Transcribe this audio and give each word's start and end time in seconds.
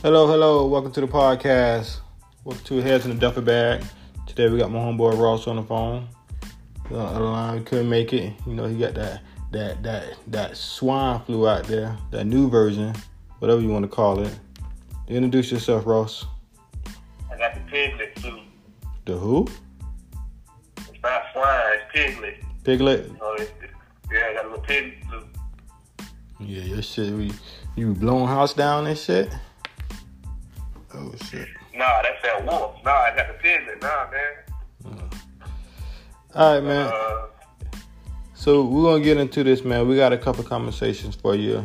Hello, 0.00 0.28
hello. 0.28 0.64
Welcome 0.64 0.92
to 0.92 1.00
the 1.00 1.08
podcast. 1.08 1.98
Welcome 2.44 2.64
to 2.66 2.76
Heads 2.80 3.04
in 3.04 3.10
the 3.10 3.16
Duffel 3.16 3.42
Bag. 3.42 3.82
Today 4.28 4.48
we 4.48 4.56
got 4.56 4.70
my 4.70 4.78
homeboy 4.78 5.18
Ross 5.18 5.48
on 5.48 5.56
the 5.56 5.64
phone. 5.64 6.06
Other 6.94 7.18
line, 7.18 7.58
we 7.58 7.64
couldn't 7.64 7.88
make 7.88 8.12
it. 8.12 8.32
You 8.46 8.54
know, 8.54 8.66
he 8.66 8.78
got 8.78 8.94
that 8.94 9.22
that 9.50 9.82
that 9.82 10.04
that 10.28 10.56
swine 10.56 11.20
flu 11.24 11.48
out 11.48 11.64
there, 11.64 11.98
that 12.12 12.26
new 12.26 12.48
version, 12.48 12.94
whatever 13.40 13.60
you 13.60 13.70
want 13.70 13.82
to 13.82 13.88
call 13.88 14.20
it. 14.20 14.38
Introduce 15.08 15.50
yourself, 15.50 15.84
Ross. 15.84 16.24
I 17.32 17.36
got 17.36 17.54
the 17.54 17.60
piglet 17.68 18.16
flu. 18.20 18.38
The 19.04 19.16
who? 19.16 19.48
It's 20.76 21.02
not 21.02 21.22
swine, 21.32 21.60
it's 21.72 21.92
piglet. 21.92 22.44
Piglet. 22.62 23.06
You 23.08 23.12
know, 23.14 23.32
it's, 23.32 23.50
it's, 23.60 23.72
yeah, 24.12 24.28
I 24.30 24.34
got 24.34 24.44
a 24.44 24.48
little 24.48 24.64
piglet 24.64 25.04
flu. 25.08 25.24
Yeah, 26.38 26.62
your 26.62 26.82
shit. 26.82 27.12
We 27.12 27.32
you 27.74 27.94
blowing 27.94 28.28
house 28.28 28.54
down 28.54 28.86
and 28.86 28.96
shit. 28.96 29.28
Oh 30.98 31.14
shit. 31.30 31.48
Nah, 31.74 32.02
that's 32.02 32.22
that 32.22 32.44
wolf. 32.44 32.74
Nah, 32.84 32.90
I 32.90 33.14
got 33.14 33.28
the 33.28 33.34
piglet. 33.34 33.80
Nah, 33.80 34.10
man. 34.10 35.14
All 36.34 36.54
right, 36.54 36.62
man. 36.64 36.92
Uh, 36.92 37.26
So 38.34 38.64
we're 38.64 38.82
gonna 38.82 39.04
get 39.04 39.16
into 39.16 39.44
this, 39.44 39.64
man. 39.64 39.88
We 39.88 39.96
got 39.96 40.12
a 40.12 40.18
couple 40.18 40.44
conversations 40.44 41.14
for 41.14 41.34
you 41.34 41.62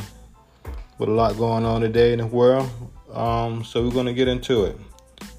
with 0.98 1.10
a 1.10 1.12
lot 1.12 1.38
going 1.38 1.66
on 1.66 1.82
today 1.82 2.14
in 2.14 2.20
the 2.20 2.28
world. 2.28 2.70
Um, 3.12 3.64
so 3.64 3.84
we're 3.84 3.94
gonna 3.94 4.14
get 4.14 4.28
into 4.28 4.66
it. 4.66 4.78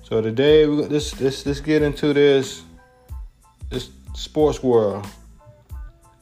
So 0.03 0.21
today, 0.21 0.67
we 0.67 0.77
let's 0.77 1.21
let's 1.21 1.45
let's 1.47 1.61
get 1.61 1.83
into 1.83 2.13
this 2.13 2.63
this 3.71 3.91
sports 4.15 4.63
world. 4.63 5.07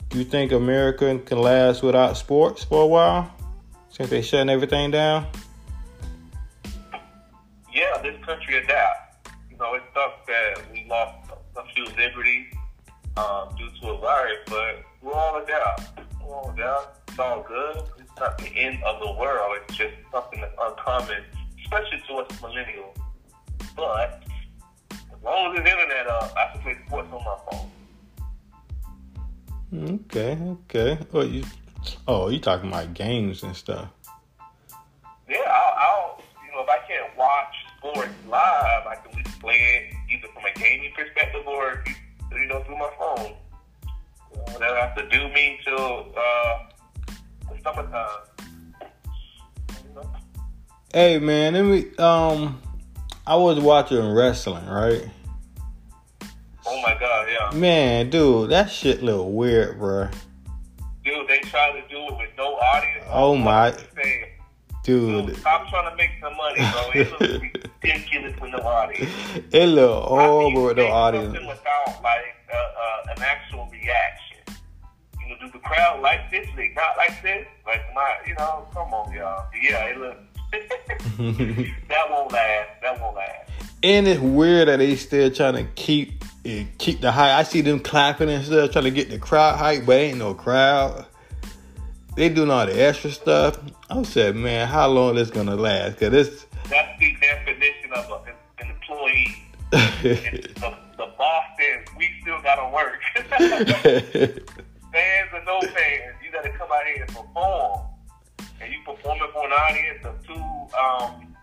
Do 0.09 0.19
you 0.19 0.25
think 0.25 0.53
America 0.53 1.19
can 1.25 1.41
last 1.41 1.83
without 1.83 2.17
sports 2.17 2.65
for 2.65 2.83
a 2.83 2.87
while? 2.87 3.31
Since 3.91 4.11
they 4.11 4.23
shutting 4.23 4.49
everything 4.49 4.91
down? 4.91 5.27
Know, 9.73 9.79
it 9.79 9.83
sucks 9.95 10.27
that 10.27 10.73
we 10.73 10.87
lost 10.89 11.31
a 11.57 11.65
few 11.75 11.85
liberties 11.97 12.47
um, 13.17 13.55
due 13.57 13.69
to 13.81 13.89
a 13.89 13.99
virus, 13.99 14.39
but 14.47 14.83
we'll 15.01 15.15
all 15.15 15.43
adapt. 15.43 16.01
We'll 16.21 16.33
all 16.33 16.51
adapt. 16.51 17.11
It's 17.11 17.19
all 17.19 17.43
good. 17.43 17.83
It's 17.99 18.11
not 18.19 18.39
the 18.39 18.49
end 18.57 18.83
of 18.85 19.01
the 19.01 19.13
world. 19.13 19.57
It's 19.63 19.77
just 19.77 19.95
something 20.11 20.41
that's 20.41 20.55
uncommon, 20.61 21.25
especially 21.63 22.03
to 22.09 22.15
us 22.15 22.29
millennials. 22.41 22.97
But 23.77 24.23
as 24.91 25.23
long 25.23 25.57
as 25.57 25.65
there's 25.65 25.71
internet 25.71 26.07
up, 26.07 26.35
I 26.37 26.53
can 26.53 26.63
play 26.63 26.77
sports 26.87 27.09
on 27.13 27.25
my 27.25 27.37
phone. 27.51 27.71
Okay, 29.75 30.39
okay. 30.43 30.99
Oh, 31.15 31.23
you, 31.23 31.45
oh, 32.07 32.29
you 32.29 32.39
talking 32.39 32.69
about 32.69 32.93
games 32.93 33.43
and 33.43 33.57
stuff? 33.57 33.89
Yeah, 35.29 35.39
I'll, 35.47 35.75
I'll, 35.79 36.23
you 36.45 36.53
know, 36.53 36.63
if 36.63 36.69
I 36.69 36.79
can't 36.87 37.17
watch 37.17 37.55
sports 37.79 38.11
live, 38.29 38.87
I 38.87 38.97
can 39.03 39.12
play 39.43 39.91
it 39.91 39.95
either 40.11 40.29
from 40.33 40.45
a 40.45 40.59
gaming 40.59 40.93
perspective 40.97 41.43
or, 41.47 41.85
you 42.33 42.47
know, 42.47 42.63
through 42.63 42.79
my 42.79 42.91
phone. 42.99 43.35
You 44.33 44.53
know, 44.53 44.59
that 44.61 44.77
have 44.77 44.95
to 44.97 45.09
do 45.09 45.29
me 45.35 45.61
till 45.65 46.15
uh, 46.17 46.59
the 47.51 47.63
summertime. 47.63 48.09
You 49.69 49.95
know? 49.95 50.13
Hey 50.95 51.19
man, 51.19 51.55
let 51.55 51.63
me 51.65 51.95
um 51.97 52.61
I 53.27 53.37
was 53.37 53.59
watching 53.59 54.13
wrestling, 54.13 54.67
right? 54.67 55.09
Oh 56.65 56.83
my 56.83 56.97
God, 56.99 57.29
yeah. 57.29 57.59
Man, 57.59 58.11
dude, 58.11 58.51
that 58.51 58.71
shit 58.71 59.03
look 59.03 59.27
weird, 59.29 59.79
bro. 59.79 60.09
Dude, 61.05 61.29
they 61.29 61.41
try 61.41 61.73
to 61.73 61.89
do 61.89 61.99
it 62.07 62.17
with 62.17 62.31
no 62.39 62.55
audience. 62.55 63.05
Oh, 63.11 63.37
my- 63.37 63.69
I'm 63.69 63.79
saying, 64.01 64.25
Dude, 64.83 65.27
Dude, 65.27 65.37
stop 65.37 65.69
trying 65.69 65.91
to 65.91 65.97
make 65.97 66.11
some 66.21 66.37
money, 66.37 66.59
bro. 66.59 66.91
It 66.95 67.11
looks 67.13 67.63
ridiculous 67.83 68.41
with 68.41 68.51
no 68.51 68.59
audience. 68.59 69.13
it 69.53 69.67
look 69.67 70.05
horrible 70.05 70.65
with 70.65 70.77
no 70.77 70.89
audience. 70.89 71.33
Without 71.33 72.03
like 72.03 72.35
uh, 72.53 72.57
uh, 72.57 73.15
an 73.17 73.23
actual 73.23 73.69
reaction. 73.71 74.39
You 75.21 75.29
know, 75.29 75.37
do 75.41 75.53
the 75.53 75.61
crowd 75.61 76.03
like 76.03 76.31
this? 76.33 76.49
They 76.57 76.73
not 76.75 76.97
like 76.97 77.23
this? 77.23 77.47
Like 77.65 77.83
my, 77.95 78.13
you 78.27 78.35
know, 78.35 78.67
come 78.75 78.93
on, 78.93 79.13
y'all. 79.13 79.47
Yeah, 79.63 79.85
it 79.85 79.99
look. 79.99 80.17
that 81.89 82.11
won't 82.11 82.33
last. 82.33 82.69
That 82.83 83.01
won't 83.01 83.15
last. 83.15 83.51
And 83.85 84.09
it's 84.09 84.21
weird 84.21 84.67
that 84.67 84.79
they 84.79 84.97
still 84.97 85.31
trying 85.31 85.55
to 85.55 85.65
keep 85.75 86.25
keep 86.79 87.01
the 87.01 87.13
hype. 87.13 87.39
I 87.39 87.45
see 87.45 87.61
them 87.61 87.79
clapping 87.79 88.29
and 88.29 88.45
stuff, 88.45 88.73
trying 88.73 88.85
to 88.85 88.91
get 88.91 89.11
the 89.11 89.19
crowd 89.19 89.59
hype, 89.59 89.87
but 89.87 89.97
ain't 89.97 90.19
no 90.19 90.35
crowd. 90.35 91.07
They 92.15 92.29
doing 92.29 92.51
all 92.51 92.67
the 92.67 92.79
extra 92.87 93.11
stuff. 93.11 93.59
I 93.89 94.03
said, 94.03 94.37
man, 94.37 94.69
how 94.69 94.89
long 94.89 95.15
this 95.15 95.31
gonna 95.31 95.57
last? 95.57 95.99
Cause 95.99 96.11
this 96.11 96.47
That's 96.69 96.99
the 97.01 97.17
definition 97.21 97.93
of 97.95 98.11
a, 98.11 98.63
an 98.63 98.71
employee. 98.71 99.39
The, 100.63 100.77
the 100.99 101.07
boss 101.19 101.45
says 101.59 101.87
we 101.97 102.09
still 102.21 102.41
gotta 102.43 102.69
work. 102.73 103.01
fans 104.93 105.31
or 105.33 105.43
no 105.45 105.61
fans, 105.61 106.15
you 106.23 106.31
gotta 106.31 106.51
come 106.51 106.69
out 106.71 106.85
here 106.87 107.05
and 107.07 107.09
perform. 107.09 107.81
And 108.61 108.73
you 108.73 108.79
performing 108.85 109.29
for 109.33 109.47
an 109.47 109.53
audience 109.53 110.05
of 110.05 110.27
two, 110.27 110.77
um, 110.79 111.35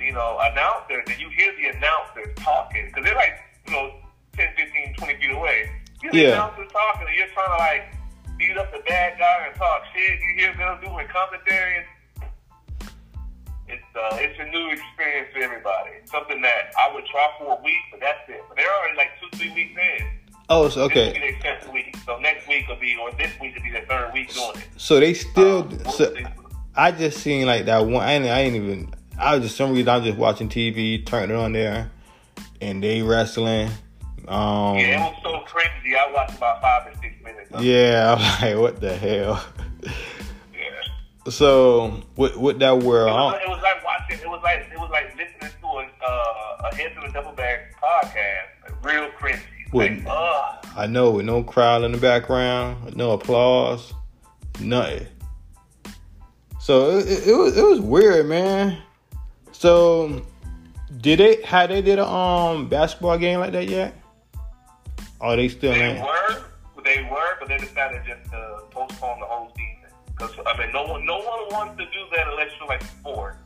you 0.00 0.12
know, 0.12 0.38
announcers, 0.40 1.04
and 1.08 1.20
you 1.20 1.28
hear 1.36 1.52
the 1.56 1.76
announcers 1.76 2.28
talking. 2.36 2.86
Because 2.86 3.04
they're 3.04 3.14
like, 3.16 3.34
you 3.66 3.72
know, 3.72 3.90
10, 4.34 4.46
15, 4.56 4.94
20 4.96 5.14
feet 5.20 5.30
away. 5.32 5.70
You 6.02 6.10
hear 6.10 6.12
the 6.12 6.18
Yeah. 6.28 6.34
announcers 6.46 6.70
talking, 6.72 7.06
and 7.08 7.16
you're 7.16 7.26
trying 7.34 7.50
to, 7.50 7.56
like, 7.58 7.94
beat 8.38 8.56
up 8.56 8.72
the 8.72 8.80
bad 8.86 9.18
guy 9.18 9.46
and 9.48 9.56
talk 9.56 9.82
shit. 9.94 10.20
You 10.20 10.34
hear 10.36 10.54
them 10.56 10.80
doing 10.80 11.06
commentary. 11.08 11.84
It's, 13.68 13.82
uh, 13.94 14.16
it's 14.16 14.38
a 14.40 14.46
new 14.46 14.70
experience 14.70 15.28
for 15.34 15.40
everybody. 15.40 15.90
Something 16.04 16.40
that 16.40 16.72
I 16.80 16.94
would 16.94 17.04
try 17.06 17.28
for 17.38 17.58
a 17.58 17.62
week, 17.62 17.82
but 17.90 18.00
that's 18.00 18.20
it. 18.28 18.42
But 18.48 18.56
they're 18.56 18.72
already 18.72 18.96
like 18.96 19.10
two, 19.20 19.36
three 19.36 19.52
weeks 19.52 19.78
in. 19.78 20.06
oh, 20.48 20.68
so, 20.68 20.88
This 20.88 20.96
will 20.96 21.12
be 21.12 21.18
okay. 21.18 21.38
their 21.42 21.72
week. 21.72 21.96
So 22.06 22.18
next 22.20 22.48
week 22.48 22.66
will 22.68 22.76
be, 22.76 22.96
or 22.96 23.12
this 23.12 23.32
week 23.40 23.56
will 23.56 23.62
be 23.62 23.72
their 23.72 23.84
third 23.84 24.14
week 24.14 24.32
doing 24.32 24.52
it. 24.54 24.68
So 24.78 25.00
they 25.00 25.12
still. 25.12 25.64
Um, 25.64 25.78
so. 25.90 26.14
I 26.74 26.92
just 26.92 27.18
seen 27.18 27.44
like 27.44 27.66
that 27.66 27.84
one. 27.84 28.02
I 28.02 28.12
ain't, 28.12 28.24
I 28.24 28.40
ain't 28.40 28.56
even. 28.56 28.94
I 29.18 29.34
was 29.34 29.44
just 29.44 29.56
some 29.56 29.72
reason 29.72 29.88
I'm 29.88 30.04
just 30.04 30.16
watching 30.16 30.48
TV, 30.48 31.04
turned 31.04 31.32
it 31.32 31.34
on 31.34 31.52
there, 31.52 31.90
and 32.60 32.82
they 32.82 33.02
wrestling. 33.02 33.68
Um, 34.28 34.76
yeah, 34.76 34.96
it 34.96 35.00
was 35.00 35.16
so 35.22 35.40
crazy. 35.40 35.96
I 35.96 36.10
watched 36.12 36.36
about 36.36 36.60
five 36.60 36.86
or 36.86 36.92
six 37.00 37.14
minutes. 37.24 37.50
Of 37.52 37.64
it. 37.64 37.94
I'm 37.96 38.18
like, 38.42 38.60
what 38.60 38.80
the 38.80 38.96
hell? 38.96 39.44
yeah. 40.52 41.30
So 41.30 42.02
with 42.16 42.36
with 42.36 42.58
that 42.60 42.74
It 42.78 42.82
world, 42.84 43.14
was, 43.16 43.34
I 43.34 43.44
it 43.44 43.48
was 43.48 43.62
like 43.62 43.84
watching. 43.84 44.18
It 44.20 44.28
was 44.28 44.40
like 44.42 44.68
it 44.72 44.78
was 44.78 44.90
like 44.90 45.16
listening 45.16 45.52
to 45.60 45.66
a 45.66 46.06
uh, 46.06 46.68
a 46.70 46.74
Heads 46.74 46.94
in 46.96 47.06
the 47.06 47.12
Double 47.12 47.32
Bag 47.32 47.60
podcast. 47.82 48.84
Real 48.84 49.08
cringy. 49.18 49.40
Wouldn't- 49.72 50.04
Like, 50.04 50.14
uh, 50.16 50.52
I 50.76 50.86
know 50.86 51.10
with 51.10 51.26
no 51.26 51.42
crowd 51.42 51.82
in 51.84 51.92
the 51.92 51.98
background, 51.98 52.96
no 52.96 53.10
applause, 53.12 53.92
nothing. 54.60 55.06
So 56.60 56.98
it, 56.98 57.06
it, 57.08 57.28
it 57.28 57.34
was 57.34 57.56
it 57.56 57.64
was 57.64 57.80
weird, 57.80 58.26
man. 58.26 58.78
So 59.52 60.24
did 61.00 61.18
they 61.18 61.42
had 61.42 61.70
they 61.70 61.82
did 61.82 61.98
a 61.98 62.06
um 62.06 62.68
basketball 62.68 63.18
game 63.18 63.40
like 63.40 63.52
that 63.52 63.68
yet? 63.68 63.94
Oh, 65.20 65.36
they 65.36 65.48
still 65.48 65.72
they 65.72 65.80
ain't. 65.80 66.00
were, 66.00 66.42
they 66.84 67.02
were, 67.10 67.36
but 67.40 67.48
they 67.48 67.58
decided 67.58 68.02
just 68.06 68.30
to 68.30 68.62
postpone 68.70 69.20
the 69.20 69.26
whole 69.26 69.52
season. 69.56 69.90
Because 70.16 70.32
I 70.46 70.56
mean, 70.58 70.72
no 70.72 70.84
one, 70.84 71.04
no 71.04 71.18
one 71.18 71.48
wants 71.50 71.78
to 71.78 71.84
do 71.86 72.06
that 72.14 72.28
unless 72.28 72.50
you're 72.58 72.68
like 72.68 72.82
sport, 72.82 73.36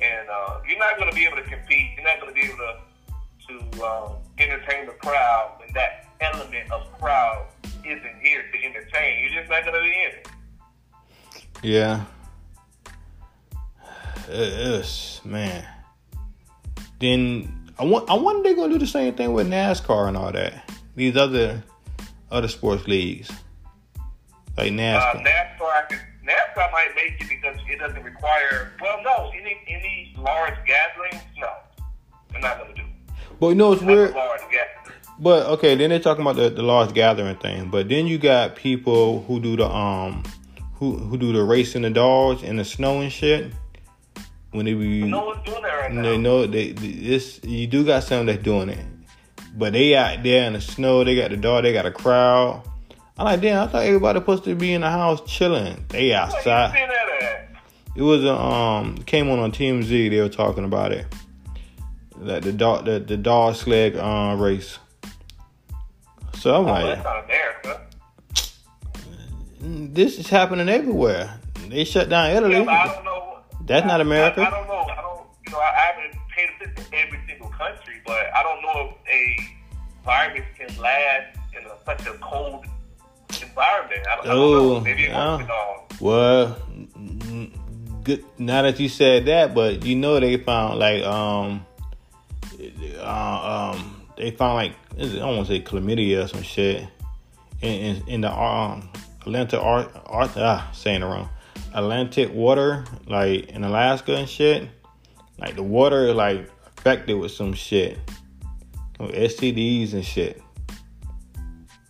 and 0.00 0.28
uh, 0.28 0.60
you're 0.68 0.78
not 0.78 0.98
going 0.98 1.10
to 1.10 1.16
be 1.16 1.26
able 1.26 1.36
to 1.36 1.42
compete. 1.42 1.90
You're 1.96 2.04
not 2.04 2.20
going 2.20 2.34
to 2.34 2.40
be 2.40 2.46
able 2.46 2.58
to 2.58 2.78
to 3.48 3.84
um, 3.84 4.16
entertain 4.38 4.86
the 4.86 4.92
crowd 4.92 5.54
when 5.58 5.72
that 5.74 6.06
element 6.20 6.70
of 6.70 6.90
crowd 7.00 7.46
isn't 7.84 8.20
here 8.22 8.44
to 8.52 8.64
entertain. 8.64 9.22
You're 9.22 9.40
just 9.40 9.50
not 9.50 9.64
going 9.64 9.74
to 9.74 9.80
be 9.80 9.86
in 9.86 10.10
it. 10.12 10.28
Yeah. 11.62 12.04
Is, 14.28 15.20
man. 15.24 15.66
Then 17.00 17.70
I 17.78 17.84
want 17.84 18.10
I 18.10 18.14
wonder 18.14 18.42
they're 18.42 18.56
gonna 18.56 18.72
do 18.72 18.78
the 18.78 18.86
same 18.86 19.14
thing 19.14 19.32
with 19.32 19.48
NASCAR 19.48 20.08
and 20.08 20.16
all 20.16 20.32
that. 20.32 20.67
These 20.98 21.16
other 21.16 21.62
other 22.30 22.48
sports 22.48 22.88
leagues. 22.88 23.30
Like 24.56 24.72
Uh, 24.72 24.74
NASCAR. 24.74 25.24
NASCAR, 25.24 25.88
could- 25.88 25.98
NASCAR 26.26 26.72
might 26.72 26.88
make 26.96 27.20
it 27.20 27.28
because 27.28 27.56
it 27.70 27.78
doesn't 27.78 28.02
require. 28.02 28.72
Well, 28.82 29.00
no, 29.04 29.30
any 29.32 29.56
any 29.68 30.12
large 30.18 30.54
gatherings, 30.66 31.22
no, 31.38 31.48
they're 32.32 32.40
not 32.40 32.58
going 32.58 32.74
to 32.74 32.82
do. 32.82 32.88
but 33.38 33.48
you 33.50 33.54
know 33.54 33.72
it's 33.72 33.82
weird. 33.82 34.12
But 35.20 35.46
okay, 35.46 35.76
then 35.76 35.90
they're 35.90 36.00
talking 36.00 36.22
about 36.22 36.34
the, 36.36 36.50
the 36.50 36.62
large 36.62 36.92
gathering 36.94 37.36
thing. 37.36 37.70
But 37.70 37.88
then 37.88 38.08
you 38.08 38.18
got 38.18 38.56
people 38.56 39.22
who 39.22 39.38
do 39.40 39.56
the 39.56 39.66
um 39.68 40.24
who 40.74 40.96
who 40.96 41.16
do 41.16 41.32
the 41.32 41.44
racing 41.44 41.82
the 41.82 41.90
dogs 41.90 42.42
in 42.42 42.56
the 42.56 42.64
snow 42.64 43.00
and 43.00 43.12
shit. 43.12 43.52
When 44.50 44.64
they 44.66 44.74
be 44.74 45.02
No 45.04 45.26
one's 45.26 45.44
doing 45.46 45.62
that 45.62 45.74
right 45.74 45.92
now. 45.92 46.02
They 46.02 46.18
know 46.18 46.46
they 46.46 46.72
this 46.72 47.40
you 47.44 47.68
do 47.68 47.84
got 47.84 48.02
some 48.02 48.26
that's 48.26 48.42
doing 48.42 48.68
it, 48.70 48.84
but 49.58 49.72
they 49.72 49.94
out 49.96 50.22
there 50.22 50.46
in 50.46 50.52
the 50.54 50.60
snow. 50.60 51.04
They 51.04 51.16
got 51.16 51.30
the 51.30 51.36
dog. 51.36 51.64
They 51.64 51.72
got 51.72 51.84
a 51.86 51.90
crowd. 51.90 52.62
I'm 53.18 53.24
like, 53.24 53.40
damn. 53.40 53.62
I 53.68 53.70
thought 53.70 53.82
everybody 53.84 54.20
supposed 54.20 54.44
to 54.44 54.54
be 54.54 54.72
in 54.72 54.82
the 54.82 54.90
house 54.90 55.20
chilling. 55.26 55.84
They 55.88 56.12
outside. 56.14 56.72
that? 56.72 57.48
It 57.96 58.02
was 58.02 58.24
a 58.24 58.32
um 58.34 58.96
came 58.98 59.28
on 59.28 59.40
on 59.40 59.50
TMZ. 59.50 59.88
They 60.10 60.20
were 60.20 60.28
talking 60.28 60.64
about 60.64 60.92
it, 60.92 61.06
like 62.16 62.44
the 62.44 62.52
dog 62.52 62.84
the 62.84 63.00
the 63.00 63.16
dog 63.16 63.56
sled 63.56 63.96
uh, 63.96 64.36
race. 64.38 64.78
So 66.34 66.54
I'm 66.54 66.66
Oh, 66.66 66.70
like, 66.70 66.84
that's 66.86 67.04
not 67.04 67.24
America. 67.24 67.80
"Mm, 69.62 69.94
this 69.94 70.18
is 70.20 70.28
happening 70.28 70.68
everywhere. 70.68 71.40
They 71.68 71.82
shut 71.84 72.08
down 72.08 72.30
Italy. 72.30 72.58
Yeah, 72.58 72.64
but 72.64 72.72
I. 72.74 73.42
That's 73.66 73.86
not 73.86 74.00
America. 74.00 74.42
I, 74.42 74.46
I 74.46 74.50
don't 74.50 74.68
know. 74.68 74.74
I 74.76 74.94
don't. 75.02 75.20
You 75.46 75.52
know, 75.52 75.58
I, 75.58 75.62
I 75.62 75.92
haven't 75.92 76.20
paid 76.30 76.48
attention 76.60 76.84
to 76.90 76.96
every 76.96 77.18
but 78.08 78.34
I 78.34 78.42
don't 78.42 78.62
know 78.62 78.94
if 79.06 79.08
a 79.12 80.04
virus 80.04 80.44
can 80.58 80.68
last 80.80 81.36
in 81.56 81.64
a, 81.66 81.74
such 81.84 82.06
a 82.06 82.14
cold 82.18 82.64
environment. 83.42 84.06
I 84.10 84.16
don't, 84.16 84.26
I 84.26 84.28
don't 84.28 84.38
Oh, 84.38 84.74
know. 84.74 84.80
Maybe 84.80 85.04
it 85.04 85.10
yeah. 85.10 85.36
at 85.36 85.50
all. 85.50 85.86
Well, 86.00 86.56
good. 88.04 88.24
Now 88.38 88.62
that 88.62 88.80
you 88.80 88.88
said 88.88 89.26
that, 89.26 89.54
but 89.54 89.84
you 89.84 89.94
know 89.94 90.18
they 90.18 90.38
found 90.38 90.78
like 90.78 91.02
um, 91.04 91.66
uh, 92.98 93.72
um, 93.74 94.02
they 94.16 94.30
found 94.30 94.54
like 94.54 94.72
I 94.98 95.02
don't 95.18 95.36
want 95.36 95.46
to 95.48 95.52
say 95.54 95.60
chlamydia 95.62 96.24
or 96.24 96.28
some 96.28 96.42
shit 96.42 96.88
in 97.60 97.70
in, 97.96 98.08
in 98.08 98.20
the 98.22 98.32
um 98.32 98.88
Atlantic 99.20 99.60
Art 99.60 99.90
Art 100.06 100.30
ah 100.36 100.70
saying 100.72 101.02
it 101.02 101.04
wrong 101.04 101.28
Atlantic 101.74 102.32
water 102.32 102.84
like 103.06 103.50
in 103.50 103.62
Alaska 103.64 104.16
and 104.16 104.28
shit. 104.28 104.68
Like 105.38 105.54
the 105.54 105.62
water 105.62 106.14
like 106.14 106.50
affected 106.78 107.14
with 107.14 107.32
some 107.32 107.52
shit, 107.52 107.98
with 109.00 109.10
STDs 109.10 109.94
and 109.94 110.04
shit. 110.04 110.40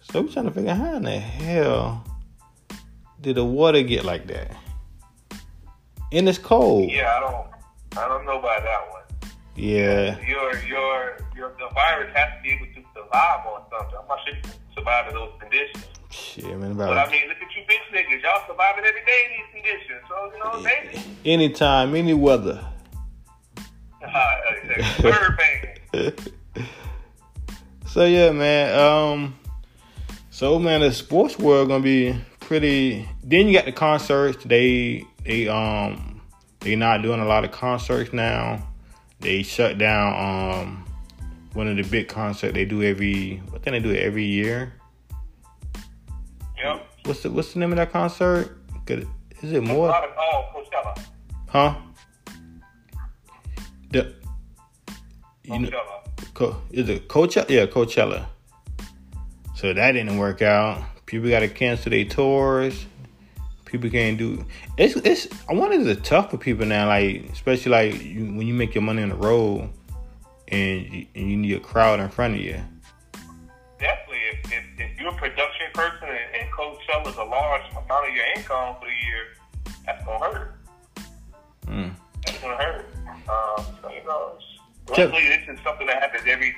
So 0.00 0.22
we 0.22 0.32
trying 0.32 0.46
to 0.46 0.50
figure 0.50 0.70
out 0.70 0.78
how 0.78 0.94
in 0.96 1.02
the 1.02 1.18
hell 1.18 2.04
did 3.20 3.36
the 3.36 3.44
water 3.44 3.82
get 3.82 4.04
like 4.04 4.26
that? 4.28 4.56
And 6.10 6.26
it's 6.26 6.38
cold. 6.38 6.90
Yeah, 6.90 7.14
I 7.16 7.20
don't. 7.20 7.46
I 8.02 8.08
don't 8.08 8.24
know 8.24 8.38
about 8.38 8.62
that 8.62 8.90
one. 8.90 9.32
Yeah. 9.56 10.18
Your 10.26 10.56
your 10.64 11.18
your 11.36 11.52
the 11.58 11.68
virus 11.74 12.10
has 12.14 12.36
to 12.36 12.42
be 12.42 12.50
able 12.50 12.66
to 12.66 12.88
survive 12.94 13.46
on 13.46 13.62
something. 13.70 13.98
I'm 14.00 14.08
not 14.08 14.18
sure 14.24 14.34
you 14.34 14.42
can 14.42 14.52
survive 14.74 15.08
in 15.08 15.14
those 15.14 15.32
conditions. 15.38 15.84
Shit, 16.08 16.58
man. 16.58 16.74
But 16.74 16.96
I 16.96 17.10
mean, 17.10 17.28
look 17.28 17.36
at 17.36 17.54
you 17.54 17.62
bitch 17.68 17.94
niggas. 17.94 18.22
Y'all 18.22 18.40
surviving 18.48 18.84
every 18.86 19.04
day 19.04 19.20
in 19.26 19.30
these 19.36 19.62
conditions. 19.62 20.00
So, 20.08 20.32
you 20.32 21.02
know, 21.02 21.10
anytime, 21.26 21.94
any 21.94 22.14
weather. 22.14 22.64
So 27.88 28.04
yeah, 28.04 28.30
man. 28.30 28.78
Um. 28.78 29.38
So 30.30 30.58
man, 30.58 30.80
the 30.80 30.92
sports 30.92 31.38
world 31.38 31.68
gonna 31.68 31.82
be 31.82 32.14
pretty. 32.40 33.08
Then 33.24 33.48
you 33.48 33.54
got 33.54 33.64
the 33.64 33.72
concerts. 33.72 34.44
They 34.44 35.04
they 35.24 35.48
um 35.48 36.20
they 36.60 36.76
not 36.76 37.02
doing 37.02 37.20
a 37.20 37.24
lot 37.24 37.44
of 37.44 37.50
concerts 37.50 38.12
now. 38.12 38.68
They 39.20 39.42
shut 39.42 39.78
down 39.78 40.14
um 40.14 40.84
one 41.54 41.66
of 41.66 41.76
the 41.76 41.82
big 41.82 42.08
concerts 42.08 42.54
they 42.54 42.66
do 42.66 42.82
every. 42.82 43.42
What 43.48 43.62
think 43.62 43.74
they 43.74 43.80
do 43.80 43.96
every 43.96 44.24
year. 44.24 44.74
Yep. 46.58 46.86
What's 47.04 47.22
the 47.22 47.30
What's 47.30 47.54
the 47.54 47.58
name 47.58 47.72
of 47.72 47.76
that 47.78 47.90
concert? 47.90 48.58
Is 48.88 49.52
it 49.52 49.62
more? 49.62 49.90
oh, 49.90 50.44
Coachella. 50.54 51.04
Huh? 51.48 51.74
The 53.90 54.14
you 55.44 55.58
know, 55.58 55.70
Co- 56.34 56.60
is 56.70 56.88
it 56.88 57.08
Coachella? 57.08 57.48
Yeah, 57.48 57.66
Coachella. 57.66 58.26
So 59.54 59.72
that 59.72 59.92
didn't 59.92 60.18
work 60.18 60.42
out. 60.42 60.84
People 61.06 61.30
got 61.30 61.40
to 61.40 61.48
cancel 61.48 61.90
their 61.90 62.04
tours. 62.04 62.86
People 63.64 63.90
can't 63.90 64.18
do. 64.18 64.44
It's 64.76 64.96
it's. 64.96 65.28
I 65.48 65.54
wonder 65.54 65.76
is 65.76 65.86
it 65.86 66.04
tough 66.04 66.30
for 66.30 66.38
people 66.38 66.66
now? 66.66 66.86
Like 66.86 67.28
especially 67.32 67.72
like 67.72 68.02
you, 68.02 68.24
when 68.26 68.46
you 68.46 68.54
make 68.54 68.74
your 68.74 68.82
money 68.82 69.02
on 69.02 69.08
the 69.08 69.14
road, 69.14 69.70
and 70.48 70.92
you, 70.92 71.06
and 71.14 71.30
you 71.30 71.36
need 71.36 71.56
a 71.56 71.60
crowd 71.60 72.00
in 72.00 72.08
front 72.08 72.34
of 72.34 72.40
you. 72.40 72.60
Definitely, 73.78 74.18
if, 74.32 74.52
if, 74.52 74.64
if 74.78 75.00
you're 75.00 75.10
a 75.10 75.16
production 75.16 75.66
person 75.74 76.08
and, 76.08 76.42
and 76.42 76.52
Coachella's 76.52 77.16
a 77.16 77.24
large 77.24 77.62
amount 77.70 78.08
of 78.08 78.14
your 78.14 78.24
income 78.36 78.76
for 78.80 78.86
the 78.86 79.06
year, 79.06 79.74
that's 79.86 80.04
to 80.04 80.10
hurt. 80.18 80.54
Mm. 81.66 81.92
That's 82.24 82.38
going 82.40 82.56
to 82.56 82.64
hurt. 82.64 82.86
Um, 83.28 83.64
so, 83.82 83.90
you 83.90 84.04
know, 84.04 84.38
luckily, 84.88 85.28
this 85.28 85.48
is 85.48 85.58
something 85.64 85.86
that 85.86 86.00
happens 86.02 86.24
every 86.26 86.54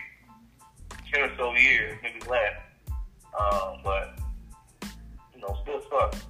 10 1.12 1.22
or 1.22 1.36
so 1.36 1.54
years, 1.54 1.98
maybe 2.02 2.20
less. 2.28 2.54
Um, 3.38 3.80
but, 3.84 4.18
you 5.34 5.40
know, 5.40 5.58
still 5.62 5.82
sucks. 5.90 6.26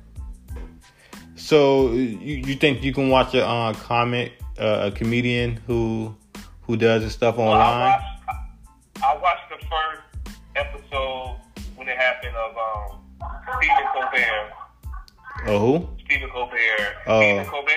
So 1.37 1.93
you 1.93 2.37
you 2.47 2.55
think 2.55 2.83
you 2.83 2.93
can 2.93 3.09
watch 3.09 3.35
a 3.35 3.47
uh, 3.47 3.73
comic, 3.75 4.33
uh, 4.59 4.91
a 4.93 4.97
comedian 4.97 5.57
who 5.67 6.15
who 6.63 6.77
does 6.77 7.03
his 7.03 7.13
stuff 7.13 7.39
Well, 7.39 7.51
I 7.53 7.73
online? 7.73 7.91
watched, 7.91 9.05
I 9.05 9.17
watched 9.17 9.49
the 9.51 9.67
first 9.67 10.37
episode 10.57 11.37
when 11.77 11.89
it 11.89 11.97
happened 11.97 12.37
of 12.37 12.57
um, 12.57 13.01
Stephen 13.59 13.87
Colbert. 13.95 14.53
Oh, 15.47 15.59
who? 15.59 15.89
Stephen 16.05 16.29
Colbert. 16.31 16.97
Oh. 17.07 17.21
Stephen 17.21 17.47
Colbert, 17.47 17.73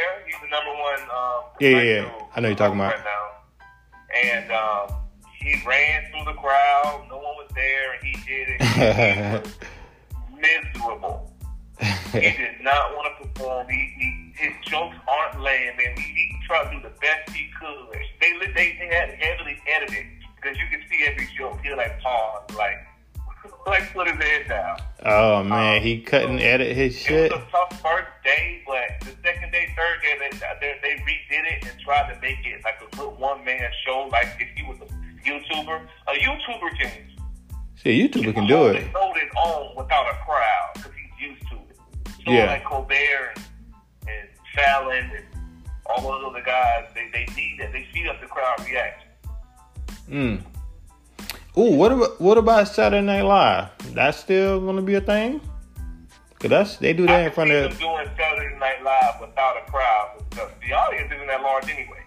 Yeah, 1.63 1.69
yeah, 1.69 1.75
black 1.75 1.86
yeah. 1.86 2.01
dude 2.01 2.27
I 2.36 2.39
know 2.42 2.48
you're 2.50 2.57
talking 2.57 2.80
about. 2.80 2.94
right 2.94 3.04
now. 3.06 3.24
And 4.15 4.51
um, 4.51 4.98
he 5.39 5.62
ran 5.65 6.12
through 6.12 6.25
the 6.25 6.39
crowd. 6.39 7.06
No 7.10 7.18
one 7.18 7.36
was 7.39 7.50
there, 7.56 7.94
and 7.94 8.04
he 8.04 8.13
did 8.27 8.48
it. 8.60 9.48
He 10.36 10.50
miserable. 10.74 11.31
He 11.80 12.19
did 12.19 12.62
not 12.62 12.95
want 12.95 13.18
to 13.18 13.27
perform. 13.27 13.68
He, 13.69 13.94
he, 13.98 14.33
his 14.36 14.54
jokes 14.65 14.98
aren't 15.07 15.42
laying, 15.42 15.77
man. 15.77 15.95
He, 15.95 16.04
he 16.04 16.36
tried 16.45 16.69
to 16.69 16.77
do 16.77 16.83
the 16.83 16.94
best 17.00 17.30
he 17.31 17.50
could. 17.60 17.98
They 18.19 18.33
they, 18.39 18.51
they 18.54 18.88
had 18.88 19.12
heavily 19.12 19.57
edited 19.68 20.06
because 20.36 20.57
you 20.57 20.68
can 20.69 20.81
see 20.89 21.06
every 21.06 21.27
joke. 21.38 21.60
He 21.63 21.74
like 21.74 22.00
pause, 22.01 22.44
like 22.57 22.86
like 23.65 23.94
put 23.94 24.07
his 24.10 24.18
head 24.18 24.48
down. 24.48 24.77
oh 25.06 25.44
man, 25.44 25.81
he 25.81 26.01
couldn't 26.01 26.39
edit 26.39 26.75
his 26.75 26.98
shit. 26.98 27.31
It 27.31 27.36
was 27.36 27.42
a 27.48 27.51
tough 27.51 27.81
first 27.81 28.07
day, 28.24 28.62
but 28.65 29.00
the 29.01 29.12
second 29.24 29.51
day, 29.51 29.68
third 29.75 30.01
day, 30.01 30.15
they, 30.19 30.38
they, 30.60 30.75
they 30.81 30.94
redid 31.04 31.45
it 31.57 31.65
and 31.71 31.80
tried 31.81 32.13
to 32.13 32.19
make 32.21 32.39
it 32.45 32.62
like 32.63 32.80
a 32.81 32.95
good 32.95 33.18
one 33.19 33.44
man 33.45 33.69
show. 33.86 34.10
Like 34.12 34.27
if 34.39 34.50
he 34.56 34.63
was 34.63 34.77
a 34.81 34.86
YouTuber, 35.27 35.88
a 36.07 36.12
YouTuber 36.12 36.77
can 36.80 36.92
See, 37.81 38.01
a 38.01 38.07
YouTuber 38.07 38.33
can 38.33 38.48
do 38.48 38.68
it. 38.68 38.88
hold 38.94 39.18
it 39.18 39.30
on 39.36 39.75
without 39.75 40.06
a 40.10 40.18
crowd 40.25 40.69
because 40.75 40.92
he's 40.94 41.30
used 41.30 41.42
to 41.50 41.56
it. 41.56 41.77
So 42.25 42.32
Yeah. 42.32 42.46
like 42.46 42.63
Colbert 42.65 43.34
and, 43.36 43.46
and 44.08 44.29
Fallon 44.55 45.12
and 45.15 45.25
all 45.86 46.01
those 46.01 46.24
other 46.29 46.41
guys, 46.46 46.86
they, 46.96 47.10
they 47.12 47.25
need 47.36 47.58
that. 47.60 47.72
They 47.74 47.86
see 47.93 48.08
up 48.08 48.22
the 48.22 48.27
crowd 48.27 48.60
reaction. 48.65 49.10
Mm. 50.10 50.41
Ooh, 51.57 51.75
what 51.75 51.91
about 51.91 52.19
what 52.19 52.38
about 52.38 52.67
Saturday 52.67 53.05
Night 53.05 53.22
Live? 53.24 53.69
That's 53.93 54.17
still 54.17 54.60
gonna 54.60 54.81
be 54.81 54.95
a 54.95 55.01
thing? 55.01 55.39
Cause 56.39 56.50
that's 56.50 56.77
they 56.77 56.93
do 56.93 57.05
that 57.05 57.22
I 57.22 57.25
in 57.25 57.31
front 57.31 57.51
of. 57.51 57.77
doing 57.79 58.07
Saturday 58.17 58.57
Night 58.60 58.83
Live 58.83 59.22
without 59.22 59.55
a 59.57 59.72
crowd 59.72 60.24
because 60.29 60.50
the 60.67 60.74
audience 60.74 61.12
isn't 61.13 61.27
that 61.27 61.41
large 61.41 61.69
anyway. 61.69 62.01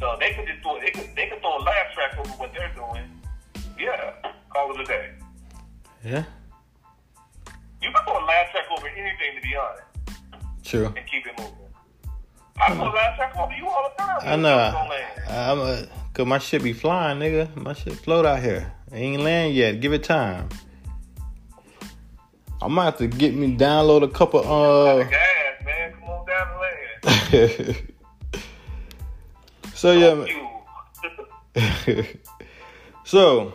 So 0.00 0.16
they 0.18 0.32
could 0.34 0.46
just 0.46 0.62
do 0.62 0.76
it. 0.76 0.80
They 0.82 0.90
could 0.90 1.14
they 1.16 1.26
could 1.28 1.40
throw 1.40 1.58
a 1.58 1.62
laugh 1.62 1.92
track 1.94 2.18
over 2.18 2.30
what 2.30 2.52
they're 2.54 2.72
doing. 2.74 3.04
Yeah, 3.78 4.12
call 4.50 4.72
it 4.74 4.80
a 4.80 4.84
day. 4.84 5.10
Yeah, 6.04 6.24
You 7.82 7.90
can 7.92 8.04
throw 8.04 8.14
a 8.22 8.24
laugh 8.26 8.50
track 8.50 8.64
over 8.76 8.88
anything, 8.88 9.36
to 9.36 9.40
be 9.42 9.54
honest, 9.56 9.82
true. 10.64 10.86
and 10.86 11.06
keep 11.06 11.26
it 11.26 11.32
moving. 11.38 11.54
I 12.60 12.72
a 12.72 12.76
laugh 12.76 13.16
track 13.16 13.36
over 13.36 13.52
you 13.54 13.68
all 13.68 13.90
the 13.90 14.02
time. 14.02 14.18
I 14.22 14.36
know. 14.36 14.88
I'm 15.28 15.58
a, 15.60 15.86
cause 16.12 16.26
my 16.26 16.38
shit 16.38 16.62
be 16.62 16.72
flying, 16.72 17.18
nigga. 17.18 17.54
My 17.56 17.72
shit 17.72 17.94
float 17.94 18.24
out 18.24 18.40
here. 18.40 18.72
It 18.92 18.96
ain't 18.96 19.22
land 19.22 19.54
yet. 19.54 19.80
Give 19.80 19.92
it 19.92 20.04
time. 20.04 20.48
I 22.62 22.68
might 22.68 22.84
have 22.84 22.98
to 22.98 23.08
get 23.08 23.34
me 23.34 23.56
download 23.56 24.02
a 24.04 24.08
couple. 24.08 24.40
Uh. 24.40 25.04
Gas, 25.04 25.64
man. 25.64 25.92
Come 25.92 26.04
on 26.04 26.26
down 26.26 26.48
the 27.02 27.60
land. 27.60 27.76
so 29.74 29.92
yeah. 29.92 30.26
so 33.04 33.54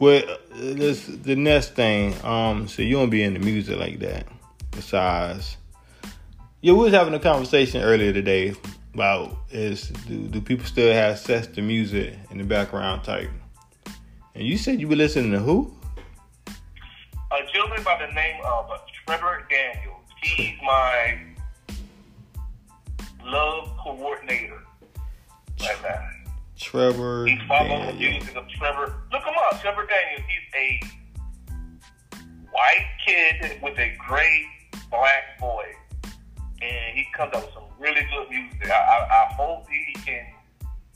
with 0.00 0.28
uh, 0.28 0.36
this 0.52 1.06
the 1.06 1.36
next 1.36 1.74
thing, 1.74 2.14
um, 2.24 2.66
so 2.66 2.82
you 2.82 2.96
don't 2.96 3.10
be 3.10 3.22
into 3.22 3.40
music 3.40 3.78
like 3.78 4.00
that. 4.00 4.26
Besides, 4.72 5.56
yeah, 6.60 6.72
we 6.72 6.84
was 6.84 6.92
having 6.92 7.14
a 7.14 7.20
conversation 7.20 7.82
earlier 7.82 8.12
today 8.12 8.54
about 8.94 9.36
is 9.50 9.88
do, 10.06 10.28
do 10.28 10.40
people 10.40 10.66
still 10.66 10.92
have 10.92 11.18
sex 11.18 11.46
to 11.46 11.62
music 11.62 12.14
in 12.30 12.38
the 12.38 12.44
background 12.44 13.04
type? 13.04 13.30
And 14.34 14.46
you 14.46 14.58
said 14.58 14.80
you 14.80 14.88
were 14.88 14.96
listening 14.96 15.32
to 15.32 15.38
who? 15.38 15.74
a 17.32 17.52
gentleman 17.52 17.82
by 17.84 18.04
the 18.04 18.12
name 18.12 18.40
of 18.44 18.68
Trevor 19.06 19.46
Daniels. 19.48 20.00
He's 20.22 20.54
my 20.62 21.18
love 23.24 23.76
coordinator. 23.78 24.62
Like 25.60 25.80
that. 25.82 26.02
Trevor. 26.58 27.26
He's 27.26 27.40
following 27.46 27.86
the 27.86 27.92
music 27.92 28.34
of 28.34 28.48
Trevor. 28.48 28.94
Look 29.12 29.22
him 29.22 29.34
up, 29.50 29.60
Trevor 29.60 29.86
Daniels. 29.86 30.26
He's 30.28 30.54
a 30.56 30.80
white 32.50 32.88
kid 33.06 33.62
with 33.62 33.78
a 33.78 33.96
great 34.08 34.46
black 34.90 35.38
voice. 35.38 35.76
And 36.62 36.96
he 36.96 37.06
comes 37.16 37.32
up 37.34 37.44
with 37.44 37.54
some 37.54 37.64
really 37.78 38.02
good 38.10 38.28
music. 38.30 38.70
I, 38.70 38.74
I, 38.74 39.08
I 39.30 39.32
hope 39.34 39.66
he 39.68 39.92
can 40.00 40.26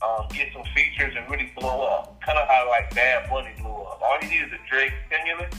um, 0.01 0.27
get 0.29 0.49
some 0.53 0.63
features 0.75 1.13
and 1.17 1.29
really 1.29 1.51
blow 1.57 1.81
up. 1.83 2.19
Kind 2.21 2.37
of 2.37 2.47
how 2.47 2.67
like 2.69 2.93
Bad 2.93 3.29
Bunny 3.29 3.51
blew 3.57 3.71
up. 3.71 4.01
All 4.01 4.17
he 4.21 4.29
needs 4.29 4.47
is 4.47 4.53
a 4.53 4.69
Drake 4.69 4.93
stimulus, 5.07 5.53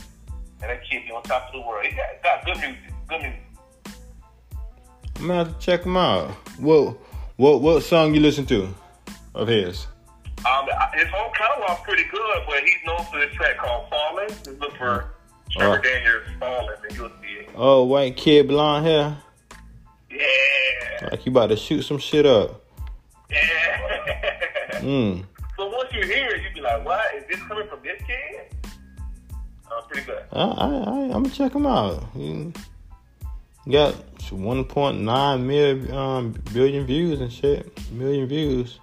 and 0.61 0.69
that 0.71 0.83
kid 0.89 1.03
be 1.05 1.11
on 1.11 1.23
top 1.23 1.47
of 1.47 1.53
the 1.53 1.67
world. 1.67 1.85
He 1.85 1.95
got, 1.95 2.23
got 2.23 2.45
good 2.45 2.57
music. 2.57 2.93
Good 3.07 3.21
music. 3.21 3.41
I'm 5.19 5.27
gonna 5.27 5.45
have 5.45 5.53
to 5.59 5.65
check 5.65 5.83
him 5.83 5.97
out. 5.97 6.29
What 6.59 6.97
what 7.37 7.61
what 7.61 7.81
song 7.83 8.13
you 8.13 8.21
listen 8.21 8.45
to 8.47 8.73
of 9.33 9.47
his? 9.47 9.87
Um, 10.47 10.67
his 10.93 11.07
whole 11.09 11.31
catalog's 11.31 11.81
pretty 11.83 12.03
good, 12.11 12.43
but 12.47 12.59
he's 12.59 12.75
known 12.85 13.03
for 13.11 13.19
this 13.19 13.33
track 13.33 13.57
called 13.57 13.89
Falling. 13.89 14.27
Just 14.29 14.59
look 14.59 14.71
for 14.77 15.09
Trevor 15.49 15.79
Oh. 15.79 15.81
Daniels 15.81 16.23
Falling, 16.39 16.75
and 16.87 16.95
you'll 16.97 17.09
see 17.21 17.39
it. 17.39 17.49
Oh, 17.55 17.83
white 17.85 18.15
kid, 18.15 18.47
blonde 18.47 18.85
hair. 18.85 19.17
Yeah, 20.17 21.09
Like 21.11 21.25
you 21.25 21.31
about 21.31 21.47
to 21.47 21.55
shoot 21.57 21.83
some 21.83 21.97
shit 21.97 22.25
up. 22.25 22.63
yeah. 23.29 24.79
Mm. 24.81 25.23
so 25.57 25.67
once 25.67 25.91
you 25.93 26.03
hear 26.05 26.27
it, 26.29 26.41
you 26.43 26.49
be 26.53 26.61
like, 26.61 26.85
"What 26.85 27.03
is 27.15 27.23
this 27.29 27.41
coming 27.47 27.67
from 27.67 27.79
this 27.83 28.01
kid?" 28.05 28.53
Uh, 29.69 29.81
pretty 29.89 30.05
good. 30.05 30.23
I, 30.31 30.41
I, 30.41 30.65
I, 30.67 30.69
I'm 31.13 31.23
gonna 31.23 31.29
check 31.29 31.53
him 31.53 31.65
out. 31.65 32.03
He 32.15 32.51
got 33.69 33.95
1.9 34.19 35.41
million 35.43 35.93
um, 35.93 36.31
billion 36.53 36.85
views 36.85 37.19
and 37.21 37.31
shit. 37.31 37.91
Million 37.91 38.27
views. 38.27 38.79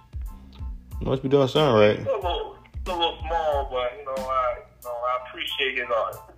Must 1.01 1.23
be 1.23 1.29
doing 1.29 1.47
something 1.47 1.75
right. 1.75 1.99
It's 1.99 2.07
a 2.07 2.13
little, 2.15 2.57
it's 2.73 2.89
a 2.89 2.93
little 2.93 3.17
small, 3.27 3.69
but 3.71 3.93
you 3.97 4.05
know, 4.05 4.29
I, 4.29 4.55
you 4.57 4.85
know, 4.85 4.91
I 4.91 5.27
appreciate 5.27 5.77
his 5.77 5.87
art. 5.95 6.34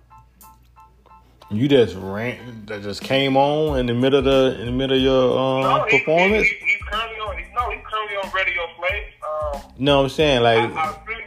You 1.50 1.66
just 1.66 1.96
ran, 1.96 2.66
that 2.66 2.82
just 2.82 3.00
came 3.02 3.34
on 3.36 3.78
in 3.78 3.86
the 3.86 3.94
middle 3.94 4.18
of 4.18 4.26
the 4.26 4.60
in 4.60 4.66
the 4.66 4.72
middle 4.72 4.96
of 4.96 5.02
your 5.02 5.38
um, 5.38 5.62
No, 5.62 5.84
he, 5.84 5.98
performance. 5.98 6.46
He, 6.46 6.54
he, 6.54 6.66
he's 6.66 6.82
currently 6.82 7.16
on. 7.20 7.36
No, 7.54 7.70
he's 7.70 7.84
currently 7.86 8.16
on 8.16 8.30
Radio 8.34 8.62
Play. 8.76 9.04
Um, 9.26 9.72
no, 9.78 10.02
I'm 10.02 10.08
saying 10.10 10.42
like 10.42 10.58
I, 10.58 10.82
I 10.82 11.04
really, 11.06 11.24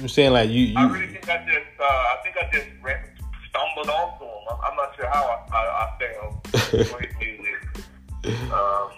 I'm 0.00 0.08
saying 0.08 0.32
like 0.32 0.48
you 0.50 0.74
I 0.76 0.82
you 0.86 0.92
really 0.92 1.06
think 1.08 1.28
I 1.28 1.38
just, 1.38 1.80
uh, 1.80 1.84
I 1.84 2.16
think 2.22 2.36
I 2.36 2.50
just 2.52 2.66
ran, 2.80 3.02
stumbled 3.48 3.88
onto 3.88 4.24
him. 4.24 4.30
I'm, 4.48 4.70
I'm 4.70 4.76
not 4.76 4.94
sure 4.94 5.06
how 5.08 5.44
I, 5.50 5.56
I, 5.56 5.68
I 5.82 5.98
found 5.98 6.46
for 6.86 7.00
his 7.00 7.14
music. 7.18 8.52
Um, 8.52 8.90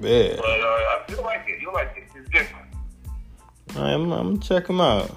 yeah. 0.00 0.36
but 0.36 0.44
uh, 0.44 0.94
I 0.94 1.04
feel 1.08 1.22
like 1.22 1.44
it. 1.48 1.62
You 1.62 1.72
like 1.72 1.94
it. 1.96 2.04
It's 2.14 2.28
different. 2.28 2.66
I'm, 3.76 4.12
I'm 4.12 4.34
gonna 4.34 4.38
check 4.38 4.68
him 4.68 4.82
out. 4.82 5.10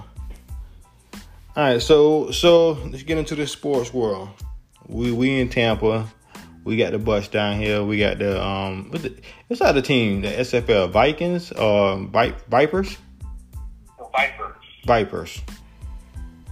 All 1.55 1.63
right, 1.63 1.81
so 1.81 2.31
so 2.31 2.71
let's 2.73 3.03
get 3.03 3.17
into 3.17 3.35
the 3.35 3.45
sports 3.45 3.93
world. 3.93 4.29
We 4.87 5.11
we 5.11 5.39
in 5.41 5.49
Tampa. 5.49 6.07
We 6.63 6.77
got 6.77 6.91
the 6.91 6.99
bus 6.99 7.27
down 7.27 7.57
here. 7.57 7.83
We 7.83 7.97
got 7.99 8.19
the 8.19 8.41
um, 8.41 8.89
what's 8.91 9.03
the, 9.03 9.15
what's 9.47 9.59
the 9.59 9.65
other 9.65 9.81
team? 9.81 10.21
The 10.21 10.29
XFL 10.29 10.91
Vikings 10.91 11.51
or 11.51 11.97
Vi- 12.05 12.35
Vipers? 12.49 12.97
The 13.97 14.05
Vipers. 14.15 14.55
Vipers. 14.85 15.41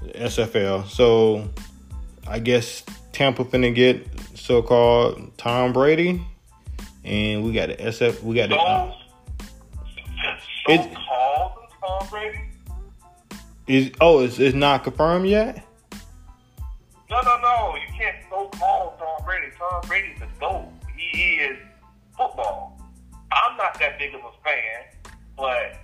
The 0.01 0.11
XFL. 0.19 0.87
So 0.87 1.49
I 2.27 2.39
guess 2.39 2.83
Tampa 3.13 3.45
finna 3.45 3.73
get 3.73 4.05
so 4.35 4.61
called 4.63 5.37
Tom 5.37 5.71
Brady, 5.73 6.21
and 7.05 7.43
we 7.43 7.53
got 7.53 7.69
the 7.69 7.75
SF. 7.75 8.21
We 8.23 8.35
got 8.35 8.49
the. 8.49 8.57
Uh, 8.57 8.93
It's- 10.67 10.87
so-called 10.87 11.51
Tom 11.81 12.07
Brady? 12.09 12.39
Is 13.69 13.91
oh, 14.01 14.21
it's, 14.21 14.39
it's 14.39 14.55
not 14.55 14.83
confirmed 14.83 15.27
yet. 15.27 15.63
No, 17.09 17.21
no, 17.21 17.39
no. 17.39 17.75
You 17.75 17.93
can't 17.97 18.17
so 18.29 18.49
call 18.57 18.97
Tom 18.97 19.25
Brady. 19.25 19.53
Tom 19.57 19.81
Brady's 19.87 20.19
the 20.19 20.27
GOAT. 20.39 20.71
He, 20.97 21.35
is 21.35 21.57
football. 22.17 22.81
I'm 23.31 23.55
not 23.57 23.79
that 23.79 23.99
big 23.99 24.13
of 24.15 24.21
a 24.21 24.31
fan, 24.43 25.13
but 25.37 25.79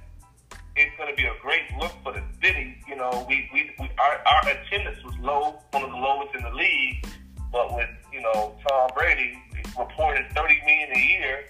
it's 0.76 0.98
going 0.98 1.10
to 1.10 1.16
be 1.16 1.26
a 1.26 1.34
great 1.42 1.62
look 1.80 1.94
for 2.04 2.12
the 2.12 2.24
city. 2.44 2.76
You 2.88 2.96
know, 2.96 3.26
we, 3.30 3.50
we, 3.54 3.72
we 3.80 3.90
our, 4.00 4.18
our 4.26 4.50
attendance 4.50 5.04
was 5.04 5.16
low, 5.22 5.60
one 5.72 5.84
of 5.84 5.92
the 5.92 5.98
lowest 5.98 6.36
in 6.36 6.44
the 6.44 6.52
league. 6.52 7.08
But 7.52 7.74
with 7.76 7.90
you 8.12 8.22
know 8.22 8.56
Tom 8.68 8.90
Brady 8.96 9.38
reported 9.78 10.26
30 10.36 10.60
million 10.66 10.90
a 10.92 11.00
year, 11.00 11.46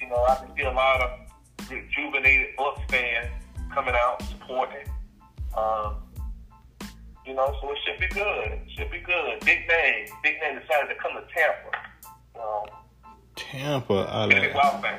you 0.00 0.08
know 0.08 0.22
I 0.28 0.36
can 0.36 0.54
see 0.54 0.64
a 0.64 0.70
lot 0.70 1.00
of 1.00 1.70
rejuvenated 1.70 2.56
Bucks 2.56 2.82
fans 2.90 3.30
coming 3.72 3.94
out 3.94 4.22
supporting. 4.22 4.86
Um, 5.58 5.96
you 7.26 7.34
know, 7.34 7.54
so 7.60 7.72
it 7.72 7.78
should 7.84 8.00
be 8.00 8.08
good. 8.14 8.52
It 8.52 8.70
should 8.76 8.90
be 8.90 9.00
good. 9.00 9.40
Big 9.40 9.66
name. 9.68 10.06
Big 10.22 10.36
name 10.40 10.60
decided 10.60 10.88
to 10.88 11.00
come 11.02 11.12
to 11.14 11.24
Tampa. 11.34 11.76
Know, 12.34 12.66
Tampa 13.34 14.14
out 14.14 14.32
of 14.32 14.54
wow 14.54 14.98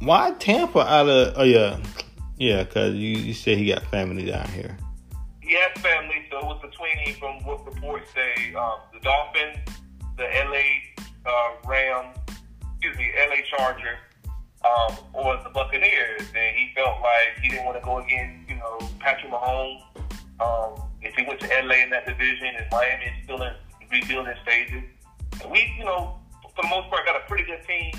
why 0.00 0.30
Tampa 0.38 0.80
out 0.80 1.08
of 1.08 1.34
oh 1.36 1.42
yeah 1.42 1.78
yeah 2.36 2.62
because 2.62 2.94
you, 2.94 3.18
you 3.18 3.34
said 3.34 3.58
he 3.58 3.66
got 3.66 3.82
family 3.84 4.26
down 4.26 4.48
here. 4.50 4.76
He 5.40 5.54
has 5.54 5.82
family, 5.82 6.26
so 6.30 6.38
it 6.38 6.44
was 6.44 6.60
between, 6.60 6.98
him 6.98 7.14
from 7.18 7.42
what 7.44 7.64
reports 7.64 8.10
say, 8.14 8.54
um, 8.54 8.80
the 8.92 9.00
Dolphins, 9.00 9.56
the 10.18 10.24
LA 10.24 10.68
uh, 11.24 11.52
Rams, 11.64 12.18
excuse 12.74 12.98
me, 12.98 13.10
LA 13.16 13.36
Chargers, 13.56 13.96
um, 14.62 14.98
or 15.14 15.38
the 15.42 15.48
Buccaneers. 15.48 16.20
And 16.20 16.54
he 16.54 16.70
felt 16.74 17.00
like 17.00 17.42
he 17.42 17.48
didn't 17.48 17.64
want 17.64 17.78
to 17.78 17.82
go 17.82 17.98
against, 17.98 18.37
you 18.58 18.64
know, 18.64 18.88
Patrick 18.98 19.30
Mahomes. 19.30 19.82
Um, 20.40 20.82
if 21.02 21.14
he 21.14 21.24
went 21.26 21.40
to 21.40 21.46
LA 21.46 21.82
in 21.82 21.90
that 21.90 22.06
division, 22.06 22.48
and 22.58 22.66
Miami 22.70 23.04
is 23.04 23.24
still 23.24 23.42
in 23.42 23.52
rebuilding 23.90 24.34
stages. 24.42 24.82
We, 25.50 25.74
you 25.78 25.84
know, 25.84 26.18
for 26.42 26.62
the 26.62 26.68
most 26.68 26.90
part, 26.90 27.06
got 27.06 27.16
a 27.16 27.26
pretty 27.28 27.44
good 27.44 27.62
team. 27.66 27.92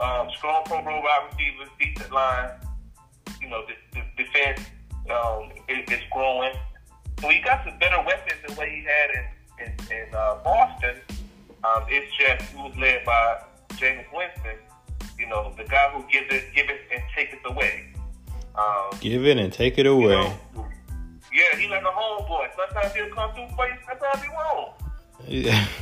Um, 0.00 0.28
strong 0.36 0.64
Pro 0.64 0.82
Bowl 0.82 1.02
wide 1.02 1.28
receivers, 1.30 1.68
decent 1.78 2.12
line. 2.12 2.50
You 3.42 3.48
know, 3.48 3.62
the, 3.66 4.00
the 4.00 4.24
defense 4.24 4.60
um, 5.10 5.50
is, 5.68 5.84
is 5.90 6.02
growing. 6.10 6.54
So 7.20 7.28
he 7.28 7.40
got 7.42 7.64
some 7.64 7.78
better 7.78 8.02
weapons 8.06 8.40
than 8.46 8.56
what 8.56 8.68
he 8.68 8.82
had 8.82 9.10
in 9.10 9.66
in, 9.66 9.96
in 9.96 10.14
uh, 10.14 10.36
Boston. 10.42 10.96
Um, 11.62 11.84
it's 11.88 12.10
just 12.16 12.50
he 12.52 12.56
was 12.56 12.74
led 12.78 13.04
by 13.04 13.42
Jameis 13.72 14.06
Winston. 14.14 14.56
You 15.18 15.28
know, 15.28 15.52
the 15.58 15.64
guy 15.64 15.90
who 15.92 16.02
gives 16.10 16.32
it, 16.32 16.54
give 16.54 16.70
it 16.70 16.80
and 16.90 17.02
take 17.14 17.34
it 17.34 17.40
away. 17.44 17.89
Um, 18.60 18.98
Give 19.00 19.24
it 19.26 19.38
and 19.38 19.52
take 19.52 19.78
it 19.78 19.86
you 19.86 19.92
away. 19.92 20.08
know, 20.08 20.36
yeah, 21.32 21.56
he 21.58 21.68
like 21.68 21.82
a 21.82 21.86
homeboy. 21.86 22.48
Sometimes 22.56 22.94
he'll 22.94 23.14
come 23.14 23.32
through 23.34 23.48
for 23.56 23.66
you, 23.68 23.74
sometimes 23.88 24.22
he 24.22 24.28
won't. 24.28 24.72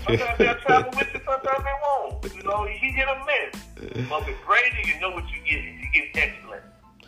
Sometimes 0.07 0.39
they'll 0.39 0.55
travel 0.57 0.91
with 0.97 1.09
you, 1.15 1.21
sometimes 1.25 1.65
they 1.65 1.77
won't. 1.85 2.35
You 2.37 2.43
know, 2.43 2.65
he 2.67 2.89
hit 2.91 3.09
a 3.09 3.25
miss. 3.25 3.63
But 4.11 4.27
with 4.27 4.37
Brady, 4.47 4.83
you 4.89 5.01
know 5.01 5.11
what 5.11 5.25
you 5.31 5.39
get. 5.45 5.63
You 5.65 5.87
get 5.93 6.09
excellent. 6.15 6.63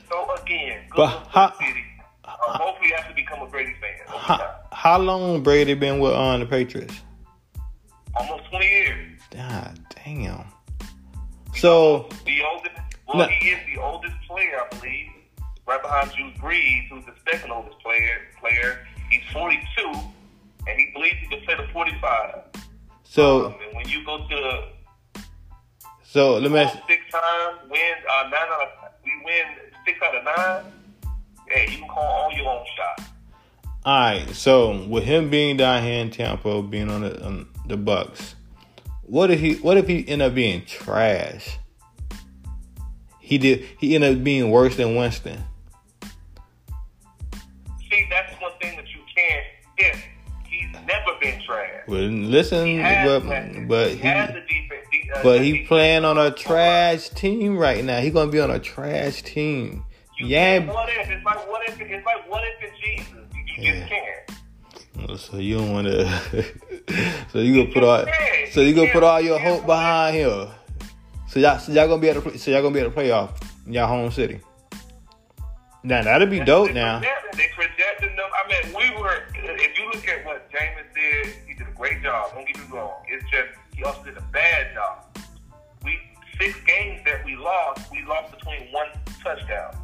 So 0.08 0.34
again, 0.42 0.82
good 0.90 0.96
But 0.96 1.26
how- 1.28 1.48
the 1.48 1.66
city. 1.66 1.84
Uh, 2.24 2.58
hopefully, 2.58 2.88
you 2.90 2.94
have 2.96 3.08
to 3.08 3.14
become 3.14 3.40
a 3.42 3.46
Brady 3.46 3.74
fan. 3.80 3.90
how, 4.06 4.54
how 4.72 4.98
long 4.98 5.42
Brady 5.42 5.74
been 5.74 5.98
with 5.98 6.12
uh, 6.12 6.36
the 6.38 6.46
Patriots? 6.46 6.94
Almost 8.14 8.48
20 8.50 8.66
years. 8.66 9.20
God 9.32 9.78
damn. 10.04 10.44
So 11.56 12.08
The 12.26 12.42
oldest, 12.42 12.74
well, 13.08 13.18
No. 13.18 13.26
he 13.26 13.48
is 13.50 13.58
the 13.74 13.80
oldest 13.82 14.14
player, 14.28 14.60
I 14.60 14.76
believe, 14.76 15.08
right 15.70 15.82
behind 15.82 16.10
Drew 16.12 16.30
Brees, 16.32 16.88
who's 16.88 17.04
the 17.06 17.14
second 17.30 17.52
oldest 17.52 17.78
player. 17.78 18.26
Player, 18.40 18.86
he's 19.08 19.22
42, 19.32 19.60
and 20.66 20.78
he 20.78 20.90
believes 20.92 21.16
he 21.20 21.26
can 21.28 21.44
play 21.44 21.54
the 21.54 21.72
45. 21.72 22.40
so 23.04 23.46
Um, 23.46 23.54
when 23.74 23.88
you 23.88 24.04
go 24.04 24.26
to 24.28 24.62
so 26.02 26.38
let 26.38 26.50
me 26.50 26.58
ask, 26.58 26.76
six 26.88 27.02
times, 27.12 27.70
win 27.70 27.80
uh, 28.12 28.22
nine 28.24 28.34
out 28.34 28.62
of 28.62 28.68
we 29.04 29.12
win 29.24 29.44
six 29.86 29.96
out 30.02 30.16
of 30.16 30.24
nine. 30.24 30.72
Hey, 31.46 31.70
you 31.70 31.78
can 31.78 31.88
call 31.88 32.02
all 32.02 32.32
your 32.32 32.48
own 32.48 32.64
shots. 32.76 33.10
all 33.84 33.96
right. 33.96 34.28
So 34.30 34.84
with 34.88 35.04
him 35.04 35.30
being 35.30 35.56
down 35.56 35.84
here 35.84 36.00
in 36.00 36.10
Tampa, 36.10 36.62
being 36.62 36.90
on 36.90 37.02
the 37.02 37.24
on 37.24 37.48
the 37.66 37.76
Bucks, 37.76 38.34
what 39.02 39.30
if 39.30 39.38
he 39.38 39.54
what 39.54 39.76
if 39.76 39.86
he 39.86 40.06
end 40.08 40.20
up 40.20 40.34
being 40.34 40.64
trash? 40.64 41.58
He 43.20 43.38
did. 43.38 43.64
He 43.78 43.94
ended 43.94 44.16
up 44.16 44.24
being 44.24 44.50
worse 44.50 44.74
than 44.74 44.96
Winston. 44.96 45.44
Can't. 49.80 49.98
He's 50.48 50.72
never 50.86 51.18
been 51.20 51.40
trash, 51.42 51.70
Well, 51.86 52.00
listen, 52.00 52.66
he 52.66 52.76
has 52.76 53.22
but 53.22 53.68
but 53.68 53.90
he, 53.90 53.96
he 53.96 54.02
has 54.02 54.28
the 54.34 54.40
defense. 54.40 54.86
uh, 55.14 55.22
but 55.22 55.38
the 55.38 55.44
he 55.44 55.64
playing 55.64 56.04
on 56.04 56.18
a 56.18 56.30
trash 56.32 57.08
team 57.10 57.56
right 57.56 57.84
now. 57.84 58.00
He 58.00 58.10
gonna 58.10 58.30
be 58.30 58.40
on 58.40 58.50
a 58.50 58.58
trash 58.58 59.22
team. 59.22 59.84
You 60.18 60.26
Yeah. 60.26 60.66
What 60.66 60.88
if? 60.88 61.08
It's 61.08 61.24
like 61.24 61.48
what 61.48 61.68
if? 61.68 61.80
It's 61.80 62.04
like 62.06 62.28
what 62.30 62.42
if 62.44 62.62
it's 62.62 62.78
Jesus? 62.80 63.06
You, 63.34 63.62
Yeah. 63.64 63.78
just 63.78 63.90
can't. 63.90 65.20
So 65.20 65.38
you 65.38 65.58
don't 65.58 65.72
want 65.72 65.86
to. 65.86 66.44
so 67.32 67.38
you 67.38 67.62
gonna 67.62 67.72
put 67.72 67.84
all. 67.84 68.04
So 68.50 68.60
you 68.60 68.74
gonna 68.74 68.90
put 68.92 69.02
all 69.02 69.20
your 69.20 69.38
hope 69.38 69.64
behind 69.66 70.16
him. 70.16 70.48
So 71.28 71.38
y'all, 71.40 71.58
so 71.58 71.72
y'all 71.72 71.86
gonna 71.88 72.02
be 72.02 72.12
to. 72.12 72.20
Play, 72.20 72.36
so 72.36 72.50
y'all 72.50 72.60
gonna 72.60 72.74
be 72.74 72.80
able 72.80 72.90
to 72.90 72.94
play 72.94 73.10
off 73.12 73.40
in 73.66 73.72
y'all 73.72 73.86
home 73.86 74.10
city. 74.10 74.40
Now 75.82 76.02
that'd 76.02 76.28
be 76.30 76.40
dope. 76.40 76.68
They 76.68 76.74
Now 76.74 76.98
projected- 76.98 77.38
They 77.40 77.48
projected 77.54 78.10
them. 78.18 78.28
I 78.44 78.48
mean, 78.48 78.74
we 78.74 79.00
were. 79.00 79.24
If 79.34 79.78
you 79.78 79.86
look 79.86 80.06
at 80.08 80.24
what 80.26 80.50
Jameis 80.50 80.92
did, 80.94 81.34
he 81.46 81.54
did 81.54 81.66
a 81.68 81.72
great 81.72 82.02
job. 82.02 82.32
Don't 82.34 82.46
get 82.46 82.56
me 82.58 82.64
wrong. 82.70 83.02
It's 83.08 83.24
just 83.30 83.48
he 83.74 83.82
also 83.84 84.02
did 84.04 84.16
a 84.18 84.20
bad 84.32 84.74
job. 84.74 85.06
We 85.82 85.98
six 86.38 86.58
games 86.66 87.00
that 87.06 87.24
we 87.24 87.36
lost, 87.36 87.90
we 87.90 88.04
lost 88.04 88.32
between 88.38 88.70
one 88.72 88.88
touchdown. 89.22 89.74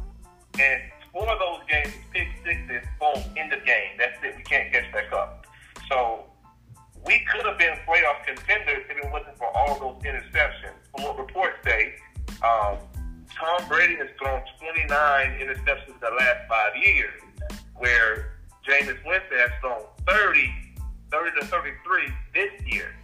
And 0.59 0.81
four 1.11 1.27
of 1.29 1.39
those 1.39 1.61
games, 1.69 1.93
pick 2.13 2.27
sixes, 2.45 2.87
boom, 2.99 3.23
end 3.35 3.53
of 3.53 3.65
game. 3.65 3.97
That's 3.97 4.17
it. 4.23 4.35
We 4.37 4.43
can't 4.43 4.71
catch 4.71 4.91
back 4.93 5.11
up. 5.13 5.45
So 5.89 6.25
we 7.05 7.19
could 7.31 7.45
have 7.45 7.57
been 7.57 7.73
playoff 7.87 8.23
contenders 8.25 8.83
if 8.89 8.97
it 8.97 9.11
wasn't 9.11 9.37
for 9.37 9.47
all 9.57 9.79
those 9.79 10.03
interceptions. 10.03 10.77
From 10.93 11.05
what 11.05 11.17
reports 11.17 11.57
say, 11.63 11.95
um, 12.43 12.77
Tom 13.35 13.67
Brady 13.67 13.95
has 13.97 14.07
thrown 14.19 14.41
29 14.59 14.87
interceptions 15.39 15.86
in 15.86 15.86
the 16.09 16.15
last 16.15 16.47
five 16.49 16.75
years, 16.75 17.21
where 17.75 18.33
Jameis 18.67 18.97
Winston 19.05 19.37
has 19.37 19.49
thrown 19.61 19.81
30, 20.07 20.51
30 21.11 21.39
to 21.39 21.45
33 21.47 22.01
this 22.33 22.51
year. 22.67 22.95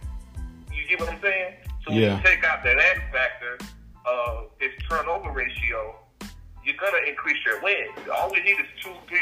You 0.72 0.86
get 0.88 1.00
what 1.00 1.10
I'm 1.10 1.20
saying? 1.22 1.54
So 1.84 1.90
when 1.92 2.00
Yeah. 2.02 2.16
you 2.16 2.22
take 2.24 2.44
out 2.44 2.62
that 2.64 2.78
X 2.78 3.00
factor 3.12 3.58
of 4.06 4.50
his 4.58 4.70
turnover 4.88 5.30
ratio, 5.30 5.96
you're 6.64 6.76
gonna 6.76 7.06
increase 7.06 7.44
your 7.44 7.60
wins. 7.62 7.90
All 8.14 8.30
we 8.30 8.40
need 8.42 8.58
is 8.58 8.66
two, 8.82 8.92
three, 9.08 9.20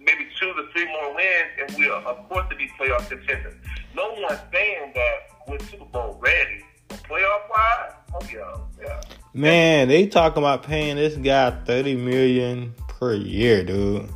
maybe 0.00 0.26
two 0.38 0.52
to 0.54 0.68
three 0.72 0.86
more 0.86 1.14
wins, 1.14 1.50
and 1.60 1.76
we're 1.78 1.92
of 1.92 2.28
course 2.28 2.46
to 2.50 2.56
be 2.56 2.68
playoff 2.78 3.08
contenders. 3.08 3.54
No 3.94 4.10
one's 4.18 4.40
saying 4.52 4.92
that 4.94 5.16
we're 5.48 5.58
Super 5.60 5.84
Bowl 5.86 6.18
ready. 6.20 6.64
Playoff 6.88 7.48
wise, 7.48 7.92
oh 8.14 8.20
yeah, 8.32 8.84
yeah. 8.84 9.00
Man, 9.34 9.86
they 9.88 10.06
talking 10.08 10.38
about 10.42 10.64
paying 10.64 10.96
this 10.96 11.16
guy 11.16 11.50
thirty 11.64 11.94
million 11.96 12.74
per 13.00 13.14
year, 13.14 13.64
dude. 13.64 14.08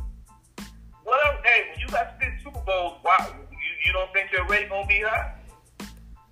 Well, 1.05 1.17
hey, 1.43 1.63
when 1.71 1.79
you 1.79 1.87
got 1.87 2.13
six 2.21 2.31
Super 2.43 2.61
Bowls, 2.65 2.99
why 3.01 3.17
you, 3.51 3.57
you 3.85 3.91
don't 3.91 4.13
think 4.13 4.31
your 4.31 4.45
rate 4.45 4.69
gonna 4.69 4.87
be 4.87 5.01
high? 5.01 5.33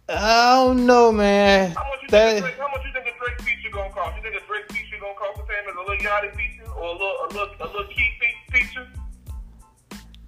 I 0.07 0.53
don't 0.55 0.85
know, 0.85 1.11
man. 1.11 1.71
How 1.71 1.83
much 1.89 2.03
you 2.03 2.09
think? 2.09 2.11
That- 2.11 2.37
a 2.37 2.41
Drake, 2.41 2.57
how 2.59 2.67
much 2.69 2.81
you 2.85 2.93
think 2.93 3.07
a 3.07 3.19
Drake 3.19 3.41
feature 3.41 3.71
gonna 3.73 3.89
cost? 3.91 4.15
You 4.17 4.21
think 4.21 4.35
a 4.35 4.45
Drake 4.45 4.71
feature 4.71 4.97
gonna 5.01 5.15
cost 5.15 5.41
the 5.41 5.45
same 5.49 5.67
as 5.67 5.75
a 5.75 5.79
little 5.79 5.97
Yachty 5.97 6.35
feature 6.35 6.71
or 6.71 6.85
a 6.85 6.91
little 6.91 7.17
a 7.25 7.27
little 7.33 7.55
a 7.59 7.65
little 7.65 7.87
key 7.87 8.09
fe- 8.21 8.59
feature? 8.59 8.87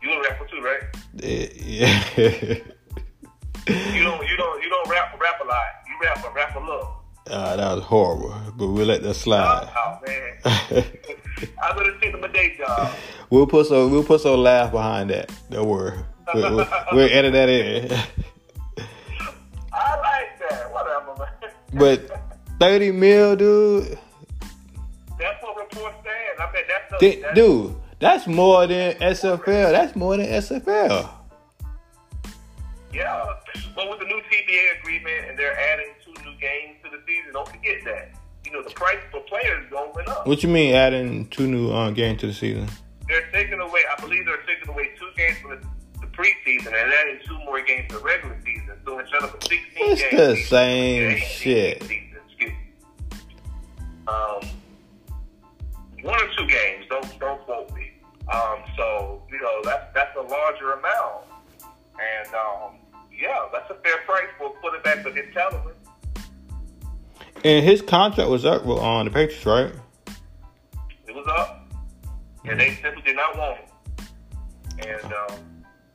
You 0.02 0.12
a 0.14 0.22
rapper 0.22 0.48
too, 0.48 0.62
right? 0.62 0.84
yeah. 1.14 2.56
You 3.68 4.04
don't 4.04 4.22
you 4.28 4.38
don't 4.38 4.62
you 4.62 4.70
don't 4.70 4.88
rap 4.92 5.20
rap 5.20 5.40
a 5.42 5.48
lot. 5.48 5.66
You 5.88 5.96
rap 6.08 6.24
a 6.24 6.32
rap 6.36 6.56
a 6.56 6.60
little. 6.60 7.02
Ah, 7.30 7.56
that 7.56 7.76
was 7.76 7.84
horrible, 7.84 8.36
but 8.56 8.68
we'll 8.68 8.86
let 8.86 9.02
that 9.02 9.16
slide. 9.16 9.68
Oh 9.76 10.00
man, 10.06 10.38
I 10.46 11.74
better 11.76 11.98
take 12.00 12.12
them 12.12 12.24
a 12.24 12.28
day 12.28 12.56
job. 12.58 12.94
we'll 13.32 13.48
put 13.48 13.66
some 13.66 13.90
we'll 13.90 14.04
put 14.04 14.22
some 14.22 14.40
laugh 14.42 14.72
behind 14.72 15.10
that. 15.10 15.32
Don't 15.50 15.68
worry. 15.68 15.98
We'll, 16.34 16.56
we'll, 16.56 16.68
we'll 16.92 17.10
edit 17.12 17.34
that 17.34 17.50
in. 17.50 17.92
I 19.74 19.96
like 19.98 20.40
that. 20.50 20.72
Whatever, 20.72 21.16
man. 21.18 21.52
But 21.74 22.22
thirty 22.60 22.92
mil, 22.92 23.36
dude. 23.36 23.98
that's 25.18 25.42
what 25.44 25.58
reports 25.58 25.96
saying. 26.04 26.36
I 26.40 26.54
mean, 26.54 26.64
that's 26.68 27.00
Th- 27.00 27.22
that's, 27.22 27.36
dude, 27.36 27.76
that's 28.00 28.28
more 28.28 28.68
than 28.68 28.94
XFL. 28.98 29.72
That's 29.72 29.96
more 29.96 30.16
than 30.18 30.28
XFL. 30.28 31.10
Yeah, 32.94 33.26
but 33.76 33.90
with 33.90 34.00
the 34.00 34.06
new 34.06 34.22
CBA 34.32 34.80
agreement 34.80 35.30
and 35.30 35.38
they're 35.38 35.58
adding 35.60 35.88
two 36.06 36.14
new 36.24 36.34
games 36.40 36.78
season, 37.08 37.34
don't 37.34 37.48
forget 37.48 37.84
that. 37.86 38.12
You 38.46 38.52
know, 38.52 38.64
the 38.64 38.70
price 38.72 39.00
for 39.12 39.22
players 39.22 39.70
going 39.70 40.08
up. 40.08 40.28
What 40.28 40.44
you 40.44 40.50
mean 40.50 40.76
adding 40.76 41.28
two 41.30 41.48
new 41.48 41.72
uh, 41.72 41.92
games 41.92 42.22
to 42.22 42.28
the 42.28 42.34
season? 42.34 42.68
They're 43.08 43.30
taking 43.32 43.60
away, 43.60 43.82
I 43.96 44.00
believe 44.02 44.26
they're 44.26 44.44
taking 44.44 44.70
away 44.70 44.92
two 45.00 45.10
games 45.18 45.38
from 45.40 45.52
the, 45.52 46.02
the 46.02 46.08
preseason 46.08 46.68
and 46.68 46.94
adding 46.94 47.20
two 47.26 47.38
more 47.40 47.62
games 47.62 47.90
to 47.90 47.98
the 47.98 48.04
regular 48.04 48.38
season. 48.44 48.78
So 48.86 49.00
instead 49.00 49.24
of 49.24 49.36
a 49.36 49.42
16 49.42 49.60
It's 49.76 50.02
the 50.02 50.36
season, 50.36 50.48
same 50.48 51.02
yeah, 51.02 51.18
18 51.18 51.28
shit. 51.28 51.84
Season. 51.84 52.02
Um, 54.08 54.42
one 56.04 56.22
or 56.22 56.28
two 56.38 56.46
games. 56.46 56.86
Don't 56.90 57.20
don't 57.20 57.42
quote 57.42 57.72
me. 57.74 57.92
Um, 58.32 58.60
so 58.78 59.24
you 59.32 59.42
know 59.42 59.62
that's 59.64 59.94
that's 59.94 60.16
a 60.18 60.22
larger 60.22 60.74
amount, 60.74 61.26
and 61.64 62.34
um, 62.36 62.76
yeah, 63.12 63.48
that's 63.52 63.70
a 63.72 63.76
fair 63.76 63.98
price 64.06 64.30
for 64.38 64.48
a 64.48 64.60
quarterback 64.62 65.06
of 65.06 65.16
his 65.16 65.26
caliber. 65.34 65.74
And 67.46 67.64
his 67.64 67.80
contract 67.84 68.28
was 68.28 68.44
up 68.44 68.66
on 68.66 69.06
the 69.06 69.12
Patriots, 69.12 69.46
right? 69.46 69.72
It 71.08 71.14
was 71.14 71.28
up, 71.38 71.70
and 72.44 72.60
they 72.60 72.74
simply 72.82 73.04
did 73.04 73.16
not 73.16 73.38
want 73.38 73.58
him. 73.60 73.68
And 74.80 75.14
um, 75.14 75.40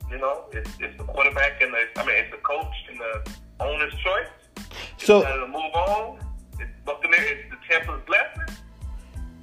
you 0.09 0.17
know, 0.17 0.45
it's 0.53 0.69
it's 0.79 0.97
the 0.97 1.03
quarterback 1.03 1.61
and 1.61 1.73
the 1.73 1.99
I 1.99 2.05
mean, 2.05 2.15
it's 2.15 2.31
the 2.31 2.37
coach 2.37 2.73
and 2.89 2.97
the 2.97 3.31
owner's 3.59 3.93
choice. 3.95 4.67
So 4.97 5.23
to 5.23 5.47
move 5.47 5.73
on. 5.75 6.19
It's. 6.57 6.71
It's 6.85 7.49
the 7.49 7.57
Tampa's 7.69 8.01
blessing. 8.05 8.55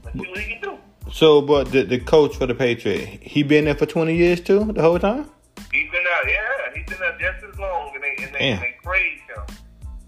Let's 0.04 0.18
see 0.18 0.28
what 0.30 0.38
he 0.38 0.54
can 0.54 0.62
do. 0.62 0.78
so 1.12 1.42
but 1.42 1.70
the 1.72 1.82
the 1.82 1.98
coach 1.98 2.36
for 2.36 2.46
the 2.46 2.54
Patriots, 2.54 3.18
he 3.20 3.42
been 3.42 3.66
there 3.66 3.74
for 3.74 3.84
twenty 3.84 4.16
years 4.16 4.40
too, 4.40 4.64
the 4.72 4.80
whole 4.80 4.98
time? 4.98 5.28
He's 5.70 5.90
been 5.90 6.04
out, 6.14 6.24
yeah, 6.26 6.74
he's 6.74 6.86
been 6.86 7.02
out 7.06 7.20
just 7.20 7.44
as 7.44 7.58
long, 7.58 7.92
and 7.94 8.02
they 8.02 8.24
and 8.24 8.34
they, 8.34 8.38
and 8.38 8.60
they 8.62 8.76
praise 8.82 9.20
him. 9.28 9.56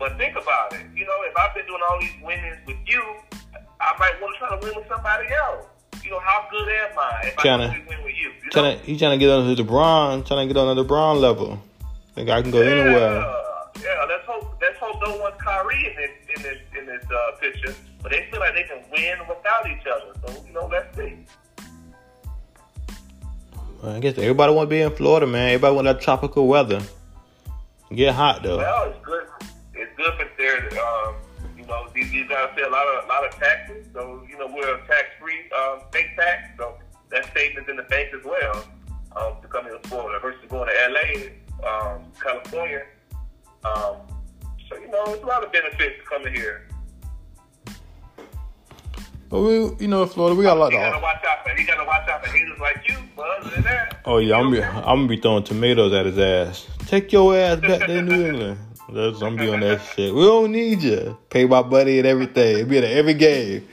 But 0.00 0.16
think 0.16 0.32
about 0.34 0.72
it. 0.72 0.80
You 0.96 1.04
know, 1.04 1.12
if 1.28 1.36
I've 1.36 1.54
been 1.54 1.66
doing 1.66 1.80
all 1.88 2.00
these 2.00 2.16
winnings 2.24 2.56
with 2.66 2.78
you, 2.86 3.02
I 3.80 3.94
might 3.98 4.20
want 4.20 4.34
to 4.34 4.38
try 4.38 4.48
to 4.58 4.66
win 4.66 4.74
with 4.74 4.88
somebody 4.88 5.28
else. 5.46 5.66
You 6.02 6.10
know, 6.12 6.20
how 6.20 6.46
good 6.50 6.66
am 6.66 6.98
I 6.98 7.20
if 7.26 7.38
I 7.38 7.42
Tryna- 7.42 7.72
can 7.74 7.86
win 7.86 8.02
with 8.04 8.14
you? 8.16 8.28
you 8.30 8.44
know? 8.44 8.50
Trying 8.50 8.78
to 8.78 8.84
he 8.84 8.98
trying 8.98 9.18
to 9.18 9.18
get 9.18 9.30
on 9.30 9.54
to 9.54 9.62
LeBron, 9.62 10.26
trying 10.26 10.48
to 10.48 10.54
get 10.54 10.58
on 10.58 10.74
the 10.74 10.82
LeBron 10.84 11.20
level. 11.20 11.62
Think 12.14 12.30
I 12.30 12.40
can 12.40 12.50
go 12.50 12.62
anywhere. 12.62 13.20
Yeah, 13.20 13.34
yeah. 13.82 14.04
Let's 14.08 14.24
hope. 14.26 14.56
Let's 14.60 14.78
hope 14.78 14.96
no 15.06 15.16
one's 15.18 15.36
Kyrie 15.38 15.86
in 15.86 15.96
this 15.96 16.10
in 16.36 16.42
this 16.42 16.58
in 16.78 16.86
this 16.86 17.04
uh, 17.10 17.36
picture. 17.38 17.74
But 18.02 18.12
they 18.12 18.26
feel 18.30 18.40
like 18.40 18.54
they 18.54 18.62
can 18.64 18.82
win 18.90 19.18
without 19.28 19.68
each 19.70 19.86
other. 19.86 20.14
So 20.26 20.44
you 20.46 20.52
know, 20.54 20.66
let's 20.66 20.96
see. 20.96 21.14
I 23.84 23.98
guess 24.00 24.16
everybody 24.18 24.52
want 24.52 24.68
to 24.68 24.74
be 24.74 24.80
in 24.80 24.94
Florida, 24.96 25.26
man. 25.26 25.48
Everybody 25.50 25.74
want 25.74 25.84
that 25.86 26.00
tropical 26.00 26.46
weather. 26.48 26.80
Get 27.94 28.14
hot 28.14 28.42
though. 28.42 28.58
Well, 28.58 28.90
it's 28.90 29.04
good. 29.04 29.24
It's 30.00 30.18
good 30.18 30.28
for 30.28 30.36
their. 30.36 30.82
Um, 30.82 31.14
you 31.56 31.66
know, 31.66 31.86
these, 31.94 32.10
these 32.10 32.28
guys 32.28 32.48
pay 32.56 32.62
a 32.62 32.68
lot 32.68 32.86
of 32.86 33.04
a 33.04 33.08
lot 33.08 33.26
of 33.26 33.34
taxes. 33.38 33.86
So 33.92 34.22
you 34.28 34.38
know, 34.38 34.46
we're 34.46 34.74
a 34.74 34.86
tax 34.86 35.08
free 35.20 35.40
um, 35.56 35.80
state 35.90 36.16
tax. 36.16 36.48
So 36.56 36.74
that 37.10 37.30
savings 37.34 37.68
in 37.68 37.76
the 37.76 37.82
bank 37.82 38.08
as 38.16 38.24
well 38.24 38.64
um, 39.16 39.42
to 39.42 39.48
come 39.48 39.66
into 39.66 39.78
Florida 39.88 40.18
versus 40.20 40.40
going 40.48 40.68
to 40.68 40.74
LA, 40.88 41.68
um, 41.68 42.02
California. 42.22 42.82
Um, 43.64 43.96
so 44.68 44.76
you 44.78 44.88
know, 44.90 45.04
it's 45.08 45.22
a 45.22 45.26
lot 45.26 45.44
of 45.44 45.52
benefits 45.52 45.96
to 45.98 46.04
coming 46.08 46.34
here. 46.34 46.66
But 49.28 49.42
we, 49.42 49.54
you 49.78 49.86
know, 49.86 50.02
in 50.02 50.08
Florida, 50.08 50.34
we 50.34 50.42
got 50.42 50.56
a 50.56 50.60
lot 50.60 50.72
He 50.72 50.78
gotta 50.78 51.00
watch 51.00 51.24
out 51.24 51.44
for. 51.44 51.54
He 51.54 51.64
gotta 51.64 51.84
watch 51.84 52.08
out 52.08 52.24
for 52.24 52.32
haters 52.32 52.58
like 52.58 52.88
you. 52.88 52.96
But 53.14 53.26
other 53.38 53.50
than 53.50 53.62
that, 53.64 54.00
Oh 54.04 54.18
yeah, 54.18 54.36
I'm 54.36 54.50
be. 54.50 54.62
I'm 54.62 54.82
gonna 54.82 55.08
be 55.08 55.18
throwing 55.18 55.44
tomatoes 55.44 55.92
at 55.92 56.06
his 56.06 56.18
ass. 56.18 56.66
Take 56.86 57.12
your 57.12 57.36
ass 57.36 57.60
back 57.60 57.86
to 57.86 58.02
New 58.02 58.26
England. 58.28 58.58
That's, 58.92 59.20
I'm 59.22 59.36
be 59.36 59.48
on 59.48 59.60
that 59.60 59.80
shit. 59.94 60.14
We 60.14 60.22
don't 60.22 60.52
need 60.52 60.82
you. 60.82 61.16
Pay 61.30 61.46
my 61.46 61.62
buddy 61.62 61.98
and 61.98 62.06
everything. 62.06 62.56
It'll 62.56 62.68
Be 62.68 62.78
at 62.78 62.84
every 62.84 63.14
game. 63.14 63.66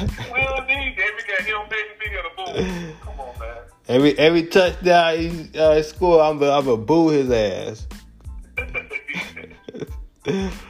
We 0.00 0.06
don't 0.06 0.66
need 0.66 0.96
every 0.98 1.22
guy. 1.22 1.44
He 1.44 1.50
don't 1.50 1.70
pay 1.70 1.82
the 1.82 1.94
big 1.98 2.14
of 2.16 2.24
the 2.24 2.30
bull. 2.36 2.54
Come 3.02 3.20
on, 3.20 3.38
man. 3.38 3.56
Every 3.88 4.18
every 4.18 4.46
touchdown 4.46 5.18
he 5.18 5.58
uh, 5.58 5.80
score, 5.82 6.22
I'm 6.22 6.42
a, 6.42 6.50
I'm 6.50 6.68
a 6.68 6.76
boo 6.76 7.10
his 7.10 7.30
ass. 7.30 7.86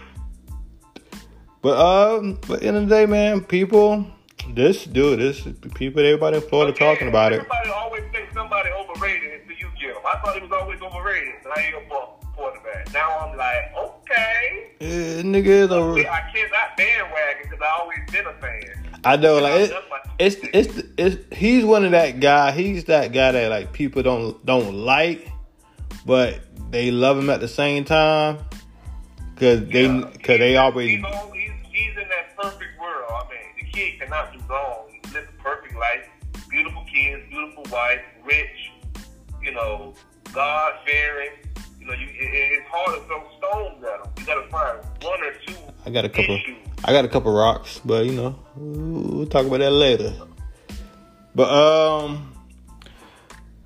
But 1.67 1.81
um, 1.81 2.39
but 2.47 2.63
end 2.63 2.77
of 2.77 2.89
the 2.89 2.95
day, 2.95 3.07
man, 3.07 3.41
people, 3.43 4.07
this 4.51 4.85
dude, 4.85 5.19
this 5.19 5.41
people, 5.75 6.01
everybody 6.01 6.37
in 6.37 6.43
Florida 6.43 6.73
talking 6.73 7.09
about 7.09 7.33
it. 7.33 7.41
Everybody 7.41 7.71
always 7.71 8.05
thinks 8.13 8.33
somebody 8.35 8.71
overrated 8.71 9.41
until 9.41 9.57
you 9.57 9.69
get 9.81 9.97
him. 9.97 10.03
I 10.07 10.17
thought 10.19 10.37
he 10.37 10.43
was 10.43 10.53
always 10.53 10.81
overrated, 10.81 11.35
and 11.43 11.53
I 11.57 11.63
ain't 11.63 11.75
a 11.75 11.89
quarterback. 12.37 12.93
Now 12.93 13.19
I'm 13.19 13.37
like, 13.37 13.75
okay. 13.77 14.71
Yeah, 14.81 15.23
nigga 15.23 15.47
is 15.47 15.71
a. 15.71 16.11
I 16.11 16.31
cannot 16.33 16.77
bandwagon 16.77 17.43
because 17.43 17.61
I 17.63 17.79
always 17.81 17.99
been 18.13 18.27
a 18.27 18.33
fan. 18.35 18.91
I 19.05 19.17
know, 19.17 19.39
like 19.39 19.71
it, 19.71 19.73
it's 20.19 20.37
it's 20.53 20.83
it's 20.97 21.37
he's 21.37 21.65
one 21.65 21.85
of 21.85 21.93
that 21.93 22.19
guy. 22.21 22.51
He's 22.53 22.85
that 22.85 23.13
guy 23.13 23.33
that 23.33 23.51
like 23.51 23.73
people 23.73 24.03
don't 24.03 24.45
don't 24.45 24.75
like, 24.75 25.31
but 26.05 26.41
they 26.71 26.91
love 26.91 27.19
him 27.19 27.31
at 27.31 27.41
the 27.41 27.49
same 27.49 27.85
time 27.85 28.39
because 29.35 29.67
they 29.69 29.87
Yeah. 29.87 30.09
because 30.13 30.39
they 30.39 30.57
always 30.57 30.89
He's, 30.91 31.05
he's, 31.33 31.51
he's 31.71 31.91
in 32.03 32.09
that 32.09 32.37
perfect 32.37 32.81
world. 32.81 33.05
I 33.11 33.29
mean, 33.31 33.39
the 33.61 33.71
kid 33.71 34.01
cannot 34.01 34.33
do 34.33 34.41
wrong. 34.49 34.89
He 34.91 35.13
lives 35.13 35.29
a 35.39 35.43
perfect 35.43 35.75
life. 35.77 36.09
Beautiful 36.51 36.85
kids, 36.93 37.23
beautiful 37.31 37.65
wife, 37.71 38.01
rich. 38.25 38.71
You 39.43 39.53
know, 39.53 39.95
God 40.33 40.75
fearing. 40.85 41.31
You 41.87 41.93
know, 41.93 41.99
you, 42.01 42.09
it, 42.09 42.59
it's 42.59 42.69
hard 42.69 43.01
to 43.01 43.07
throw 43.07 43.23
stones 43.39 43.85
at 43.85 44.05
him. 44.05 44.13
You 44.19 44.27
got 44.27 44.43
to 44.43 44.49
find 44.51 44.79
one 45.05 45.23
or 45.23 45.33
two. 45.47 45.55
I 45.85 45.91
got 45.91 46.05
a 46.05 46.09
couple. 46.09 46.35
issues. 46.35 46.57
I 46.85 46.93
got 46.93 47.05
a 47.05 47.09
couple 47.09 47.33
rocks, 47.33 47.81
but 47.85 48.07
you 48.07 48.13
know 48.13 48.37
we'll 48.57 49.27
talk 49.27 49.47
about 49.47 49.61
that 49.61 49.71
later. 49.71 50.13
But 51.37 51.49
um, 51.49 52.33